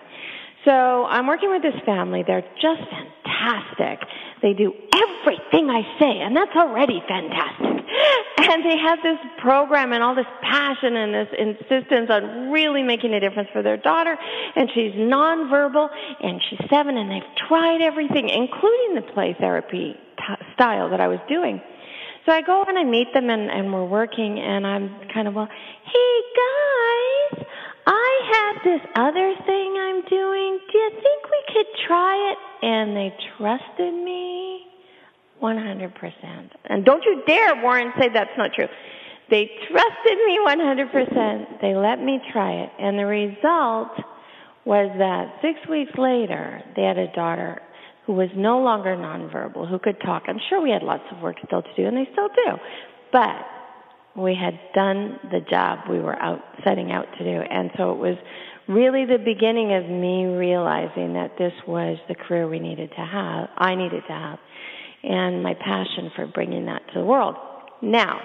So 0.67 0.73
I'm 0.73 1.29
working 1.29 1.51
with 1.51 1.63
this 1.63 1.81
family. 1.87 2.25
They're 2.27 2.45
just 2.61 2.83
fantastic. 2.91 4.01
They 4.43 4.53
do 4.53 4.75
everything 4.93 5.71
I 5.71 5.83
say, 5.99 6.21
and 6.21 6.37
that's 6.37 6.55
already 6.57 7.03
fantastic. 7.09 7.85
And 8.39 8.65
they 8.65 8.79
have 8.79 8.99
this 9.03 9.19
program 9.39 9.93
and 9.93 10.03
all 10.03 10.15
this 10.15 10.27
passion 10.41 10.95
and 10.95 11.13
this 11.13 11.29
insistence 11.37 12.09
on 12.11 12.51
really 12.51 12.83
making 12.83 13.13
a 13.15 13.19
difference 13.19 13.49
for 13.53 13.63
their 13.63 13.77
daughter. 13.77 14.17
And 14.55 14.71
she's 14.73 14.93
nonverbal, 14.93 15.89
and 16.23 16.41
she's 16.49 16.61
seven, 16.71 16.97
and 16.97 17.11
they've 17.11 17.49
tried 17.49 17.81
everything, 17.81 18.29
including 18.29 18.95
the 18.95 19.03
play 19.15 19.35
therapy 19.39 19.97
t- 20.17 20.45
style 20.55 20.91
that 20.91 21.01
I 21.01 21.09
was 21.09 21.19
doing. 21.29 21.61
So 22.25 22.33
I 22.33 22.43
go 22.43 22.63
and 22.69 22.79
I 22.79 22.85
meet 22.85 23.13
them, 23.15 23.31
and, 23.31 23.51
and 23.51 23.73
we're 23.73 23.87
working, 23.87 24.39
and 24.39 24.67
I'm 24.67 24.91
kind 25.13 25.27
of, 25.27 25.35
well, 25.35 25.49
hey 25.49 26.21
guys, 26.37 27.47
I 27.87 28.53
have 28.55 28.65
this 28.65 28.81
other 28.97 29.35
thing 29.47 29.77
I'm 29.79 30.03
doing. 30.09 30.59
Do 30.73 30.79
you 30.79 30.91
think 30.91 31.25
we 31.25 31.55
could 31.55 31.67
try 31.87 32.33
it? 32.33 32.39
And 32.67 32.97
they 32.97 33.15
trusted 33.39 33.95
me 33.95 34.67
100%. 35.41 36.51
And 36.65 36.85
don't 36.85 37.05
you 37.05 37.23
dare, 37.27 37.63
Warren, 37.63 37.93
say 37.99 38.09
that's 38.13 38.37
not 38.37 38.51
true. 38.55 38.67
They 39.31 39.51
trusted 39.71 40.19
me 40.27 40.39
100%. 40.45 41.61
They 41.61 41.75
let 41.75 42.03
me 42.03 42.21
try 42.33 42.53
it. 42.65 42.71
And 42.79 42.99
the 42.99 43.07
result 43.07 43.91
was 44.65 44.91
that 44.99 45.39
six 45.43 45.59
weeks 45.69 45.93
later, 45.97 46.63
they 46.75 46.83
had 46.83 46.99
a 46.99 47.13
daughter 47.13 47.63
who 48.07 48.15
was 48.15 48.29
no 48.37 48.61
longer 48.61 48.97
nonverbal, 48.97 49.69
who 49.69 49.79
could 49.79 50.01
talk. 50.01 50.25
I'm 50.29 50.41
sure 50.49 50.61
we 50.61 50.71
had 50.71 50.83
lots 50.83 51.05
of 51.13 51.21
work 51.23 51.37
still 51.45 51.63
to 51.63 51.75
do, 51.77 51.87
and 51.87 51.97
they 51.97 52.09
still 52.13 52.29
do. 52.29 52.57
But 53.13 53.47
we 54.17 54.35
had 54.35 54.59
done 54.75 55.19
the 55.31 55.41
job 55.51 55.81
we 55.91 56.01
were 56.01 56.21
out 56.21 56.41
setting 56.65 56.91
out 56.91 57.07
to 57.19 57.25
do. 57.25 57.41
And 57.51 57.71
so 57.77 57.93
it 57.93 57.99
was 57.99 58.17
really 58.69 59.05
the 59.05 59.19
beginning 59.19 59.75
of 59.75 59.85
me 59.89 60.25
realizing 60.25 61.13
that 61.15 61.37
this 61.39 61.53
was 61.67 61.99
the 62.09 62.15
career 62.15 62.49
we 62.49 62.59
needed 62.59 62.91
to 62.91 63.05
have, 63.05 63.49
I 63.57 63.75
needed 63.75 64.03
to 64.09 64.13
have, 64.13 64.39
and 65.03 65.43
my 65.43 65.55
passion 65.55 66.11
for 66.17 66.27
bringing 66.27 66.67
that 66.67 66.83
to 66.93 67.01
the 67.01 67.05
world. 67.05 67.37
Now, 67.83 68.21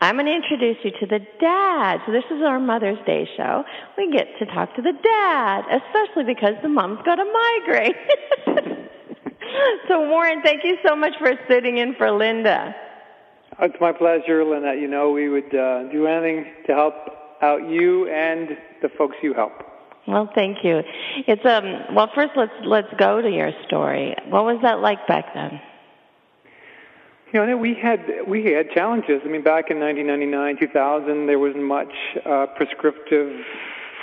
I'm 0.00 0.16
going 0.16 0.26
to 0.26 0.34
introduce 0.34 0.76
you 0.84 0.90
to 1.00 1.06
the 1.06 1.20
dad. 1.40 2.00
So 2.06 2.12
this 2.12 2.24
is 2.30 2.42
our 2.42 2.58
Mother's 2.58 2.98
Day 3.06 3.26
show. 3.36 3.62
We 3.96 4.10
get 4.10 4.26
to 4.38 4.46
talk 4.46 4.74
to 4.76 4.82
the 4.82 4.92
dad, 4.92 5.64
especially 5.70 6.24
because 6.24 6.54
the 6.62 6.68
mom's 6.68 7.00
got 7.04 7.18
a 7.18 7.24
migraine. 7.24 7.94
so 9.88 10.08
Warren, 10.08 10.42
thank 10.42 10.64
you 10.64 10.76
so 10.86 10.96
much 10.96 11.12
for 11.18 11.32
sitting 11.48 11.78
in 11.78 11.94
for 11.94 12.10
Linda. 12.10 12.74
It's 13.60 13.80
my 13.80 13.92
pleasure, 13.92 14.44
Lynette. 14.44 14.78
You 14.78 14.88
know, 14.88 15.10
we 15.10 15.28
would 15.28 15.54
uh, 15.54 15.84
do 15.90 16.06
anything 16.06 16.52
to 16.66 16.74
help 16.74 16.94
out 17.40 17.68
you 17.68 18.08
and 18.08 18.56
the 18.82 18.88
folks 18.98 19.16
you 19.22 19.32
help. 19.32 19.52
Well, 20.06 20.30
thank 20.34 20.62
you. 20.62 20.82
It's 21.26 21.44
um. 21.44 21.94
Well, 21.94 22.08
first 22.14 22.32
let's 22.36 22.52
let's 22.64 22.92
go 22.98 23.20
to 23.20 23.28
your 23.28 23.50
story. 23.66 24.14
What 24.28 24.44
was 24.44 24.58
that 24.62 24.80
like 24.80 25.06
back 25.08 25.34
then? 25.34 25.60
You 27.32 27.44
know, 27.44 27.56
we 27.56 27.74
had 27.74 28.00
we 28.28 28.44
had 28.44 28.70
challenges. 28.70 29.22
I 29.24 29.28
mean, 29.28 29.42
back 29.42 29.70
in 29.70 29.80
1999, 29.80 30.58
2000, 30.60 31.26
there 31.26 31.38
wasn't 31.38 31.64
much 31.64 31.92
uh, 32.24 32.46
prescriptive 32.56 33.40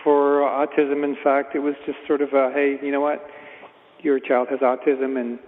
for 0.03 0.41
autism. 0.41 1.03
In 1.05 1.15
fact, 1.23 1.55
it 1.55 1.59
was 1.59 1.75
just 1.85 1.99
sort 2.05 2.21
of 2.21 2.33
a, 2.33 2.51
hey, 2.51 2.77
you 2.83 2.91
know 2.91 2.99
what, 2.99 3.25
your 4.01 4.19
child 4.19 4.49
has 4.49 4.59
autism 4.59 5.19
and 5.19 5.39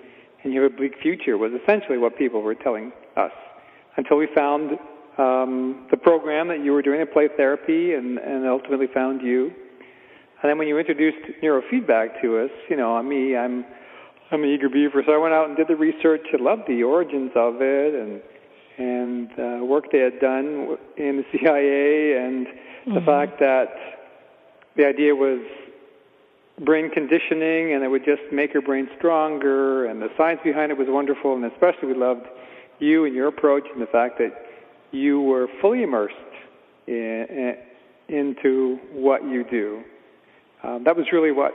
and 0.43 0.53
you 0.53 0.61
have 0.61 0.71
a 0.71 0.75
bleak 0.75 0.93
future 1.01 1.37
was 1.37 1.51
essentially 1.51 1.97
what 1.97 2.17
people 2.17 2.41
were 2.41 2.55
telling 2.55 2.93
us 3.17 3.31
until 3.97 4.17
we 4.17 4.27
found 4.36 4.71
um, 5.17 5.88
the 5.91 5.97
program 5.97 6.47
that 6.49 6.63
you 6.63 6.73
were 6.73 6.81
doing, 6.81 6.99
the 6.99 7.05
play 7.05 7.29
therapy, 7.38 7.93
and, 7.93 8.17
and 8.17 8.45
ultimately 8.45 8.88
found 8.93 9.21
you. 9.21 9.51
And 10.41 10.49
then 10.49 10.58
when 10.58 10.67
you 10.67 10.77
introduced 10.77 11.17
neurofeedback 11.41 12.21
to 12.21 12.39
us, 12.39 12.51
you 12.69 12.77
know, 12.77 13.01
me, 13.01 13.36
I'm 13.36 13.65
I'm 14.31 14.43
an 14.43 14.49
eager 14.49 14.69
beaver, 14.69 15.03
so 15.05 15.13
I 15.13 15.17
went 15.17 15.34
out 15.34 15.47
and 15.47 15.55
did 15.55 15.67
the 15.67 15.75
research. 15.75 16.21
I 16.34 16.41
loved 16.41 16.63
the 16.67 16.84
origins 16.84 17.31
of 17.36 17.62
it 17.62 17.93
and 17.93 18.21
and 18.77 19.29
uh, 19.39 19.65
work 19.65 19.86
they 19.91 19.99
had 19.99 20.19
done 20.19 20.77
in 20.97 21.17
the 21.17 21.23
CIA, 21.31 22.17
and 22.17 22.47
mm-hmm. 22.47 22.95
the 22.95 23.01
fact 23.01 23.39
that 23.39 23.69
the 24.75 24.86
idea 24.86 25.15
was 25.15 25.39
brain 26.63 26.89
conditioning, 26.89 27.73
and 27.73 27.84
it 27.84 27.88
would 27.89 28.03
just 28.05 28.21
make 28.31 28.53
your 28.53 28.62
brain 28.62 28.89
stronger, 28.97 29.86
and 29.86 30.01
the 30.01 30.10
science 30.17 30.41
behind 30.43 30.71
it 30.71 30.77
was 30.77 30.88
wonderful, 30.89 31.36
and 31.36 31.45
especially 31.45 31.88
we 31.88 31.93
loved 31.93 32.25
you 32.79 33.05
and 33.05 33.15
your 33.15 33.27
approach 33.27 33.63
and 33.73 33.81
the 33.81 33.88
fact 33.88 34.17
that 34.19 34.31
you 34.91 35.21
were 35.21 35.47
fully 35.61 35.83
immersed 35.83 36.15
in, 36.88 37.55
in, 38.09 38.15
into 38.15 38.79
what 38.91 39.23
you 39.23 39.43
do. 39.49 39.81
Um, 40.63 40.83
that 40.83 40.95
was 40.95 41.05
really 41.11 41.31
what 41.31 41.53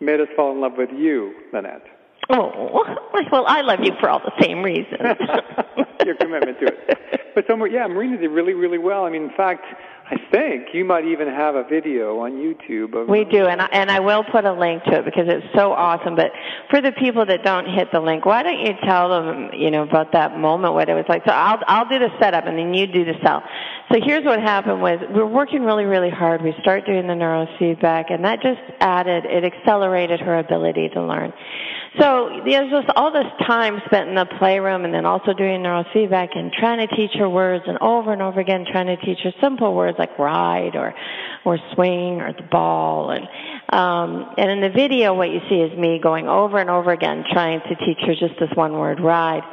made 0.00 0.20
us 0.20 0.28
fall 0.36 0.52
in 0.52 0.60
love 0.60 0.72
with 0.76 0.90
you, 0.90 1.34
Lynette. 1.52 1.84
Oh, 2.30 2.84
well, 3.32 3.44
I 3.46 3.60
love 3.62 3.80
you 3.82 3.92
for 4.00 4.08
all 4.08 4.20
the 4.20 4.32
same 4.42 4.62
reasons. 4.62 5.00
Your 6.04 6.16
commitment 6.16 6.58
to 6.60 6.66
it. 6.66 6.98
But 7.34 7.44
so, 7.48 7.62
yeah, 7.64 7.86
Marina 7.86 8.18
did 8.18 8.28
really, 8.28 8.54
really 8.54 8.78
well. 8.78 9.04
I 9.04 9.10
mean, 9.10 9.24
in 9.24 9.36
fact, 9.36 9.64
I 10.06 10.16
think 10.30 10.74
you 10.74 10.84
might 10.84 11.06
even 11.06 11.28
have 11.28 11.54
a 11.54 11.64
video 11.64 12.18
on 12.20 12.32
YouTube. 12.32 12.94
Of 12.94 13.08
we 13.08 13.24
do, 13.24 13.46
and 13.46 13.62
I, 13.62 13.66
and 13.72 13.90
I 13.90 14.00
will 14.00 14.22
put 14.22 14.44
a 14.44 14.52
link 14.52 14.84
to 14.84 14.98
it 14.98 15.04
because 15.06 15.24
it's 15.28 15.46
so 15.54 15.72
awesome. 15.72 16.14
But 16.14 16.30
for 16.68 16.82
the 16.82 16.92
people 16.92 17.24
that 17.24 17.42
don't 17.42 17.64
hit 17.66 17.88
the 17.90 18.00
link, 18.00 18.26
why 18.26 18.42
don't 18.42 18.60
you 18.60 18.74
tell 18.84 19.08
them, 19.08 19.50
you 19.54 19.70
know, 19.70 19.82
about 19.82 20.12
that 20.12 20.38
moment, 20.38 20.74
what 20.74 20.90
it 20.90 20.94
was 20.94 21.06
like? 21.08 21.22
So 21.26 21.32
I'll 21.32 21.58
I'll 21.66 21.88
do 21.88 21.98
the 21.98 22.10
setup, 22.20 22.44
and 22.46 22.58
then 22.58 22.74
you 22.74 22.86
do 22.86 23.06
the 23.06 23.14
sell. 23.24 23.42
So 23.94 24.00
here's 24.04 24.24
what 24.24 24.40
happened: 24.40 24.82
was 24.82 24.98
we 25.08 25.22
we're 25.22 25.26
working 25.26 25.62
really, 25.62 25.84
really 25.84 26.10
hard. 26.10 26.42
We 26.42 26.52
start 26.60 26.84
doing 26.84 27.06
the 27.06 27.12
neurofeedback, 27.14 28.12
and 28.12 28.24
that 28.24 28.42
just 28.42 28.58
added, 28.80 29.24
it 29.24 29.44
accelerated 29.44 30.18
her 30.18 30.40
ability 30.40 30.88
to 30.94 31.00
learn. 31.00 31.32
So 32.00 32.42
there's 32.44 32.72
just 32.72 32.88
all 32.96 33.12
this 33.12 33.30
time 33.46 33.80
spent 33.86 34.08
in 34.08 34.16
the 34.16 34.26
playroom 34.40 34.84
and 34.84 34.92
then 34.92 35.06
also 35.06 35.32
doing 35.32 35.62
neurofeedback 35.62 36.36
and 36.36 36.50
trying 36.52 36.84
to 36.84 36.96
teach 36.96 37.12
her 37.20 37.30
words 37.30 37.62
and 37.68 37.78
over 37.80 38.12
and 38.12 38.20
over 38.20 38.40
again 38.40 38.66
trying 38.68 38.86
to 38.86 38.96
teach 38.96 39.18
her 39.22 39.30
simple 39.40 39.72
words 39.76 39.96
like 39.96 40.18
ride 40.18 40.74
or 40.74 40.92
or 41.44 41.56
swing 41.74 42.20
or 42.20 42.32
the 42.32 42.42
ball 42.50 43.10
and 43.10 43.28
um 43.68 44.34
and 44.36 44.50
in 44.50 44.60
the 44.60 44.70
video 44.70 45.14
what 45.14 45.30
you 45.30 45.38
see 45.48 45.56
is 45.56 45.78
me 45.78 46.00
going 46.02 46.26
over 46.26 46.58
and 46.58 46.68
over 46.68 46.90
again 46.90 47.22
trying 47.32 47.60
to 47.60 47.76
teach 47.86 47.98
her 48.00 48.14
just 48.14 48.40
this 48.40 48.50
one 48.56 48.72
word 48.72 48.98
ride. 48.98 49.44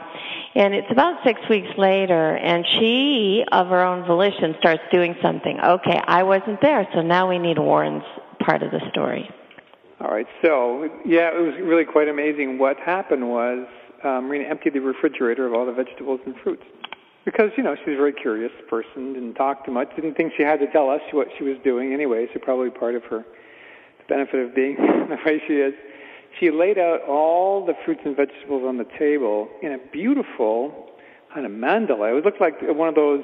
And 0.54 0.74
it's 0.74 0.92
about 0.92 1.24
six 1.26 1.40
weeks 1.50 1.70
later, 1.78 2.36
and 2.36 2.66
she, 2.80 3.44
of 3.52 3.68
her 3.68 3.82
own 3.82 4.06
volition, 4.06 4.56
starts 4.60 4.82
doing 4.92 5.16
something. 5.22 5.58
Okay, 5.60 6.00
I 6.06 6.24
wasn't 6.24 6.60
there, 6.62 6.86
so 6.94 7.02
now 7.02 7.30
we 7.30 7.40
need 7.40 7.58
Warren's 7.58 8.04
part 8.40 8.62
of 8.62 8.72
the 8.72 8.82
story. 8.92 9.30
All 10.02 10.12
right. 10.12 10.28
So, 10.42 10.90
yeah, 11.06 11.30
it 11.30 11.40
was 11.40 11.54
really 11.62 11.86
quite 11.86 12.10
amazing. 12.10 12.58
What 12.58 12.78
happened 12.80 13.30
was 13.30 13.68
um, 14.04 14.28
Marina 14.28 14.50
emptied 14.50 14.74
the 14.74 14.82
refrigerator 14.82 15.46
of 15.46 15.54
all 15.54 15.66
the 15.66 15.74
vegetables 15.74 16.20
and 16.26 16.36
fruits 16.44 16.64
because 17.24 17.52
you 17.56 17.64
know 17.64 17.76
she's 17.76 17.94
a 17.94 17.98
very 17.98 18.14
curious 18.14 18.52
person, 18.68 19.14
didn't 19.14 19.36
talk 19.36 19.66
too 19.66 19.72
much, 19.72 19.96
didn't 19.96 20.16
think 20.16 20.34
she 20.36 20.44
had 20.44 20.60
to 20.60 20.72
tell 20.72 20.90
us 20.90 21.02
what 21.12 21.28
she 21.38 21.44
was 21.44 21.58
doing 21.64 21.94
anyway. 21.94 22.28
So 22.34 22.40
probably 22.40 22.72
part 22.72 22.96
of 22.96 23.04
her 23.06 23.20
the 24.00 24.06
benefit 24.08 24.40
of 24.40 24.56
being 24.56 24.76
the 25.10 25.18
way 25.26 25.42
she 25.48 25.54
is. 25.54 25.74
She 26.40 26.50
laid 26.52 26.78
out 26.78 27.02
all 27.08 27.66
the 27.66 27.74
fruits 27.86 28.02
and 28.06 28.16
vegetables 28.16 28.64
on 28.66 28.78
the 28.78 28.88
table 28.98 29.50
in 29.62 29.74
a 29.74 29.78
beautiful 29.92 30.90
kind 31.34 31.46
of 31.46 31.52
mandala. 31.52 32.18
It 32.18 32.26
looked 32.26 32.42
like 32.42 32.62
one 32.62 32.88
of 32.90 32.96
those 32.96 33.24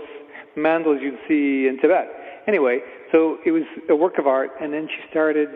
mandalas 0.58 1.02
you'd 1.02 1.20
see 1.28 1.67
in 1.67 1.78
Tibet. 1.82 2.08
Anyway, 2.48 2.80
so 3.12 3.38
it 3.46 3.52
was 3.52 3.63
a 3.89 3.96
work 3.96 4.17
of 4.17 4.28
art, 4.28 4.52
and 4.62 4.74
then 4.74 4.88
she 4.88 5.10
started 5.10 5.50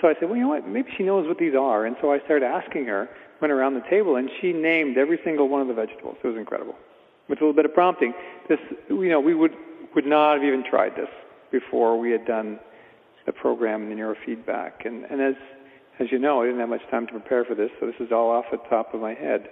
so 0.00 0.08
I 0.08 0.14
said, 0.14 0.28
well, 0.28 0.36
you 0.36 0.42
know 0.42 0.48
what? 0.48 0.66
Maybe 0.66 0.90
she 0.96 1.02
knows 1.02 1.28
what 1.28 1.38
these 1.38 1.54
are. 1.54 1.84
And 1.84 1.96
so 2.00 2.12
I 2.12 2.18
started 2.20 2.46
asking 2.46 2.86
her, 2.86 3.08
went 3.40 3.52
around 3.52 3.74
the 3.74 3.84
table, 3.90 4.16
and 4.16 4.30
she 4.40 4.52
named 4.52 4.96
every 4.96 5.18
single 5.24 5.48
one 5.48 5.60
of 5.60 5.68
the 5.68 5.74
vegetables. 5.74 6.16
It 6.22 6.26
was 6.26 6.36
incredible. 6.36 6.74
With 7.28 7.40
a 7.40 7.44
little 7.44 7.54
bit 7.54 7.64
of 7.64 7.74
prompting, 7.74 8.14
this, 8.48 8.58
you 8.88 9.08
know, 9.08 9.20
we 9.20 9.34
would 9.34 9.52
would 9.94 10.06
not 10.06 10.34
have 10.34 10.44
even 10.44 10.64
tried 10.68 10.96
this 10.96 11.08
before 11.52 11.98
we 11.98 12.10
had 12.10 12.26
done 12.26 12.58
the 13.26 13.32
program 13.32 13.82
and 13.82 13.92
the 13.92 13.94
neurofeedback. 13.94 14.84
And, 14.84 15.04
and 15.04 15.20
as 15.20 15.34
as 16.00 16.08
you 16.10 16.18
know, 16.18 16.42
I 16.42 16.46
didn't 16.46 16.60
have 16.60 16.68
much 16.68 16.82
time 16.90 17.06
to 17.06 17.12
prepare 17.12 17.44
for 17.44 17.54
this, 17.54 17.70
so 17.78 17.86
this 17.86 17.94
is 18.00 18.10
all 18.10 18.30
off 18.30 18.46
the 18.50 18.58
top 18.68 18.94
of 18.94 19.00
my 19.00 19.14
head. 19.14 19.48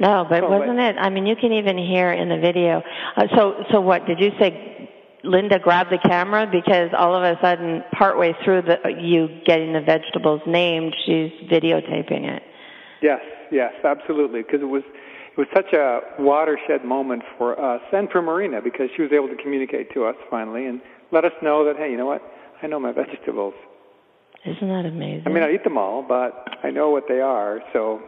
No, 0.00 0.26
but 0.28 0.48
wasn't 0.48 0.80
it? 0.80 0.96
I 0.98 1.10
mean, 1.10 1.26
you 1.26 1.36
can 1.36 1.52
even 1.52 1.76
hear 1.76 2.12
in 2.12 2.28
the 2.28 2.38
video. 2.38 2.82
Uh, 3.16 3.26
so, 3.36 3.64
so 3.70 3.80
what 3.80 4.06
did 4.06 4.18
you 4.18 4.30
say? 4.40 4.90
Linda 5.24 5.58
grabbed 5.60 5.92
the 5.92 5.98
camera 5.98 6.48
because 6.50 6.90
all 6.98 7.14
of 7.14 7.22
a 7.22 7.38
sudden, 7.40 7.84
partway 7.96 8.34
through 8.44 8.62
the, 8.62 8.78
you 8.98 9.28
getting 9.46 9.72
the 9.72 9.80
vegetables 9.80 10.40
named, 10.46 10.94
she's 11.06 11.30
videotaping 11.48 12.26
it. 12.26 12.42
Yes, 13.02 13.20
yes, 13.52 13.72
absolutely, 13.84 14.42
because 14.42 14.62
it 14.62 14.68
was 14.68 14.82
it 15.32 15.38
was 15.38 15.46
such 15.54 15.72
a 15.72 16.00
watershed 16.18 16.84
moment 16.84 17.22
for 17.38 17.58
us 17.58 17.80
and 17.92 18.10
for 18.10 18.20
Marina 18.20 18.60
because 18.60 18.88
she 18.96 19.02
was 19.02 19.12
able 19.12 19.28
to 19.28 19.36
communicate 19.42 19.92
to 19.94 20.04
us 20.04 20.16
finally 20.28 20.66
and 20.66 20.80
let 21.10 21.24
us 21.24 21.32
know 21.40 21.64
that 21.64 21.76
hey, 21.76 21.90
you 21.90 21.96
know 21.96 22.06
what? 22.06 22.22
I 22.62 22.66
know 22.66 22.80
my 22.80 22.92
vegetables. 22.92 23.54
Isn't 24.44 24.68
that 24.68 24.86
amazing? 24.86 25.22
I 25.26 25.30
mean, 25.30 25.42
I 25.42 25.52
eat 25.52 25.62
them 25.62 25.78
all, 25.78 26.02
but 26.02 26.48
I 26.64 26.70
know 26.70 26.90
what 26.90 27.04
they 27.08 27.20
are. 27.20 27.60
So 27.72 28.00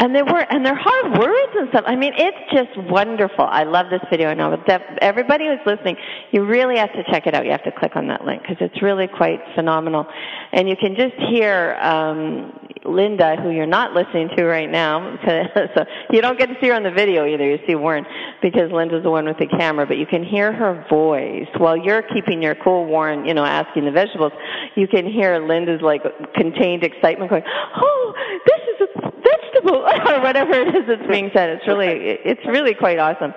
and 0.00 0.14
they 0.14 0.22
were, 0.22 0.40
and 0.50 0.64
they're 0.64 0.80
hard 0.80 1.18
words 1.18 1.52
and 1.56 1.68
stuff. 1.68 1.84
I 1.86 1.94
mean, 1.94 2.12
it's 2.16 2.38
just 2.52 2.90
wonderful. 2.90 3.44
I 3.44 3.64
love 3.64 3.86
this 3.90 4.00
video. 4.10 4.32
Now, 4.32 4.56
everybody 5.02 5.44
who's 5.44 5.60
listening, 5.66 5.96
you 6.32 6.46
really 6.46 6.78
have 6.78 6.92
to 6.94 7.04
check 7.12 7.26
it 7.26 7.34
out. 7.34 7.44
You 7.44 7.52
have 7.52 7.64
to 7.64 7.72
click 7.72 7.96
on 7.96 8.08
that 8.08 8.24
link 8.24 8.40
because 8.42 8.56
it's 8.60 8.82
really 8.82 9.06
quite 9.06 9.40
phenomenal. 9.54 10.06
And 10.52 10.68
you 10.68 10.76
can 10.80 10.96
just 10.96 11.14
hear 11.30 11.74
um, 11.82 12.52
Linda, 12.84 13.36
who 13.36 13.50
you're 13.50 13.66
not 13.66 13.92
listening 13.92 14.30
to 14.36 14.44
right 14.44 14.70
now, 14.70 15.18
so 15.74 15.84
you 16.12 16.22
don't 16.22 16.38
get 16.38 16.46
to 16.46 16.54
see 16.60 16.68
her 16.68 16.74
on 16.74 16.82
the 16.82 16.90
video 16.90 17.26
either. 17.26 17.44
You 17.44 17.58
see 17.66 17.74
Warren 17.74 18.06
because 18.40 18.72
Linda's 18.72 19.02
the 19.02 19.10
one 19.10 19.26
with 19.26 19.38
the 19.38 19.46
camera, 19.46 19.86
but 19.86 19.98
you 19.98 20.06
can 20.06 20.24
hear 20.24 20.52
her 20.52 20.84
voice 20.88 21.48
while 21.58 21.76
you're 21.76 22.02
keeping 22.02 22.42
your 22.42 22.54
cool, 22.54 22.86
Warren, 22.86 23.26
you 23.26 23.34
know, 23.34 23.44
asking 23.44 23.84
the 23.84 23.90
vegetables. 23.90 24.32
You 24.76 24.88
can 24.88 25.04
hear 25.06 25.38
Linda's 25.46 25.82
like 25.82 26.02
contained 26.34 26.84
excitement 26.84 27.30
going, 27.30 27.44
"Oh, 27.46 28.14
this 28.46 28.60
is 28.74 28.88
a 28.96 29.12
vegetable," 29.12 29.84
or 30.08 30.20
whatever 30.22 30.52
it 30.52 30.74
is 30.74 30.86
that's 30.86 31.10
being 31.10 31.30
said. 31.34 31.50
It's 31.50 31.66
really, 31.66 32.18
it's 32.24 32.44
really 32.46 32.74
quite 32.74 32.98
awesome, 32.98 33.32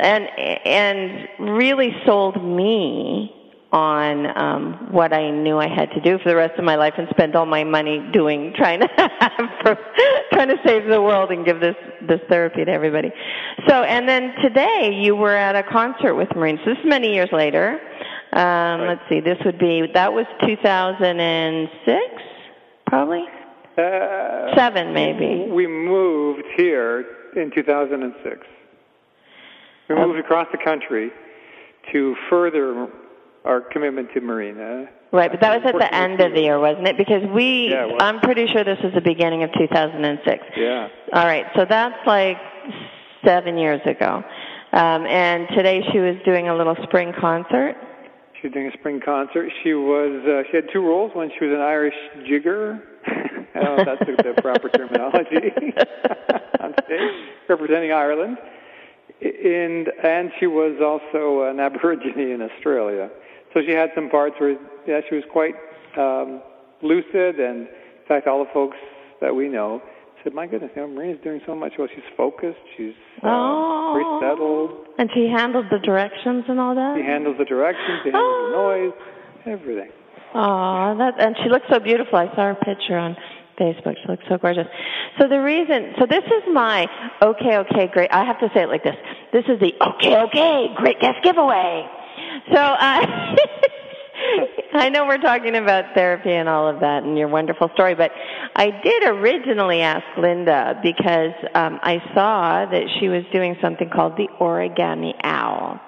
and 0.00 0.24
and 0.64 1.28
really 1.38 1.90
sold 2.04 2.42
me 2.42 3.34
on 3.70 4.26
um, 4.38 4.88
what 4.92 5.12
I 5.12 5.30
knew 5.30 5.58
I 5.58 5.68
had 5.68 5.90
to 5.90 6.00
do 6.00 6.18
for 6.22 6.30
the 6.30 6.36
rest 6.36 6.58
of 6.58 6.64
my 6.64 6.76
life 6.76 6.94
and 6.96 7.06
spend 7.10 7.36
all 7.36 7.44
my 7.44 7.64
money 7.64 8.02
doing 8.12 8.54
trying 8.56 8.80
to 8.80 8.88
trying 10.32 10.48
to 10.48 10.56
save 10.64 10.88
the 10.88 11.00
world 11.02 11.30
and 11.30 11.44
give 11.44 11.60
this 11.60 11.76
this 12.08 12.20
therapy 12.30 12.64
to 12.64 12.70
everybody. 12.70 13.10
So 13.68 13.82
and 13.82 14.08
then 14.08 14.32
today 14.42 14.98
you 15.02 15.14
were 15.14 15.36
at 15.36 15.54
a 15.54 15.62
concert 15.62 16.14
with 16.14 16.28
Marines. 16.34 16.60
So 16.64 16.70
this 16.70 16.78
is 16.78 16.86
many 16.86 17.12
years 17.12 17.28
later. 17.30 17.78
Um, 18.32 18.40
right. 18.42 18.88
Let's 18.88 19.02
see. 19.08 19.20
This 19.20 19.38
would 19.44 19.58
be 19.58 19.82
that 19.92 20.12
was 20.12 20.26
2006, 20.46 22.02
probably. 22.86 23.24
Uh, 23.78 24.56
Seven, 24.56 24.92
maybe. 24.92 25.48
We 25.50 25.68
moved 25.68 26.42
here 26.56 27.04
in 27.36 27.52
2006. 27.54 28.46
We 29.88 29.94
moved 29.94 30.18
across 30.18 30.48
the 30.50 30.58
country 30.58 31.12
to 31.92 32.16
further 32.28 32.88
our 33.44 33.60
commitment 33.60 34.12
to 34.14 34.20
Marina. 34.20 34.88
Right, 35.12 35.30
but 35.30 35.40
that 35.40 35.62
was 35.62 35.72
at 35.72 35.78
the 35.78 35.94
end 35.94 36.20
of 36.20 36.32
the 36.34 36.40
year, 36.40 36.58
wasn't 36.58 36.88
it? 36.88 36.98
Because 36.98 37.22
we, 37.32 37.70
yeah, 37.70 37.88
I'm 38.00 38.20
pretty 38.20 38.46
sure 38.48 38.64
this 38.64 38.78
was 38.82 38.92
the 38.94 39.00
beginning 39.00 39.42
of 39.42 39.50
2006. 39.56 40.44
Yeah. 40.56 40.88
All 41.14 41.24
right, 41.24 41.46
so 41.56 41.64
that's 41.68 41.96
like 42.06 42.36
seven 43.24 43.56
years 43.56 43.80
ago. 43.86 44.22
Um, 44.72 45.06
and 45.06 45.48
today 45.56 45.82
she 45.92 45.98
was 45.98 46.16
doing 46.26 46.48
a 46.48 46.54
little 46.54 46.76
spring 46.82 47.14
concert. 47.18 47.76
She 48.40 48.48
was 48.48 48.54
doing 48.54 48.66
a 48.66 48.72
spring 48.78 49.00
concert. 49.02 49.50
She 49.62 49.72
was, 49.72 50.22
uh, 50.28 50.42
she 50.50 50.56
had 50.56 50.66
two 50.72 50.82
roles. 50.82 51.14
One, 51.14 51.30
she 51.38 51.46
was 51.46 51.54
an 51.54 51.60
Irish 51.60 51.94
jigger. 52.28 52.82
I 53.54 53.60
don't 53.60 53.76
know 53.76 53.82
if 53.82 53.86
that's 53.86 54.36
the 54.36 54.42
proper 54.42 54.68
terminology 54.68 55.52
on 56.60 56.74
stage, 56.84 57.10
representing 57.48 57.92
Ireland 57.92 58.38
and 59.20 59.88
and 60.02 60.30
she 60.38 60.46
was 60.46 60.78
also 60.80 61.48
an 61.48 61.58
Aborigine 61.58 62.32
in 62.32 62.42
Australia, 62.42 63.10
so 63.52 63.60
she 63.66 63.72
had 63.72 63.90
some 63.94 64.08
parts 64.08 64.36
where 64.38 64.56
yeah 64.86 65.00
she 65.08 65.16
was 65.16 65.24
quite 65.32 65.54
um, 65.96 66.42
lucid, 66.82 67.40
and 67.40 67.66
in 67.66 68.06
fact 68.06 68.26
all 68.26 68.44
the 68.44 68.50
folks 68.52 68.76
that 69.20 69.34
we 69.34 69.48
know 69.48 69.82
said, 70.22 70.34
"My 70.34 70.46
goodness, 70.46 70.70
you 70.76 70.82
know, 70.82 70.88
Marina's 70.88 71.22
doing 71.24 71.40
so 71.46 71.54
much. 71.54 71.72
Well, 71.78 71.88
she's 71.92 72.04
focused. 72.16 72.60
She's 72.76 72.94
uh, 73.22 73.28
oh. 73.28 73.92
very 73.94 74.30
settled. 74.30 74.86
And 74.98 75.10
she 75.14 75.28
handled 75.28 75.66
the 75.70 75.78
directions 75.78 76.44
and 76.48 76.60
all 76.60 76.74
that. 76.74 76.96
She 76.96 77.02
handles 77.02 77.36
the 77.38 77.44
directions. 77.44 78.00
She 78.04 78.10
handles 78.10 78.52
the 78.52 78.56
noise, 78.56 78.92
everything." 79.46 79.90
Oh, 80.34 80.96
that 80.98 81.14
and 81.18 81.36
she 81.42 81.48
looks 81.48 81.66
so 81.70 81.78
beautiful. 81.78 82.18
I 82.18 82.26
saw 82.34 82.52
her 82.52 82.54
picture 82.54 82.96
on 82.96 83.16
Facebook. 83.58 83.96
She 84.02 84.08
looks 84.08 84.24
so 84.28 84.38
gorgeous. 84.38 84.66
So 85.18 85.28
the 85.28 85.40
reason, 85.40 85.94
so 85.98 86.06
this 86.06 86.24
is 86.24 86.42
my 86.52 86.86
okay, 87.22 87.58
okay, 87.58 87.88
great. 87.88 88.10
I 88.12 88.24
have 88.24 88.38
to 88.40 88.48
say 88.54 88.62
it 88.62 88.68
like 88.68 88.84
this. 88.84 88.96
This 89.32 89.44
is 89.48 89.58
the 89.60 89.74
okay, 89.80 90.16
okay, 90.22 90.68
great 90.76 91.00
guest 91.00 91.18
giveaway. 91.22 91.86
So 92.52 92.60
uh, 92.60 93.06
I 94.74 94.88
know 94.90 95.06
we're 95.06 95.18
talking 95.18 95.56
about 95.56 95.94
therapy 95.94 96.32
and 96.32 96.48
all 96.48 96.68
of 96.68 96.80
that 96.80 97.02
and 97.04 97.16
your 97.16 97.28
wonderful 97.28 97.70
story, 97.74 97.94
but 97.94 98.10
I 98.54 98.70
did 98.82 99.04
originally 99.04 99.80
ask 99.80 100.04
Linda 100.18 100.78
because 100.82 101.32
um, 101.54 101.78
I 101.82 101.98
saw 102.14 102.66
that 102.70 102.84
she 103.00 103.08
was 103.08 103.22
doing 103.32 103.56
something 103.62 103.88
called 103.90 104.16
the 104.16 104.28
origami 104.40 105.14
owl. 105.22 105.80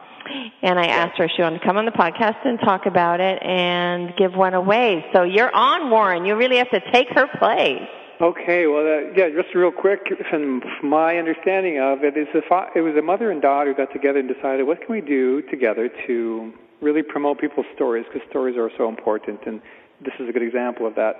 And 0.63 0.79
I 0.79 0.87
asked 0.87 1.17
her 1.17 1.25
if 1.25 1.31
she 1.35 1.43
wanted 1.43 1.61
to 1.61 1.65
come 1.65 1.79
on 1.79 1.87
the 1.87 1.91
podcast 1.91 2.45
and 2.45 2.59
talk 2.61 2.85
about 2.85 3.19
it 3.21 3.43
and 3.43 4.15
give 4.17 4.35
one 4.35 4.53
away. 4.53 5.07
So 5.15 5.23
you're 5.23 5.55
on, 5.55 5.91
Warren. 5.91 6.27
You 6.27 6.37
really 6.37 6.59
have 6.59 6.71
to 6.71 6.81
take 6.93 7.09
her 7.15 7.27
place. 7.39 7.89
Okay, 8.21 8.67
well, 8.67 8.85
uh, 8.85 9.13
yeah, 9.17 9.31
just 9.31 9.55
real 9.55 9.73
quick, 9.73 10.01
from 10.29 10.61
my 10.83 11.17
understanding 11.17 11.81
of 11.81 12.05
it, 12.05 12.19
is 12.19 12.29
a 12.35 12.43
it 12.77 12.83
was 12.83 12.95
a 12.95 13.01
mother 13.01 13.31
and 13.31 13.41
daughter 13.41 13.73
who 13.73 13.77
got 13.77 13.91
together 13.95 14.19
and 14.19 14.29
decided, 14.29 14.67
what 14.67 14.79
can 14.85 14.95
we 14.95 15.01
do 15.01 15.41
together 15.49 15.89
to 16.07 16.53
really 16.83 17.03
promote 17.03 17.41
people's 17.41 17.65
stories, 17.75 18.05
because 18.13 18.29
stories 18.29 18.59
are 18.59 18.71
so 18.77 18.91
important, 18.91 19.41
and 19.47 19.63
this 20.05 20.13
is 20.21 20.29
a 20.29 20.33
good 20.33 20.43
example 20.43 20.87
of 20.87 20.95
that. 20.97 21.15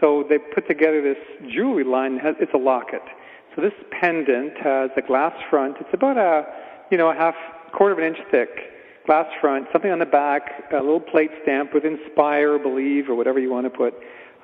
So 0.00 0.24
they 0.26 0.38
put 0.38 0.66
together 0.66 1.02
this 1.02 1.18
jewelry 1.52 1.84
line. 1.84 2.20
It's 2.40 2.54
a 2.54 2.58
locket. 2.58 3.02
So 3.54 3.60
this 3.60 3.74
pendant 3.90 4.56
has 4.56 4.90
a 4.96 5.02
glass 5.02 5.34
front. 5.50 5.76
It's 5.80 5.92
about 5.92 6.16
a, 6.16 6.46
you 6.90 6.96
know, 6.96 7.10
a 7.10 7.14
half, 7.14 7.34
quarter 7.72 7.92
of 7.92 7.98
an 7.98 8.04
inch 8.04 8.18
thick 8.30 8.48
glass 9.06 9.26
front, 9.40 9.66
something 9.72 9.90
on 9.90 9.98
the 9.98 10.06
back, 10.06 10.42
a 10.72 10.76
little 10.76 11.00
plate 11.00 11.30
stamp 11.42 11.72
with 11.72 11.84
inspire, 11.84 12.58
believe, 12.58 13.08
or 13.08 13.14
whatever 13.14 13.38
you 13.38 13.50
want 13.50 13.64
to 13.66 13.70
put, 13.70 13.94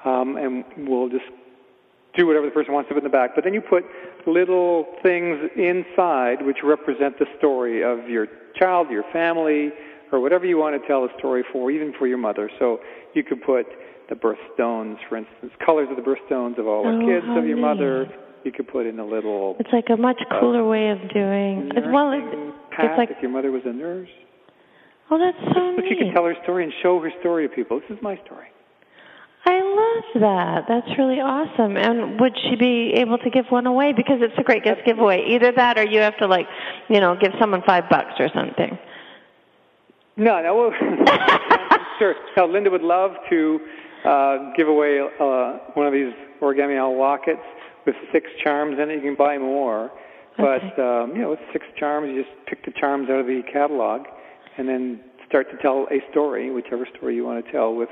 um, 0.04 0.36
and 0.36 0.64
we'll 0.88 1.08
just 1.08 1.24
do 2.16 2.26
whatever 2.26 2.46
the 2.46 2.52
person 2.52 2.72
wants 2.74 2.88
to 2.88 2.94
put 2.94 2.98
in 2.98 3.04
the 3.04 3.10
back. 3.10 3.30
But 3.34 3.44
then 3.44 3.54
you 3.54 3.60
put 3.60 3.84
little 4.26 4.86
things 5.02 5.38
inside 5.56 6.44
which 6.44 6.58
represent 6.62 7.18
the 7.18 7.26
story 7.38 7.82
of 7.82 8.08
your 8.08 8.26
child, 8.58 8.88
your 8.90 9.04
family, 9.12 9.70
or 10.12 10.20
whatever 10.20 10.44
you 10.44 10.58
want 10.58 10.80
to 10.80 10.86
tell 10.86 11.04
a 11.04 11.08
story 11.18 11.42
for, 11.52 11.70
even 11.70 11.92
for 11.98 12.06
your 12.06 12.18
mother. 12.18 12.50
So 12.58 12.80
you 13.14 13.24
could 13.24 13.42
put 13.42 13.66
the 14.10 14.14
birthstones, 14.14 14.96
for 15.08 15.16
instance, 15.16 15.52
colors 15.64 15.88
of 15.90 15.96
the 15.96 16.02
birthstones 16.02 16.58
of 16.58 16.66
all 16.66 16.82
the 16.82 17.02
Oh, 17.02 17.06
kids 17.06 17.26
of 17.30 17.46
your 17.46 17.56
neat. 17.56 17.62
mother. 17.62 18.12
You 18.44 18.50
could 18.52 18.68
put 18.68 18.86
in 18.86 18.98
a 18.98 19.06
little 19.06 19.56
It's 19.60 19.72
like 19.72 19.86
a 19.88 19.96
much 19.96 20.20
cooler 20.40 20.64
way 20.68 20.90
of 20.90 20.98
doing. 21.14 21.70
As 21.76 21.84
well 21.92 22.12
as 22.12 22.20
it's 22.78 22.98
like 22.98 23.10
if 23.10 23.22
your 23.22 23.30
mother 23.30 23.50
was 23.52 23.62
a 23.64 23.72
nurse. 23.72 24.08
Oh, 25.10 25.18
that's 25.18 25.54
so 25.54 25.72
But 25.76 25.84
she 25.88 25.96
could 25.96 26.06
neat. 26.08 26.14
tell 26.14 26.24
her 26.24 26.34
story 26.42 26.64
and 26.64 26.72
show 26.82 27.00
her 27.00 27.10
story 27.20 27.48
to 27.48 27.54
people. 27.54 27.80
This 27.80 27.96
is 27.96 28.02
my 28.02 28.18
story. 28.24 28.46
I 29.44 29.58
love 29.58 30.22
that. 30.22 30.64
That's 30.68 30.96
really 30.98 31.18
awesome. 31.18 31.76
And 31.76 32.20
would 32.20 32.32
she 32.44 32.54
be 32.54 32.92
able 32.94 33.18
to 33.18 33.28
give 33.30 33.46
one 33.48 33.66
away 33.66 33.92
because 33.92 34.18
it's 34.20 34.38
a 34.38 34.42
great 34.44 34.62
gift 34.62 34.82
giveaway? 34.86 35.24
Either 35.30 35.50
that, 35.56 35.78
or 35.78 35.84
you 35.84 35.98
have 35.98 36.16
to 36.18 36.26
like, 36.28 36.46
you 36.88 37.00
know, 37.00 37.16
give 37.20 37.32
someone 37.40 37.60
five 37.66 37.84
bucks 37.90 38.14
or 38.20 38.28
something. 38.34 38.78
No, 40.16 40.40
no. 40.42 40.54
Well, 40.54 40.70
sure. 41.98 42.14
Now, 42.36 42.46
Linda 42.46 42.70
would 42.70 42.82
love 42.82 43.12
to 43.30 43.60
uh, 44.04 44.52
give 44.56 44.68
away 44.68 45.00
uh, 45.00 45.58
one 45.74 45.86
of 45.86 45.92
these 45.92 46.12
origami 46.40 46.78
owl 46.78 46.96
lockets 46.98 47.40
with 47.84 47.96
six 48.12 48.28
charms 48.44 48.78
in 48.80 48.90
it. 48.90 48.96
You 48.96 49.00
can 49.00 49.16
buy 49.16 49.38
more, 49.38 49.90
but 50.36 50.62
Okay. 50.62 50.82
um, 50.82 51.16
you 51.16 51.22
know, 51.22 51.30
with 51.30 51.40
six 51.52 51.64
charms, 51.78 52.10
you 52.14 52.22
just 52.22 52.34
pick 52.46 52.64
the 52.64 52.72
charms 52.78 53.08
out 53.10 53.18
of 53.18 53.26
the 53.26 53.42
catalog, 53.52 54.02
and 54.58 54.68
then 54.68 55.00
start 55.28 55.50
to 55.50 55.56
tell 55.58 55.86
a 55.90 56.10
story, 56.10 56.50
whichever 56.50 56.86
story 56.96 57.16
you 57.16 57.24
want 57.24 57.44
to 57.44 57.52
tell, 57.52 57.74
with 57.74 57.88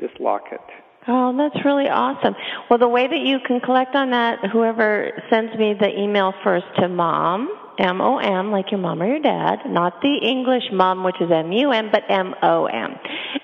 this 0.00 0.10
locket. 0.18 0.60
Oh, 1.08 1.36
that's 1.36 1.64
really 1.64 1.88
awesome. 1.88 2.34
Well, 2.68 2.80
the 2.80 2.88
way 2.88 3.06
that 3.06 3.20
you 3.20 3.38
can 3.46 3.60
collect 3.60 3.94
on 3.94 4.10
that, 4.10 4.38
whoever 4.52 5.12
sends 5.30 5.56
me 5.56 5.74
the 5.78 5.88
email 5.96 6.32
first 6.42 6.66
to 6.80 6.88
mom, 6.88 7.48
M 7.78 8.00
O 8.00 8.18
M, 8.18 8.50
like 8.50 8.72
your 8.72 8.80
mom 8.80 9.00
or 9.02 9.06
your 9.06 9.20
dad, 9.20 9.58
not 9.66 10.00
the 10.02 10.18
English 10.20 10.64
mom, 10.72 11.04
which 11.04 11.20
is 11.20 11.30
M 11.30 11.52
U 11.52 11.70
M, 11.70 11.90
but 11.92 12.02
M 12.08 12.34
O 12.42 12.66
M. 12.66 12.94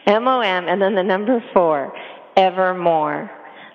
M 0.07 0.27
O 0.27 0.41
M, 0.41 0.67
and 0.69 0.83
then 0.83 0.97
the 0.97 1.05
number 1.05 1.43
four, 1.53 1.93
evermore. 2.37 3.31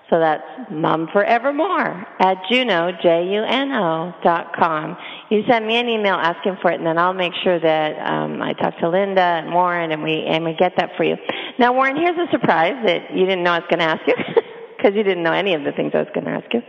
So 0.09 0.19
that's 0.19 0.43
mom 0.71 1.09
forevermore 1.11 2.05
at 2.19 2.37
Juno, 2.49 2.91
J-U-N-O 3.03 4.13
dot 4.23 4.55
com. 4.55 4.95
You 5.29 5.43
send 5.49 5.67
me 5.67 5.75
an 5.75 5.89
email 5.89 6.15
asking 6.15 6.57
for 6.61 6.71
it, 6.71 6.75
and 6.75 6.87
then 6.87 6.97
I'll 6.97 7.13
make 7.13 7.33
sure 7.43 7.59
that 7.59 7.99
um, 8.09 8.41
I 8.41 8.53
talk 8.53 8.77
to 8.79 8.89
Linda 8.89 9.21
and 9.21 9.53
Warren, 9.53 9.91
and 9.91 10.01
we 10.01 10.23
and 10.25 10.45
we 10.45 10.53
get 10.53 10.73
that 10.77 10.91
for 10.95 11.03
you. 11.03 11.17
Now, 11.59 11.73
Warren, 11.73 11.97
here's 11.97 12.17
a 12.17 12.31
surprise 12.31 12.75
that 12.85 13.13
you 13.13 13.25
didn't 13.25 13.43
know 13.43 13.51
I 13.51 13.59
was 13.59 13.67
going 13.69 13.79
to 13.79 13.85
ask 13.85 14.01
you, 14.07 14.15
because 14.77 14.95
you 14.95 15.03
didn't 15.03 15.23
know 15.23 15.33
any 15.33 15.53
of 15.53 15.65
the 15.65 15.73
things 15.73 15.91
I 15.93 15.99
was 15.99 16.07
going 16.13 16.25
to 16.25 16.31
ask 16.31 16.53
you. 16.53 16.61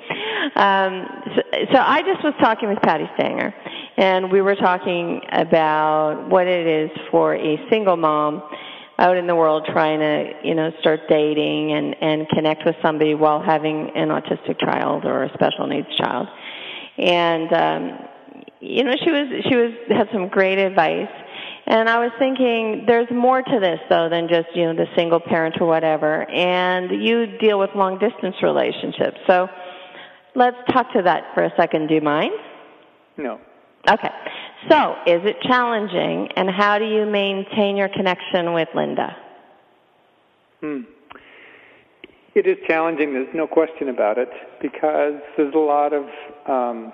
Um, 0.56 1.06
so, 1.36 1.42
so 1.74 1.78
I 1.78 2.02
just 2.02 2.24
was 2.24 2.34
talking 2.40 2.68
with 2.68 2.80
Patti 2.82 3.08
Stanger, 3.14 3.54
and 3.98 4.32
we 4.32 4.42
were 4.42 4.56
talking 4.56 5.20
about 5.30 6.28
what 6.28 6.48
it 6.48 6.66
is 6.66 6.90
for 7.12 7.36
a 7.36 7.56
single 7.70 7.96
mom 7.96 8.42
out 8.98 9.16
in 9.16 9.26
the 9.26 9.34
world 9.34 9.64
trying 9.70 10.00
to, 10.00 10.32
you 10.42 10.54
know, 10.54 10.70
start 10.80 11.00
dating 11.08 11.72
and, 11.72 11.94
and 12.00 12.28
connect 12.30 12.64
with 12.64 12.74
somebody 12.82 13.14
while 13.14 13.40
having 13.42 13.90
an 13.94 14.08
autistic 14.08 14.58
child 14.58 15.04
or 15.04 15.24
a 15.24 15.32
special 15.34 15.66
needs 15.66 15.94
child. 15.96 16.26
And 16.98 17.52
um, 17.52 17.98
you 18.60 18.82
know, 18.82 18.94
she 19.04 19.10
was 19.10 19.44
she 19.48 19.56
was 19.56 19.72
had 19.88 20.08
some 20.12 20.28
great 20.28 20.58
advice. 20.58 21.08
And 21.66 21.88
I 21.88 21.98
was 21.98 22.10
thinking 22.18 22.84
there's 22.86 23.08
more 23.10 23.42
to 23.42 23.60
this 23.60 23.78
though 23.90 24.08
than 24.08 24.26
just, 24.28 24.48
you 24.54 24.64
know, 24.64 24.74
the 24.74 24.86
single 24.96 25.20
parent 25.20 25.56
or 25.60 25.66
whatever. 25.66 26.28
And 26.30 27.04
you 27.04 27.38
deal 27.38 27.58
with 27.58 27.70
long 27.76 27.98
distance 27.98 28.36
relationships. 28.42 29.18
So 29.26 29.48
let's 30.34 30.56
talk 30.72 30.92
to 30.94 31.02
that 31.02 31.34
for 31.34 31.44
a 31.44 31.52
second. 31.56 31.88
Do 31.88 31.94
you 31.94 32.00
mind? 32.00 32.32
No. 33.18 33.38
Okay. 33.88 34.10
So, 34.70 34.96
is 35.06 35.22
it 35.24 35.36
challenging, 35.42 36.28
and 36.36 36.50
how 36.50 36.78
do 36.78 36.84
you 36.84 37.06
maintain 37.06 37.76
your 37.76 37.88
connection 37.88 38.52
with 38.52 38.68
Linda? 38.74 39.16
Hmm. 40.60 40.80
It 42.34 42.46
is 42.46 42.58
challenging. 42.66 43.14
There's 43.14 43.34
no 43.34 43.46
question 43.46 43.88
about 43.88 44.18
it 44.18 44.28
because 44.60 45.14
there's 45.36 45.54
a 45.54 45.58
lot 45.58 45.92
of 45.92 46.04
um, 46.46 46.92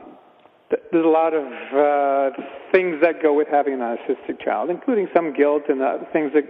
there's 0.70 1.04
a 1.04 1.08
lot 1.08 1.34
of 1.34 1.44
uh, 1.44 2.36
things 2.72 3.00
that 3.02 3.22
go 3.22 3.34
with 3.34 3.48
having 3.48 3.74
an 3.74 3.80
autistic 3.80 4.42
child, 4.42 4.70
including 4.70 5.08
some 5.14 5.34
guilt 5.34 5.64
and 5.68 5.82
uh, 5.82 5.98
things 6.12 6.32
that 6.34 6.44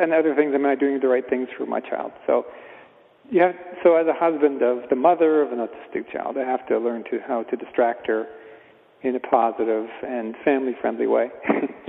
and 0.00 0.12
other 0.12 0.34
things. 0.34 0.54
Am 0.54 0.66
I 0.66 0.74
doing 0.74 0.98
the 1.00 1.08
right 1.08 1.28
things 1.28 1.48
for 1.56 1.66
my 1.66 1.80
child? 1.80 2.12
So, 2.26 2.46
yeah. 3.30 3.52
so 3.82 3.96
as 3.96 4.06
a 4.06 4.14
husband 4.14 4.62
of 4.62 4.88
the 4.90 4.96
mother 4.96 5.40
of 5.42 5.52
an 5.52 5.58
autistic 5.58 6.10
child, 6.12 6.36
I 6.36 6.44
have 6.44 6.66
to 6.66 6.78
learn 6.78 7.04
to 7.10 7.20
how 7.26 7.44
to 7.44 7.56
distract 7.56 8.06
her 8.08 8.26
in 9.02 9.14
a 9.16 9.20
positive 9.20 9.86
and 10.06 10.34
family 10.44 10.74
friendly 10.80 11.06
way. 11.06 11.30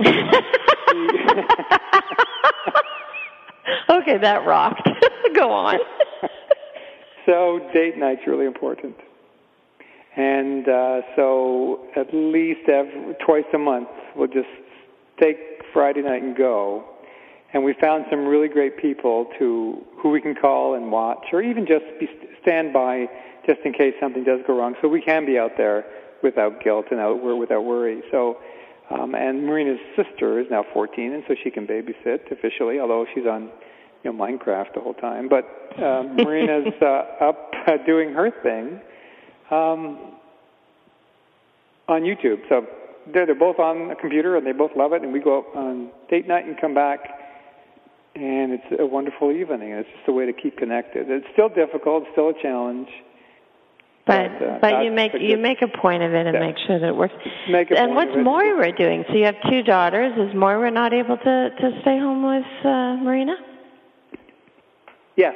okay, 3.90 4.18
that 4.18 4.46
rocked. 4.46 4.88
Go 5.34 5.50
on. 5.50 5.78
So 7.26 7.60
date 7.72 7.98
night's 7.98 8.22
really 8.26 8.46
important. 8.46 8.96
And 10.16 10.68
uh, 10.68 11.00
so 11.14 11.86
at 11.94 12.12
least 12.12 12.68
every, 12.68 13.14
twice 13.24 13.44
a 13.54 13.58
month, 13.58 13.88
we'll 14.16 14.26
just 14.26 14.48
take 15.20 15.36
Friday 15.72 16.02
night 16.02 16.22
and 16.22 16.36
go. 16.36 16.84
And 17.52 17.62
we 17.62 17.74
found 17.80 18.06
some 18.10 18.26
really 18.26 18.48
great 18.48 18.78
people 18.78 19.26
to 19.38 19.78
who 20.02 20.10
we 20.10 20.20
can 20.20 20.34
call 20.34 20.74
and 20.74 20.90
watch, 20.90 21.26
or 21.32 21.42
even 21.42 21.66
just 21.66 21.84
be, 22.00 22.08
stand 22.42 22.72
by 22.72 23.06
just 23.46 23.60
in 23.64 23.72
case 23.72 23.94
something 24.00 24.24
does 24.24 24.40
go 24.46 24.58
wrong. 24.58 24.74
So 24.82 24.88
we 24.88 25.00
can 25.00 25.26
be 25.26 25.38
out 25.38 25.52
there 25.56 25.84
without 26.22 26.62
guilt 26.62 26.86
and 26.90 27.00
out, 27.00 27.14
without 27.16 27.64
worry. 27.64 28.02
So, 28.10 28.38
um, 28.90 29.14
and 29.14 29.46
Marina's 29.46 29.80
sister 29.96 30.40
is 30.40 30.46
now 30.50 30.64
14, 30.72 31.12
and 31.12 31.22
so 31.28 31.34
she 31.42 31.50
can 31.50 31.66
babysit 31.66 32.30
officially, 32.30 32.80
although 32.80 33.06
she's 33.14 33.26
on 33.26 33.50
you 34.02 34.12
know 34.12 34.18
Minecraft 34.18 34.74
the 34.74 34.80
whole 34.80 34.94
time. 34.94 35.28
But 35.28 35.44
um, 35.82 36.16
Marina's 36.16 36.74
uh, 36.80 37.24
up 37.24 37.52
uh, 37.66 37.76
doing 37.86 38.12
her 38.12 38.30
thing 38.42 38.80
um, 39.50 40.14
on 41.88 42.02
YouTube. 42.02 42.40
So 42.48 42.66
they're 43.12 43.26
they're 43.26 43.34
both 43.34 43.58
on 43.58 43.90
a 43.90 43.96
computer 43.96 44.36
and 44.36 44.46
they 44.46 44.52
both 44.52 44.72
love 44.76 44.92
it. 44.92 45.02
And 45.02 45.12
we 45.12 45.20
go 45.20 45.38
out 45.38 45.56
on 45.56 45.90
date 46.08 46.26
night 46.26 46.46
and 46.46 46.60
come 46.60 46.74
back, 46.74 47.00
and 48.14 48.52
it's 48.52 48.80
a 48.80 48.86
wonderful 48.86 49.30
evening. 49.30 49.70
It's 49.70 49.88
just 49.96 50.08
a 50.08 50.12
way 50.12 50.26
to 50.26 50.32
keep 50.32 50.56
connected. 50.56 51.10
It's 51.10 51.26
still 51.32 51.48
difficult, 51.48 52.04
it's 52.04 52.12
still 52.12 52.30
a 52.30 52.42
challenge. 52.42 52.88
But 54.10 54.42
uh, 54.42 54.58
but 54.60 54.84
you 54.84 54.90
make 54.90 55.12
you 55.18 55.36
make 55.36 55.62
a 55.62 55.68
point 55.68 56.02
of 56.02 56.12
it 56.12 56.26
and 56.26 56.34
Yeah. 56.34 56.46
make 56.46 56.56
sure 56.66 56.78
that 56.78 56.88
it 56.88 56.96
works. 56.96 57.14
Make 57.48 57.70
a 57.70 57.78
and 57.78 57.94
what's. 57.94 58.10
Moira 58.16 58.72
doing? 58.76 59.04
So 59.08 59.14
you 59.14 59.24
have 59.24 59.36
two 59.48 59.62
daughters. 59.62 60.12
Is 60.18 60.34
Moira 60.34 60.70
not 60.70 60.92
able 60.92 61.16
to 61.16 61.50
to 61.60 61.78
stay 61.82 61.98
home 61.98 62.22
with 62.24 62.46
uh, 62.64 62.96
Marina? 63.04 63.36
Yes, 65.16 65.34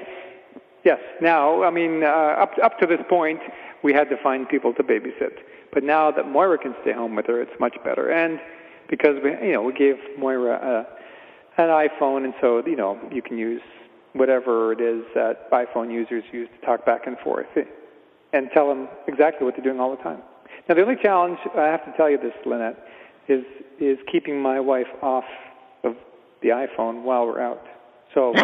yes. 0.84 0.98
Now, 1.20 1.62
I 1.62 1.70
mean, 1.70 2.02
uh, 2.02 2.42
up 2.44 2.52
up 2.62 2.78
to 2.80 2.86
this 2.86 3.00
point, 3.08 3.40
we 3.82 3.92
had 3.92 4.08
to 4.10 4.16
find 4.22 4.48
people 4.48 4.72
to 4.74 4.82
babysit. 4.82 5.38
But 5.72 5.82
now 5.84 6.10
that 6.10 6.28
Moira 6.28 6.58
can 6.58 6.74
stay 6.82 6.92
home 6.92 7.16
with 7.16 7.26
her, 7.26 7.40
it's 7.42 7.58
much 7.60 7.76
better. 7.84 8.10
And 8.10 8.40
because 8.88 9.16
we, 9.22 9.30
you 9.46 9.52
know, 9.52 9.62
we 9.62 9.72
gave 9.72 9.96
Moira 10.18 10.86
a, 11.58 11.62
an 11.62 11.68
iPhone, 11.68 12.24
and 12.24 12.34
so 12.40 12.62
you 12.66 12.76
know, 12.76 12.98
you 13.12 13.22
can 13.22 13.38
use 13.38 13.62
whatever 14.14 14.72
it 14.72 14.80
is 14.80 15.04
that 15.14 15.50
iPhone 15.50 15.92
users 15.92 16.24
use 16.32 16.48
to 16.58 16.66
talk 16.66 16.86
back 16.86 17.06
and 17.06 17.18
forth, 17.18 17.46
and 18.34 18.50
tell 18.52 18.68
them 18.68 18.88
exactly 19.06 19.44
what 19.44 19.54
they're 19.54 19.64
doing 19.64 19.80
all 19.80 19.96
the 19.96 20.02
time. 20.02 20.20
Now, 20.68 20.74
the 20.74 20.82
only 20.82 20.96
challenge 21.00 21.38
uh, 21.56 21.60
I 21.60 21.66
have 21.68 21.84
to 21.84 21.92
tell 21.96 22.10
you 22.10 22.18
this, 22.18 22.34
Lynette, 22.44 22.76
is 23.28 23.44
is 23.80 23.98
keeping 24.10 24.40
my 24.40 24.60
wife 24.60 24.86
off 25.02 25.24
of 25.84 25.94
the 26.42 26.48
iPhone 26.48 27.02
while 27.02 27.26
we're 27.26 27.40
out. 27.40 27.64
So. 28.12 28.34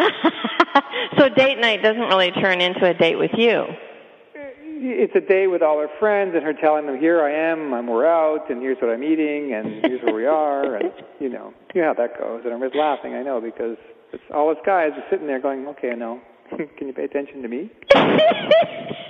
so 1.17 1.29
date 1.29 1.59
night 1.59 1.81
doesn't 1.81 2.01
really 2.01 2.31
turn 2.31 2.59
into 2.61 2.85
a 2.85 2.93
date 2.93 3.17
with 3.17 3.31
you. 3.37 3.51
Uh, 3.51 4.49
it's 4.83 5.15
a 5.15 5.21
day 5.21 5.47
with 5.47 5.61
all 5.61 5.79
her 5.79 5.89
friends 5.99 6.33
and 6.35 6.43
her 6.43 6.53
telling 6.53 6.85
them 6.85 6.99
here 6.99 7.21
I 7.21 7.31
am, 7.31 7.73
I'm 7.73 7.87
we're 7.87 8.05
out, 8.05 8.49
and 8.49 8.61
here's 8.61 8.77
what 8.81 8.91
I'm 8.91 9.03
eating, 9.03 9.53
and 9.53 9.85
here's 9.85 10.01
where 10.03 10.15
we 10.15 10.25
are, 10.25 10.75
and 10.75 10.91
you 11.19 11.29
know, 11.29 11.53
you 11.73 11.81
know 11.81 11.87
how 11.87 11.93
that 11.93 12.17
goes. 12.19 12.41
And 12.43 12.53
I'm 12.53 12.61
just 12.61 12.75
laughing, 12.75 13.13
I 13.13 13.23
know, 13.23 13.39
because 13.39 13.77
it's 14.11 14.23
all 14.33 14.49
us 14.49 14.57
guys 14.65 14.91
are 14.95 15.05
sitting 15.09 15.27
there 15.27 15.39
going, 15.39 15.67
okay, 15.67 15.93
no, 15.95 16.19
can 16.49 16.87
you 16.87 16.93
pay 16.93 17.05
attention 17.05 17.41
to 17.41 17.47
me? 17.47 17.71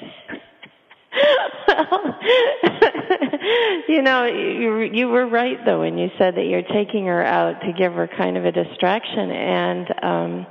well, 1.68 2.20
you 3.88 4.02
know, 4.02 4.26
you 4.26 4.80
you 4.94 5.08
were 5.08 5.28
right 5.28 5.58
though 5.66 5.82
when 5.82 5.98
you 5.98 6.10
said 6.18 6.36
that 6.36 6.46
you're 6.46 6.62
taking 6.62 7.06
her 7.06 7.24
out 7.24 7.62
to 7.62 7.74
give 7.74 7.94
her 7.94 8.08
kind 8.18 8.38
of 8.38 8.46
a 8.46 8.52
distraction, 8.52 9.32
and 9.32 9.88
um 10.04 10.46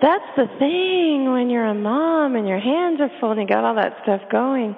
that's 0.00 0.24
the 0.36 0.46
thing 0.58 1.32
when 1.32 1.50
you're 1.50 1.66
a 1.66 1.74
mom 1.74 2.36
and 2.36 2.46
your 2.46 2.60
hands 2.60 3.00
are 3.00 3.10
full 3.20 3.32
and 3.32 3.40
you 3.40 3.46
got 3.46 3.64
all 3.64 3.74
that 3.74 3.94
stuff 4.02 4.20
going. 4.30 4.76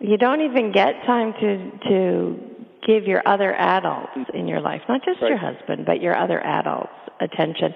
You 0.00 0.16
don't 0.16 0.40
even 0.40 0.72
get 0.72 0.94
time 1.06 1.32
to 1.40 1.70
to 1.88 2.38
give 2.86 3.04
your 3.04 3.22
other 3.26 3.54
adults 3.54 4.12
in 4.34 4.46
your 4.46 4.60
life, 4.60 4.82
not 4.88 5.02
just 5.04 5.20
your 5.20 5.38
husband, 5.38 5.86
but 5.86 6.00
your 6.02 6.16
other 6.16 6.40
adults 6.44 6.92
attention. 7.20 7.74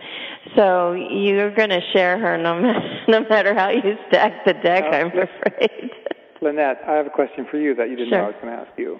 So 0.56 0.92
you're 0.92 1.54
going 1.54 1.70
to 1.70 1.80
share 1.92 2.18
her 2.18 2.36
no, 2.36 2.60
ma- 2.60 2.80
no 3.08 3.20
matter 3.28 3.54
how 3.54 3.70
you 3.70 3.94
stack 4.08 4.44
the 4.44 4.52
deck, 4.54 4.84
Uh, 4.84 4.96
I'm 4.96 5.06
afraid. 5.08 5.90
Lynette, 6.40 6.80
I 6.86 6.94
have 6.94 7.06
a 7.06 7.10
question 7.10 7.46
for 7.50 7.58
you 7.58 7.74
that 7.74 7.90
you 7.90 7.96
didn't 7.96 8.10
know 8.10 8.24
I 8.24 8.26
was 8.26 8.34
going 8.40 8.54
to 8.54 8.60
ask 8.60 8.78
you. 8.78 8.98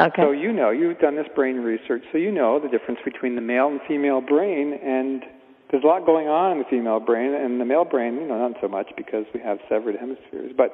Okay. 0.00 0.22
So 0.22 0.30
you 0.32 0.52
know, 0.52 0.70
you've 0.70 0.98
done 0.98 1.16
this 1.16 1.26
brain 1.34 1.56
research, 1.56 2.02
so 2.10 2.18
you 2.18 2.32
know 2.32 2.58
the 2.58 2.68
difference 2.68 3.00
between 3.04 3.34
the 3.34 3.40
male 3.40 3.68
and 3.68 3.80
female 3.86 4.20
brain, 4.20 4.72
and 4.82 5.22
there's 5.70 5.84
a 5.84 5.86
lot 5.86 6.04
going 6.04 6.28
on 6.28 6.52
in 6.52 6.58
the 6.58 6.64
female 6.64 6.98
brain, 6.98 7.34
and 7.34 7.60
the 7.60 7.64
male 7.64 7.84
brain, 7.84 8.14
you 8.14 8.26
know, 8.26 8.48
not 8.48 8.60
so 8.60 8.68
much 8.68 8.88
because 8.96 9.24
we 9.34 9.40
have 9.40 9.58
severed 9.68 9.96
hemispheres. 9.96 10.52
But 10.56 10.72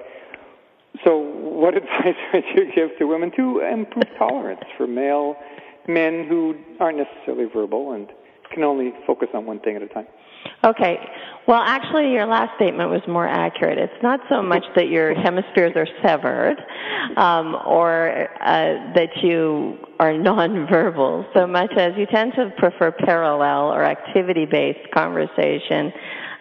so, 1.05 1.19
what 1.19 1.77
advice 1.77 2.17
would 2.33 2.45
you 2.55 2.73
give 2.75 2.91
to 2.99 3.05
women 3.05 3.31
to 3.37 3.61
improve 3.61 4.07
tolerance 4.19 4.65
for 4.77 4.87
male 4.87 5.37
men 5.87 6.27
who 6.29 6.55
aren't 6.81 6.99
necessarily 6.99 7.47
verbal 7.53 7.93
and 7.93 8.09
can 8.53 8.65
only 8.65 8.93
focus 9.07 9.29
on 9.35 9.47
one 9.47 9.61
thing 9.61 9.77
at 9.77 9.83
a 9.83 9.89
time? 9.89 10.07
Okay. 10.65 10.99
Well, 11.49 11.63
actually, 11.65 12.13
your 12.13 12.27
last 12.27 12.55
statement 12.57 12.91
was 12.91 13.01
more 13.09 13.27
accurate. 13.27 13.79
It's 13.79 14.03
not 14.03 14.21
so 14.29 14.43
much 14.43 14.65
that 14.77 14.89
your 14.89 15.15
hemispheres 15.15 15.73
are 15.77 15.87
severed 16.05 16.59
um, 17.17 17.57
or 17.65 18.29
uh, 18.43 18.93
that 18.93 19.09
you 19.23 19.79
are 19.99 20.13
nonverbal, 20.13 21.25
so 21.35 21.47
much 21.47 21.73
as 21.79 21.95
you 21.97 22.05
tend 22.05 22.35
to 22.35 22.53
prefer 22.59 22.93
parallel 22.93 23.73
or 23.73 23.83
activity 23.83 24.45
based 24.45 24.91
conversation. 24.93 25.91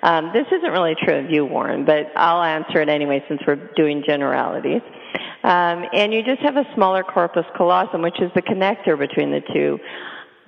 Um, 0.03 0.31
this 0.33 0.45
isn't 0.51 0.71
really 0.71 0.95
true 1.01 1.23
of 1.23 1.31
you, 1.31 1.45
Warren, 1.45 1.85
but 1.85 2.11
I'll 2.17 2.43
answer 2.43 2.81
it 2.81 2.89
anyway 2.89 3.23
since 3.29 3.39
we're 3.47 3.71
doing 3.77 4.03
generalities. 4.05 4.81
Um, 5.45 5.85
and 5.93 6.13
you 6.13 6.21
just 6.21 6.41
have 6.41 6.57
a 6.57 6.65
smaller 6.75 7.03
corpus 7.03 7.45
callosum, 7.55 8.01
which 8.01 8.19
is 8.19 8.29
the 8.35 8.41
connector 8.41 8.99
between 8.99 9.31
the 9.31 9.41
two 9.53 9.79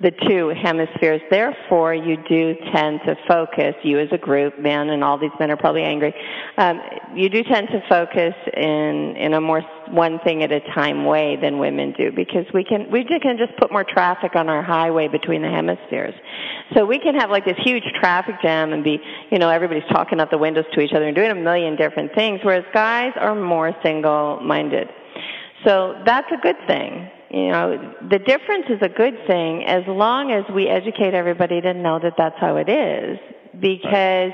the 0.00 0.10
two 0.28 0.52
hemispheres. 0.62 1.20
Therefore, 1.30 1.94
you 1.94 2.16
do 2.28 2.54
tend 2.74 3.00
to 3.06 3.14
focus, 3.28 3.74
you 3.82 3.98
as 3.98 4.08
a 4.12 4.18
group, 4.18 4.58
men, 4.58 4.88
and 4.90 5.04
all 5.04 5.18
these 5.18 5.30
men 5.38 5.50
are 5.50 5.56
probably 5.56 5.82
angry, 5.82 6.14
um, 6.56 6.80
you 7.14 7.28
do 7.28 7.42
tend 7.44 7.68
to 7.68 7.82
focus 7.88 8.32
in, 8.56 9.14
in 9.18 9.34
a 9.34 9.40
more 9.40 9.60
one 9.90 10.18
thing 10.20 10.42
at 10.42 10.52
a 10.52 10.60
time 10.74 11.04
way 11.04 11.36
than 11.40 11.58
women 11.58 11.92
do 11.98 12.10
because 12.14 12.46
we 12.54 12.64
can, 12.64 12.90
we 12.90 13.04
can 13.04 13.36
just 13.36 13.54
put 13.58 13.70
more 13.70 13.84
traffic 13.84 14.36
on 14.36 14.48
our 14.48 14.62
highway 14.62 15.06
between 15.06 15.42
the 15.42 15.50
hemispheres. 15.50 16.14
So 16.74 16.86
we 16.86 16.98
can 16.98 17.14
have 17.16 17.30
like 17.30 17.44
this 17.44 17.58
huge 17.62 17.84
traffic 18.00 18.36
jam 18.40 18.72
and 18.72 18.82
be, 18.82 18.98
you 19.30 19.38
know, 19.38 19.50
everybody's 19.50 19.88
talking 19.90 20.20
out 20.20 20.30
the 20.30 20.38
windows 20.38 20.64
to 20.72 20.80
each 20.80 20.92
other 20.94 21.08
and 21.08 21.16
doing 21.16 21.30
a 21.30 21.34
million 21.34 21.76
different 21.76 22.14
things, 22.14 22.40
whereas 22.42 22.64
guys 22.72 23.12
are 23.16 23.34
more 23.34 23.74
single-minded. 23.82 24.88
So 25.66 26.00
that's 26.06 26.28
a 26.32 26.40
good 26.40 26.56
thing. 26.66 27.10
You 27.30 27.48
know, 27.48 27.94
the 28.10 28.18
difference 28.18 28.66
is 28.68 28.78
a 28.82 28.88
good 28.88 29.14
thing 29.28 29.64
as 29.64 29.84
long 29.86 30.32
as 30.32 30.44
we 30.52 30.66
educate 30.66 31.14
everybody 31.14 31.60
to 31.60 31.74
know 31.74 32.00
that 32.00 32.14
that's 32.18 32.34
how 32.40 32.56
it 32.56 32.68
is 32.68 33.18
because 33.60 34.32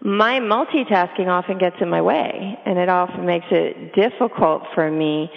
my 0.00 0.40
multitasking 0.40 1.28
often 1.28 1.58
gets 1.58 1.76
in 1.80 1.90
my 1.90 2.00
way 2.00 2.58
and 2.64 2.78
it 2.78 2.88
often 2.88 3.26
makes 3.26 3.46
it 3.50 3.94
difficult 3.94 4.62
for 4.74 4.90
me 4.90 5.30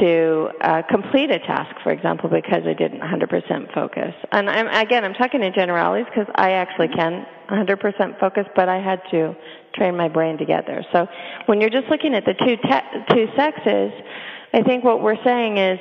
to 0.00 0.48
uh, 0.60 0.82
complete 0.90 1.30
a 1.30 1.38
task, 1.38 1.74
for 1.82 1.92
example, 1.92 2.28
because 2.28 2.62
I 2.66 2.72
didn't 2.72 3.00
100% 3.00 3.74
focus. 3.74 4.14
And 4.32 4.48
I'm, 4.48 4.68
again, 4.68 5.04
I'm 5.04 5.14
talking 5.14 5.42
in 5.42 5.52
generalities 5.54 6.06
because 6.14 6.32
I 6.36 6.52
actually 6.52 6.88
can 6.88 7.26
100% 7.50 8.20
focus, 8.20 8.46
but 8.54 8.68
I 8.68 8.80
had 8.80 9.00
to 9.10 9.34
train 9.74 9.96
my 9.96 10.08
brain 10.08 10.38
to 10.38 10.44
get 10.44 10.66
there. 10.66 10.84
So 10.92 11.06
when 11.46 11.60
you're 11.60 11.70
just 11.70 11.88
looking 11.88 12.14
at 12.14 12.24
the 12.24 12.34
two 12.34 12.56
te- 12.56 13.14
two 13.14 13.26
sexes, 13.36 13.92
I 14.54 14.62
think 14.62 14.84
what 14.84 15.02
we're 15.02 15.22
saying 15.24 15.58
is, 15.58 15.78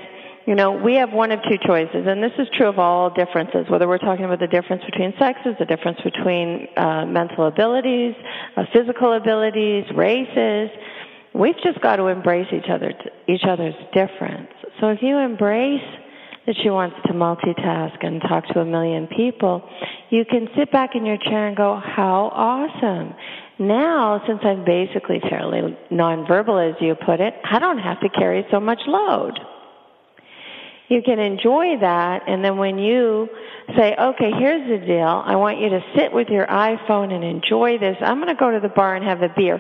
you 0.48 0.56
know, 0.56 0.72
we 0.72 0.96
have 0.96 1.12
one 1.12 1.32
of 1.32 1.39
two 1.44 1.58
choices, 1.66 2.08
and 2.08 2.22
this 2.24 2.32
is 2.39 2.48
true 2.58 2.68
of 2.68 2.80
all 2.80 3.10
differences, 3.12 3.66
whether 3.70 3.88
we're 3.88 4.00
talking 4.00 4.26
about 4.26 4.39
the 4.39 4.48
difference 4.48 4.84
between 4.86 5.14
sexes, 5.20 5.54
the 5.60 5.66
difference 5.66 6.00
between 6.04 6.68
uh, 6.78 7.06
mental 7.06 7.48
abilities, 7.48 8.16
uh, 8.58 8.64
physical 8.74 9.14
abilities, 9.14 9.86
races. 9.96 10.70
We've 11.34 11.56
just 11.64 11.80
got 11.82 11.98
to 11.98 12.08
embrace 12.08 12.48
each 12.52 12.70
other, 12.70 12.92
each 13.28 13.44
other's 13.48 13.76
difference. 13.94 14.50
So 14.80 14.89
if 14.89 15.00
you 15.02 15.18
embrace 15.18 15.86
that 16.48 16.56
she 16.64 16.70
wants 16.70 16.96
to 17.06 17.14
multitask 17.14 18.04
and 18.04 18.20
talk 18.22 18.48
to 18.48 18.62
a 18.62 18.66
million 18.66 19.08
people, 19.16 19.62
you 20.10 20.26
can 20.26 20.48
sit 20.58 20.72
back 20.72 20.96
in 20.96 21.06
your 21.06 21.18
chair 21.18 21.48
and 21.48 21.56
go, 21.56 21.80
how 21.84 22.32
awesome. 22.34 23.14
Now, 23.60 24.24
since 24.28 24.39
I'm 24.44 24.66
basically 24.66 25.22
fairly 25.30 25.78
nonverbal, 25.92 26.72
as 26.72 26.76
you 26.82 26.96
put 26.96 27.20
it, 27.20 27.36
I 27.50 27.60
don't 27.60 27.78
have 27.78 28.00
to 28.02 28.10
carry 28.10 28.44
so 28.50 28.60
much 28.60 28.80
load. 28.88 29.39
You 30.92 31.02
can 31.02 31.20
enjoy 31.20 31.78
that, 31.80 32.24
and 32.28 32.44
then 32.44 32.58
when 32.58 32.78
you 32.78 33.30
say, 33.78 33.96
okay, 33.98 34.30
here's 34.38 34.68
the 34.68 34.86
deal, 34.86 35.24
I 35.26 35.38
want 35.38 35.58
you 35.58 35.70
to 35.70 35.80
sit 35.96 36.12
with 36.12 36.28
your 36.28 36.46
iPhone 36.48 37.14
and 37.14 37.24
enjoy 37.24 37.78
this. 37.78 37.96
I'm 38.02 38.18
going 38.18 38.28
to 38.28 38.36
go 38.36 38.52
to 38.52 38.60
the 38.60 38.68
bar 38.68 38.96
and 38.98 39.06
have 39.06 39.22
a 39.22 39.30
beer. 39.30 39.58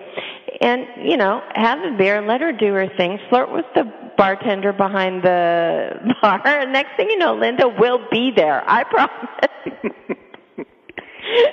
And, 0.59 0.85
you 1.09 1.15
know, 1.15 1.41
have 1.55 1.79
a 1.79 1.95
beer, 1.97 2.17
and 2.17 2.27
let 2.27 2.41
her 2.41 2.51
do 2.51 2.73
her 2.73 2.89
thing, 2.97 3.17
flirt 3.29 3.49
with 3.49 3.63
the 3.75 3.85
bartender 4.17 4.73
behind 4.73 5.23
the 5.23 5.91
bar, 6.21 6.41
and 6.45 6.73
next 6.73 6.97
thing 6.97 7.09
you 7.09 7.17
know, 7.17 7.33
Linda 7.33 7.69
will 7.79 8.01
be 8.11 8.33
there. 8.35 8.69
I 8.69 8.83
promise. 8.91 9.29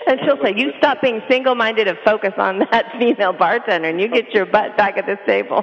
and 0.08 0.18
she'll 0.24 0.42
say, 0.42 0.54
you 0.56 0.72
stop 0.78 1.00
being 1.00 1.22
single-minded 1.30 1.86
and 1.86 1.98
focus 2.04 2.32
on 2.36 2.58
that 2.72 2.86
female 2.98 3.32
bartender, 3.32 3.88
and 3.88 4.00
you 4.00 4.08
get 4.08 4.34
your 4.34 4.44
butt 4.44 4.76
back 4.76 4.96
at 4.98 5.06
this 5.06 5.20
table. 5.24 5.62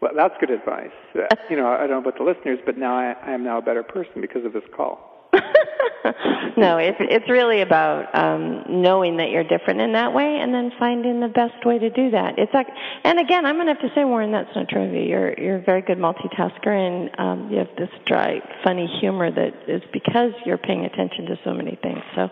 Well, 0.00 0.12
that's 0.14 0.34
good 0.40 0.50
advice. 0.50 0.90
Uh, 1.14 1.34
you 1.50 1.56
know, 1.56 1.68
I 1.68 1.80
don't 1.80 1.90
know 1.90 1.98
about 1.98 2.18
the 2.18 2.24
listeners, 2.24 2.58
but 2.64 2.76
now 2.78 2.96
I, 2.96 3.12
I 3.12 3.32
am 3.32 3.44
now 3.44 3.58
a 3.58 3.62
better 3.62 3.82
person 3.82 4.20
because 4.20 4.44
of 4.44 4.52
this 4.52 4.64
call. 4.74 5.30
no, 6.56 6.78
it's 6.78 6.96
it's 7.00 7.28
really 7.28 7.60
about 7.60 8.14
um, 8.14 8.64
knowing 8.68 9.18
that 9.18 9.30
you're 9.30 9.44
different 9.44 9.80
in 9.80 9.92
that 9.92 10.14
way, 10.14 10.38
and 10.40 10.54
then 10.54 10.72
finding 10.78 11.20
the 11.20 11.28
best 11.28 11.66
way 11.66 11.78
to 11.78 11.90
do 11.90 12.10
that. 12.10 12.38
It's 12.38 12.52
like, 12.54 12.66
and 13.04 13.18
again, 13.18 13.44
I'm 13.44 13.56
going 13.56 13.66
to 13.66 13.74
have 13.74 13.82
to 13.82 13.94
say, 13.94 14.04
Warren, 14.04 14.32
that's 14.32 14.54
not 14.54 14.68
true 14.68 14.84
of 14.84 14.92
you. 14.92 15.02
You're 15.02 15.34
you're 15.38 15.56
a 15.56 15.62
very 15.62 15.82
good 15.82 15.98
multitasker, 15.98 16.68
and 16.68 17.10
um, 17.18 17.50
you 17.50 17.58
have 17.58 17.68
this 17.76 17.90
dry, 18.06 18.40
funny 18.64 18.86
humor 19.00 19.30
that 19.30 19.54
is 19.68 19.82
because 19.92 20.32
you're 20.46 20.58
paying 20.58 20.84
attention 20.86 21.26
to 21.26 21.38
so 21.44 21.52
many 21.52 21.78
things. 21.82 22.00
So, 22.14 22.30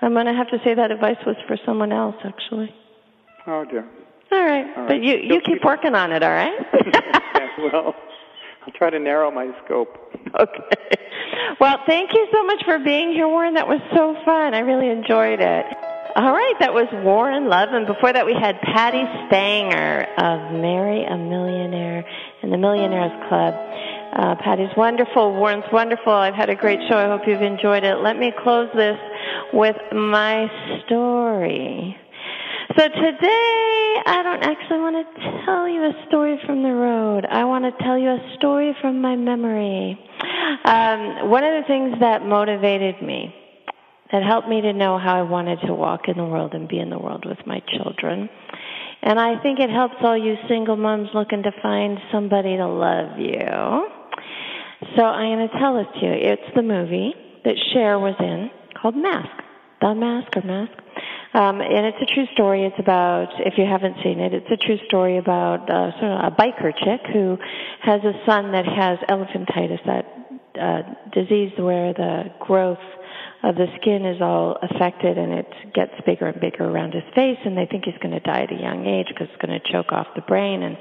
I'm 0.00 0.14
going 0.14 0.26
to 0.26 0.34
have 0.34 0.48
to 0.50 0.58
say 0.64 0.74
that 0.74 0.90
advice 0.90 1.18
was 1.26 1.36
for 1.46 1.56
someone 1.66 1.92
else, 1.92 2.16
actually. 2.24 2.74
Oh 3.46 3.64
dear. 3.64 3.86
All 4.32 4.42
right, 4.44 4.64
All 4.76 4.82
right. 4.84 4.88
but 4.88 5.02
you 5.02 5.16
you 5.16 5.40
keep 5.40 5.44
keep- 5.60 5.64
working 5.64 5.94
on 5.94 6.12
it. 6.12 6.22
All 6.22 6.30
right. 6.30 6.58
yes, 6.94 7.50
well, 7.72 7.94
I'll 8.66 8.72
try 8.74 8.90
to 8.90 8.98
narrow 8.98 9.30
my 9.30 9.48
scope. 9.64 9.98
Okay. 10.40 10.96
Well, 11.60 11.76
thank 11.86 12.14
you 12.14 12.26
so 12.32 12.42
much 12.44 12.64
for 12.64 12.78
being 12.78 13.12
here, 13.12 13.28
Warren. 13.28 13.52
That 13.54 13.68
was 13.68 13.80
so 13.94 14.16
fun. 14.24 14.54
I 14.54 14.60
really 14.60 14.88
enjoyed 14.88 15.40
it. 15.40 15.66
All 16.16 16.32
right, 16.32 16.54
that 16.60 16.72
was 16.72 16.86
Warren 17.04 17.48
Love, 17.50 17.68
and 17.72 17.86
before 17.86 18.12
that 18.14 18.24
we 18.24 18.32
had 18.32 18.58
Patti 18.62 19.04
Stanger 19.28 20.06
of 20.16 20.52
Marry 20.56 21.04
a 21.04 21.16
Millionaire 21.18 22.02
and 22.42 22.50
the 22.50 22.56
Millionaires 22.56 23.12
Club. 23.28 23.52
Uh, 24.16 24.34
Patti's 24.42 24.74
wonderful, 24.76 25.34
Warren's 25.34 25.64
wonderful. 25.70 26.12
I've 26.12 26.34
had 26.34 26.48
a 26.48 26.56
great 26.56 26.80
show. 26.88 26.96
I 26.96 27.06
hope 27.08 27.22
you've 27.26 27.42
enjoyed 27.42 27.84
it. 27.84 27.96
Let 27.98 28.16
me 28.18 28.32
close 28.42 28.68
this 28.74 28.98
with 29.52 29.76
my 29.92 30.48
story. 30.86 31.96
So 32.78 32.88
today, 32.88 33.96
I 34.06 34.20
don't 34.22 34.42
actually 34.42 34.80
want 34.80 34.96
to 34.96 35.44
tell 35.44 35.68
you 35.68 35.84
a 35.84 35.92
story 36.08 36.40
from 36.46 36.62
the 36.62 36.72
road. 36.72 37.26
I 37.28 37.44
want 37.44 37.64
to 37.66 37.84
tell 37.84 37.98
you 37.98 38.08
a 38.08 38.34
story 38.38 38.74
from 38.80 39.02
my 39.02 39.14
memory. 39.14 39.98
Um, 40.64 41.28
one 41.28 41.44
of 41.44 41.52
the 41.60 41.64
things 41.66 42.00
that 42.00 42.24
motivated 42.24 43.02
me 43.02 43.34
that 44.10 44.22
helped 44.22 44.48
me 44.48 44.62
to 44.62 44.72
know 44.72 44.98
how 44.98 45.18
I 45.18 45.22
wanted 45.22 45.58
to 45.66 45.74
walk 45.74 46.08
in 46.08 46.16
the 46.16 46.24
world 46.24 46.54
and 46.54 46.66
be 46.66 46.78
in 46.78 46.88
the 46.88 46.98
world 46.98 47.24
with 47.26 47.38
my 47.46 47.60
children. 47.76 48.30
And 49.02 49.20
I 49.20 49.42
think 49.42 49.58
it 49.60 49.68
helps 49.68 49.96
all 50.00 50.16
you 50.16 50.36
single 50.48 50.76
moms 50.76 51.08
looking 51.12 51.42
to 51.42 51.52
find 51.60 51.98
somebody 52.10 52.56
to 52.56 52.66
love 52.66 53.18
you. 53.18 53.88
So 54.96 55.02
I'm 55.02 55.38
going 55.38 55.48
to 55.48 55.58
tell 55.58 55.78
it 55.78 55.88
to 56.00 56.06
you. 56.06 56.12
It's 56.12 56.56
the 56.56 56.62
movie 56.62 57.12
that 57.44 57.54
Cher 57.74 57.98
was 57.98 58.14
in 58.18 58.50
called 58.80 58.96
Mask. 58.96 59.28
The 59.82 59.94
Mask 59.94 60.36
or 60.36 60.42
Mask. 60.42 60.81
Um, 61.34 61.60
and 61.62 61.86
it's 61.86 61.98
a 62.02 62.14
true 62.14 62.26
story. 62.34 62.64
It's 62.64 62.78
about, 62.78 63.28
if 63.38 63.54
you 63.56 63.64
haven't 63.64 63.96
seen 64.04 64.20
it, 64.20 64.34
it's 64.34 64.50
a 64.50 64.56
true 64.56 64.78
story 64.86 65.16
about 65.16 65.68
uh, 65.70 65.98
sort 65.98 66.12
of 66.12 66.32
a 66.32 66.36
biker 66.36 66.72
chick 66.76 67.00
who 67.12 67.38
has 67.80 68.02
a 68.04 68.12
son 68.26 68.52
that 68.52 68.66
has 68.66 68.98
elephantitis, 69.08 69.80
that 69.86 70.04
uh, 70.60 70.82
disease 71.12 71.52
where 71.56 71.94
the 71.94 72.24
growth 72.40 72.78
uh, 73.42 73.50
the 73.52 73.66
skin 73.80 74.06
is 74.06 74.20
all 74.20 74.56
affected 74.62 75.18
and 75.18 75.32
it 75.32 75.50
gets 75.74 75.92
bigger 76.06 76.26
and 76.28 76.40
bigger 76.40 76.64
around 76.64 76.94
his 76.94 77.02
face 77.14 77.38
and 77.44 77.56
they 77.56 77.66
think 77.66 77.84
he's 77.84 77.98
going 78.00 78.14
to 78.14 78.20
die 78.20 78.42
at 78.42 78.52
a 78.52 78.60
young 78.60 78.86
age 78.86 79.06
because 79.08 79.26
it's 79.32 79.42
going 79.44 79.58
to 79.58 79.72
choke 79.72 79.90
off 79.90 80.06
the 80.14 80.22
brain 80.22 80.62
and 80.62 80.76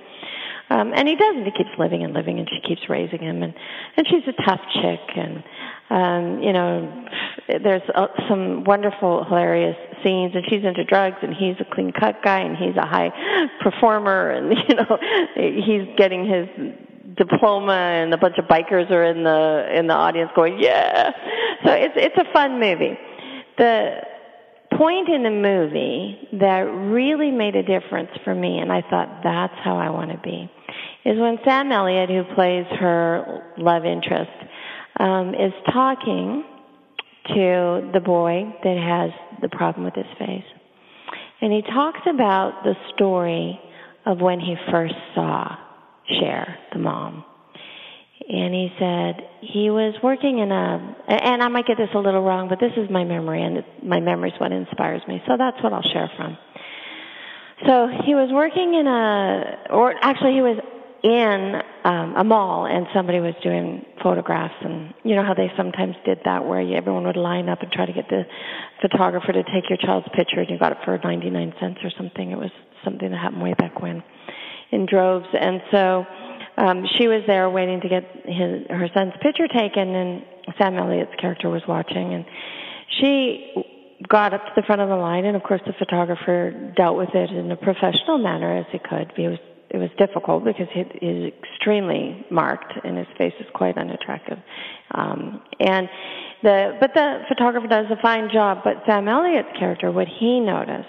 um 0.70 0.94
and 0.96 1.08
he 1.08 1.16
doesn't 1.16 1.46
he 1.46 1.52
keeps 1.52 1.72
living 1.80 2.04
and 2.04 2.14
living 2.14 2.38
and 2.38 2.48
she 2.50 2.62
keeps 2.68 2.82
raising 2.88 3.20
him 3.20 3.42
and 3.42 3.54
and 3.98 4.06
she's 4.08 4.24
a 4.28 4.44
tough 4.46 4.62
chick 4.76 5.00
and 5.16 5.44
um 5.90 6.44
you 6.44 6.54
know 6.54 7.08
there's 7.64 7.82
uh, 7.96 8.08
some 8.30 8.64
wonderful 8.64 9.26
hilarious 9.26 9.78
scenes 10.04 10.34
and 10.36 10.44
she's 10.50 10.64
into 10.64 10.84
drugs 10.84 11.18
and 11.22 11.34
he's 11.34 11.56
a 11.60 11.66
clean 11.76 11.92
cut 11.92 12.22
guy 12.24 12.40
and 12.40 12.58
he's 12.58 12.76
a 12.78 12.86
high 12.86 13.12
performer 13.62 14.32
and 14.32 14.56
you 14.70 14.76
know 14.76 14.98
he's 15.36 15.88
getting 15.98 16.26
his 16.26 16.48
diploma 17.18 17.74
and 17.74 18.14
a 18.14 18.18
bunch 18.18 18.38
of 18.38 18.46
bikers 18.46 18.90
are 18.92 19.04
in 19.04 19.24
the 19.24 19.78
in 19.78 19.88
the 19.88 19.94
audience 19.94 20.32
going 20.36 20.58
yeah. 20.60 21.12
So 21.66 21.72
it's 21.72 21.94
it's 21.96 22.18
a 22.18 22.32
fun 22.34 22.60
movie. 22.60 22.98
The 23.58 24.02
point 24.78 25.10
in 25.10 25.24
the 25.24 25.30
movie 25.30 26.30
that 26.40 26.62
really 26.62 27.32
made 27.32 27.56
a 27.56 27.64
difference 27.64 28.10
for 28.24 28.34
me 28.34 28.60
and 28.60 28.72
i 28.72 28.82
thought 28.90 29.20
that's 29.24 29.54
how 29.64 29.76
i 29.76 29.90
want 29.90 30.10
to 30.10 30.18
be 30.20 30.50
is 31.04 31.20
when 31.20 31.38
sam 31.44 31.72
elliott 31.72 32.10
who 32.10 32.24
plays 32.36 32.66
her 32.80 33.44
love 33.58 33.86
interest 33.86 34.32
um 35.00 35.36
is 35.36 35.52
talking 35.74 36.44
to 37.28 37.92
the 37.94 38.02
boy 38.04 38.44
that 38.64 38.78
has 38.78 39.12
the 39.42 39.50
problem 39.50 39.86
with 39.86 39.96
his 39.96 40.06
face 40.18 40.44
and 41.42 41.52
he 41.52 41.64
talks 41.64 42.02
about 42.08 42.64
the 42.64 42.76
story 42.94 43.60
of 44.06 44.22
when 44.22 44.40
he 44.40 44.56
first 44.72 44.94
saw 45.16 45.58
Cher, 46.20 46.58
the 46.72 46.80
mom. 46.80 47.26
And 48.30 48.54
he 48.54 48.70
said 48.78 49.28
he 49.42 49.72
was 49.72 49.96
working 50.04 50.38
in 50.38 50.52
a, 50.52 50.96
and 51.08 51.42
I 51.42 51.48
might 51.48 51.66
get 51.66 51.78
this 51.78 51.90
a 51.96 51.98
little 51.98 52.22
wrong, 52.22 52.48
but 52.48 52.60
this 52.60 52.72
is 52.78 52.90
my 52.90 53.04
memory, 53.04 53.42
and 53.42 53.64
my 53.84 54.00
memory 54.00 54.30
is 54.30 54.40
what 54.40 54.52
inspires 54.52 55.02
me. 55.08 55.22
So 55.28 55.34
that's 55.38 55.58
what 55.64 55.74
I'll 55.74 55.82
share 55.82 56.10
from. 56.16 56.38
So 57.66 57.88
he 58.06 58.14
was 58.14 58.30
working 58.32 58.76
in 58.76 58.86
a, 58.86 59.74
or 59.74 59.94
actually 60.02 60.34
he 60.34 60.42
was 60.42 60.58
in 61.04 61.62
um, 61.84 62.16
a 62.16 62.24
mall, 62.24 62.66
and 62.66 62.86
somebody 62.94 63.20
was 63.20 63.34
doing 63.44 63.86
photographs, 64.04 64.54
and 64.62 64.94
you 65.04 65.16
know 65.16 65.24
how 65.24 65.34
they 65.34 65.52
sometimes 65.58 65.96
did 66.06 66.20
that, 66.26 66.46
where 66.46 66.62
you, 66.62 66.76
everyone 66.76 67.06
would 67.06 67.18
line 67.18 67.50
up 67.50 67.62
and 67.62 67.72
try 67.72 67.86
to 67.86 67.94
get 67.94 68.08
the 68.10 68.24
photographer 68.82 69.32
to 69.32 69.44
take 69.44 69.70
your 69.70 69.78
child's 69.78 70.08
picture, 70.16 70.40
and 70.40 70.50
you 70.50 70.60
got 70.60 70.72
it 70.72 70.78
for 70.86 71.00
99 71.04 71.54
cents 71.60 71.80
or 71.84 71.90
something. 71.98 72.32
It 72.32 72.38
was 72.38 72.52
something 72.84 73.10
that 73.10 73.18
happened 73.18 73.42
way 73.42 73.54
back 73.54 73.82
when 73.82 74.04
in 74.72 74.86
droves. 74.86 75.28
And 75.34 75.62
so 75.72 76.06
um, 76.58 76.86
she 76.98 77.08
was 77.08 77.24
there 77.28 77.50
waiting 77.50 77.82
to 77.82 77.90
get 77.90 78.04
his, 78.26 78.68
her 78.70 78.88
son's 78.94 79.14
picture 79.22 79.48
taken, 79.48 79.90
and 79.96 80.24
Sam 80.58 80.78
Elliott's 80.78 81.16
character 81.20 81.50
was 81.50 81.62
watching. 81.68 82.14
And 82.14 82.26
she 83.00 83.54
got 84.08 84.34
up 84.34 84.46
to 84.46 84.52
the 84.56 84.64
front 84.64 84.82
of 84.82 84.90
the 84.90 84.96
line, 84.96 85.26
and 85.26 85.36
of 85.36 85.44
course, 85.44 85.62
the 85.66 85.74
photographer 85.78 86.74
dealt 86.76 86.98
with 86.98 87.10
it 87.14 87.30
in 87.32 87.52
a 87.52 87.58
professional 87.58 88.18
manner 88.18 88.58
as 88.58 88.66
he 88.72 88.80
could. 88.80 89.12
It 89.18 89.30
was 89.30 89.40
it 89.74 89.78
was 89.78 89.90
difficult 89.98 90.44
because 90.44 90.68
he 90.74 90.82
is 90.82 91.32
extremely 91.44 92.26
marked, 92.30 92.74
and 92.84 92.98
his 92.98 93.08
face 93.18 93.34
is 93.40 93.46
quite 93.54 93.78
unattractive. 93.78 94.38
Um, 94.94 95.42
and 95.62 95.88
the 96.44 96.78
but 96.82 96.92
the 96.94 97.20
photographer 97.30 97.68
does 97.68 97.86
a 97.90 98.02
fine 98.02 98.30
job. 98.34 98.60
But 98.66 98.84
Sam 98.86 99.08
Elliott's 99.08 99.58
character, 99.58 99.90
what 99.90 100.08
he 100.20 100.42
noticed 100.42 100.88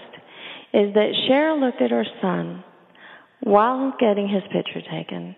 is 0.75 0.93
that 0.95 1.13
Cheryl 1.29 1.61
looked 1.61 1.81
at 1.81 1.93
her 1.93 2.05
son 2.21 2.65
while 3.41 3.95
getting 4.01 4.29
his 4.29 4.43
picture 4.53 4.81
taken 4.91 5.37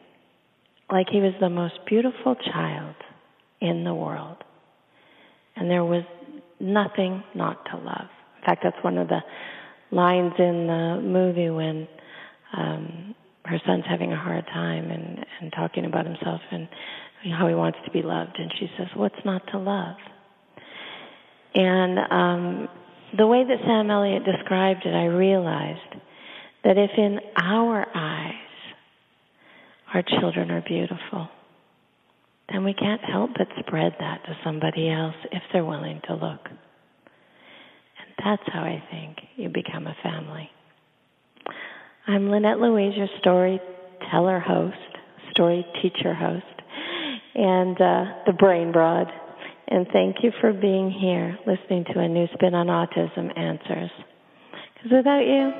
like 0.90 1.08
he 1.10 1.20
was 1.20 1.32
the 1.40 1.50
most 1.50 1.74
beautiful 1.86 2.36
child 2.52 2.94
in 3.60 3.84
the 3.84 3.94
world. 3.94 4.38
And 5.56 5.70
there 5.70 5.84
was 5.84 6.04
nothing 6.60 7.22
not 7.34 7.64
to 7.66 7.76
love. 7.76 8.08
In 8.38 8.44
fact, 8.46 8.62
that's 8.62 8.82
one 8.82 8.96
of 8.96 9.08
the 9.08 9.20
lines 9.90 10.32
in 10.38 10.66
the 10.66 11.00
movie 11.02 11.50
when 11.50 11.88
um, 12.56 13.14
her 13.44 13.60
son's 13.66 13.84
having 13.88 14.12
a 14.12 14.16
hard 14.16 14.46
time 14.46 14.90
and, 14.90 15.24
and 15.40 15.52
talking 15.52 15.84
about 15.84 16.06
himself 16.06 16.40
and 16.50 16.68
how 17.32 17.46
he 17.48 17.54
wants 17.54 17.78
to 17.84 17.90
be 17.90 18.02
loved. 18.02 18.36
And 18.38 18.52
she 18.58 18.70
says, 18.76 18.88
What's 18.94 19.22
not 19.24 19.42
to 19.52 19.58
love? 19.58 19.96
And 21.54 21.98
um, 22.10 22.68
the 23.16 23.26
way 23.26 23.44
that 23.44 23.58
Sam 23.64 23.90
Elliott 23.90 24.24
described 24.24 24.84
it, 24.84 24.94
I 24.94 25.06
realized 25.06 25.94
that 26.64 26.78
if 26.78 26.90
in 26.96 27.20
our 27.36 27.86
eyes 27.94 28.34
our 29.92 30.02
children 30.02 30.50
are 30.50 30.62
beautiful, 30.62 31.28
then 32.50 32.64
we 32.64 32.74
can't 32.74 33.02
help 33.02 33.30
but 33.36 33.46
spread 33.60 33.94
that 34.00 34.24
to 34.24 34.36
somebody 34.42 34.90
else 34.90 35.14
if 35.32 35.42
they're 35.52 35.64
willing 35.64 36.00
to 36.08 36.14
look. 36.14 36.40
And 36.48 38.14
that's 38.18 38.42
how 38.52 38.60
I 38.60 38.82
think 38.90 39.18
you 39.36 39.48
become 39.48 39.86
a 39.86 39.96
family. 40.02 40.50
I'm 42.06 42.30
Lynette 42.30 42.58
Louise, 42.58 42.92
your 42.96 43.08
storyteller 43.18 44.38
host, 44.38 44.76
story 45.30 45.64
teacher 45.80 46.12
host, 46.12 46.44
and 47.34 47.80
uh, 47.80 48.04
the 48.26 48.34
brain 48.38 48.72
broad. 48.72 49.06
And 49.68 49.86
thank 49.90 50.16
you 50.22 50.30
for 50.38 50.52
being 50.52 50.90
here, 50.90 51.38
listening 51.46 51.86
to 51.94 52.00
a 52.00 52.08
new 52.08 52.26
spin 52.34 52.54
on 52.54 52.66
autism 52.66 53.36
answers. 53.38 53.90
Because 54.74 54.92
without 54.92 55.24
you, 55.24 55.50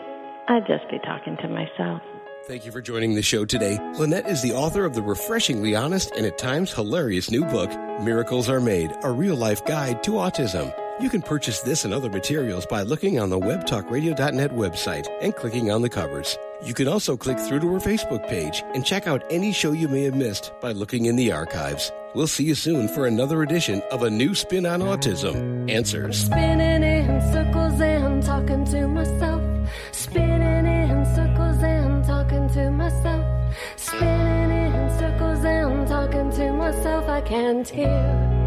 I'd 0.48 0.66
just 0.66 0.90
be 0.90 0.98
talking 0.98 1.38
to 1.38 1.48
myself. 1.48 2.02
Thank 2.46 2.66
you 2.66 2.72
for 2.72 2.82
joining 2.82 3.14
the 3.14 3.22
show 3.22 3.46
today. 3.46 3.78
Lynette 3.98 4.28
is 4.28 4.42
the 4.42 4.52
author 4.52 4.84
of 4.84 4.94
the 4.94 5.00
refreshingly 5.00 5.74
honest 5.74 6.12
and 6.14 6.26
at 6.26 6.36
times 6.36 6.74
hilarious 6.74 7.30
new 7.30 7.46
book, 7.46 7.70
Miracles 8.02 8.50
Are 8.50 8.60
Made, 8.60 8.94
a 9.02 9.10
real 9.10 9.36
life 9.36 9.64
guide 9.64 10.02
to 10.02 10.10
autism. 10.12 10.74
You 11.00 11.10
can 11.10 11.22
purchase 11.22 11.60
this 11.60 11.84
and 11.84 11.92
other 11.92 12.08
materials 12.08 12.66
by 12.66 12.82
looking 12.82 13.18
on 13.18 13.28
the 13.28 13.38
webtalkradio.net 13.38 14.52
website 14.52 15.08
and 15.20 15.34
clicking 15.34 15.72
on 15.72 15.82
the 15.82 15.88
covers. 15.88 16.38
You 16.64 16.72
can 16.72 16.86
also 16.86 17.16
click 17.16 17.36
through 17.40 17.60
to 17.60 17.74
our 17.74 17.80
Facebook 17.80 18.28
page 18.28 18.62
and 18.74 18.86
check 18.86 19.08
out 19.08 19.24
any 19.28 19.52
show 19.52 19.72
you 19.72 19.88
may 19.88 20.04
have 20.04 20.14
missed 20.14 20.52
by 20.60 20.70
looking 20.70 21.06
in 21.06 21.16
the 21.16 21.32
archives. 21.32 21.90
We'll 22.14 22.28
see 22.28 22.44
you 22.44 22.54
soon 22.54 22.86
for 22.86 23.08
another 23.08 23.42
edition 23.42 23.82
of 23.90 24.04
A 24.04 24.10
New 24.10 24.36
Spin 24.36 24.66
on 24.66 24.82
Autism 24.82 25.68
Answers. 25.68 26.26
Spinning 26.26 26.84
in 26.84 27.20
circles 27.32 27.80
and 27.80 28.22
talking 28.22 28.64
to 28.66 28.86
myself. 28.86 29.42
Spinning 29.90 30.66
in 30.66 31.04
circles 31.16 31.60
and 31.60 32.04
talking 32.04 32.48
to 32.50 32.70
myself. 32.70 33.54
Spinning 33.74 34.72
in 34.72 34.98
circles 34.98 35.44
and 35.44 35.88
talking 35.88 36.30
to 36.30 36.52
myself. 36.52 37.08
I 37.08 37.20
can't 37.22 37.68
hear 37.68 38.44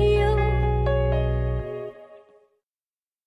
you 0.00 0.37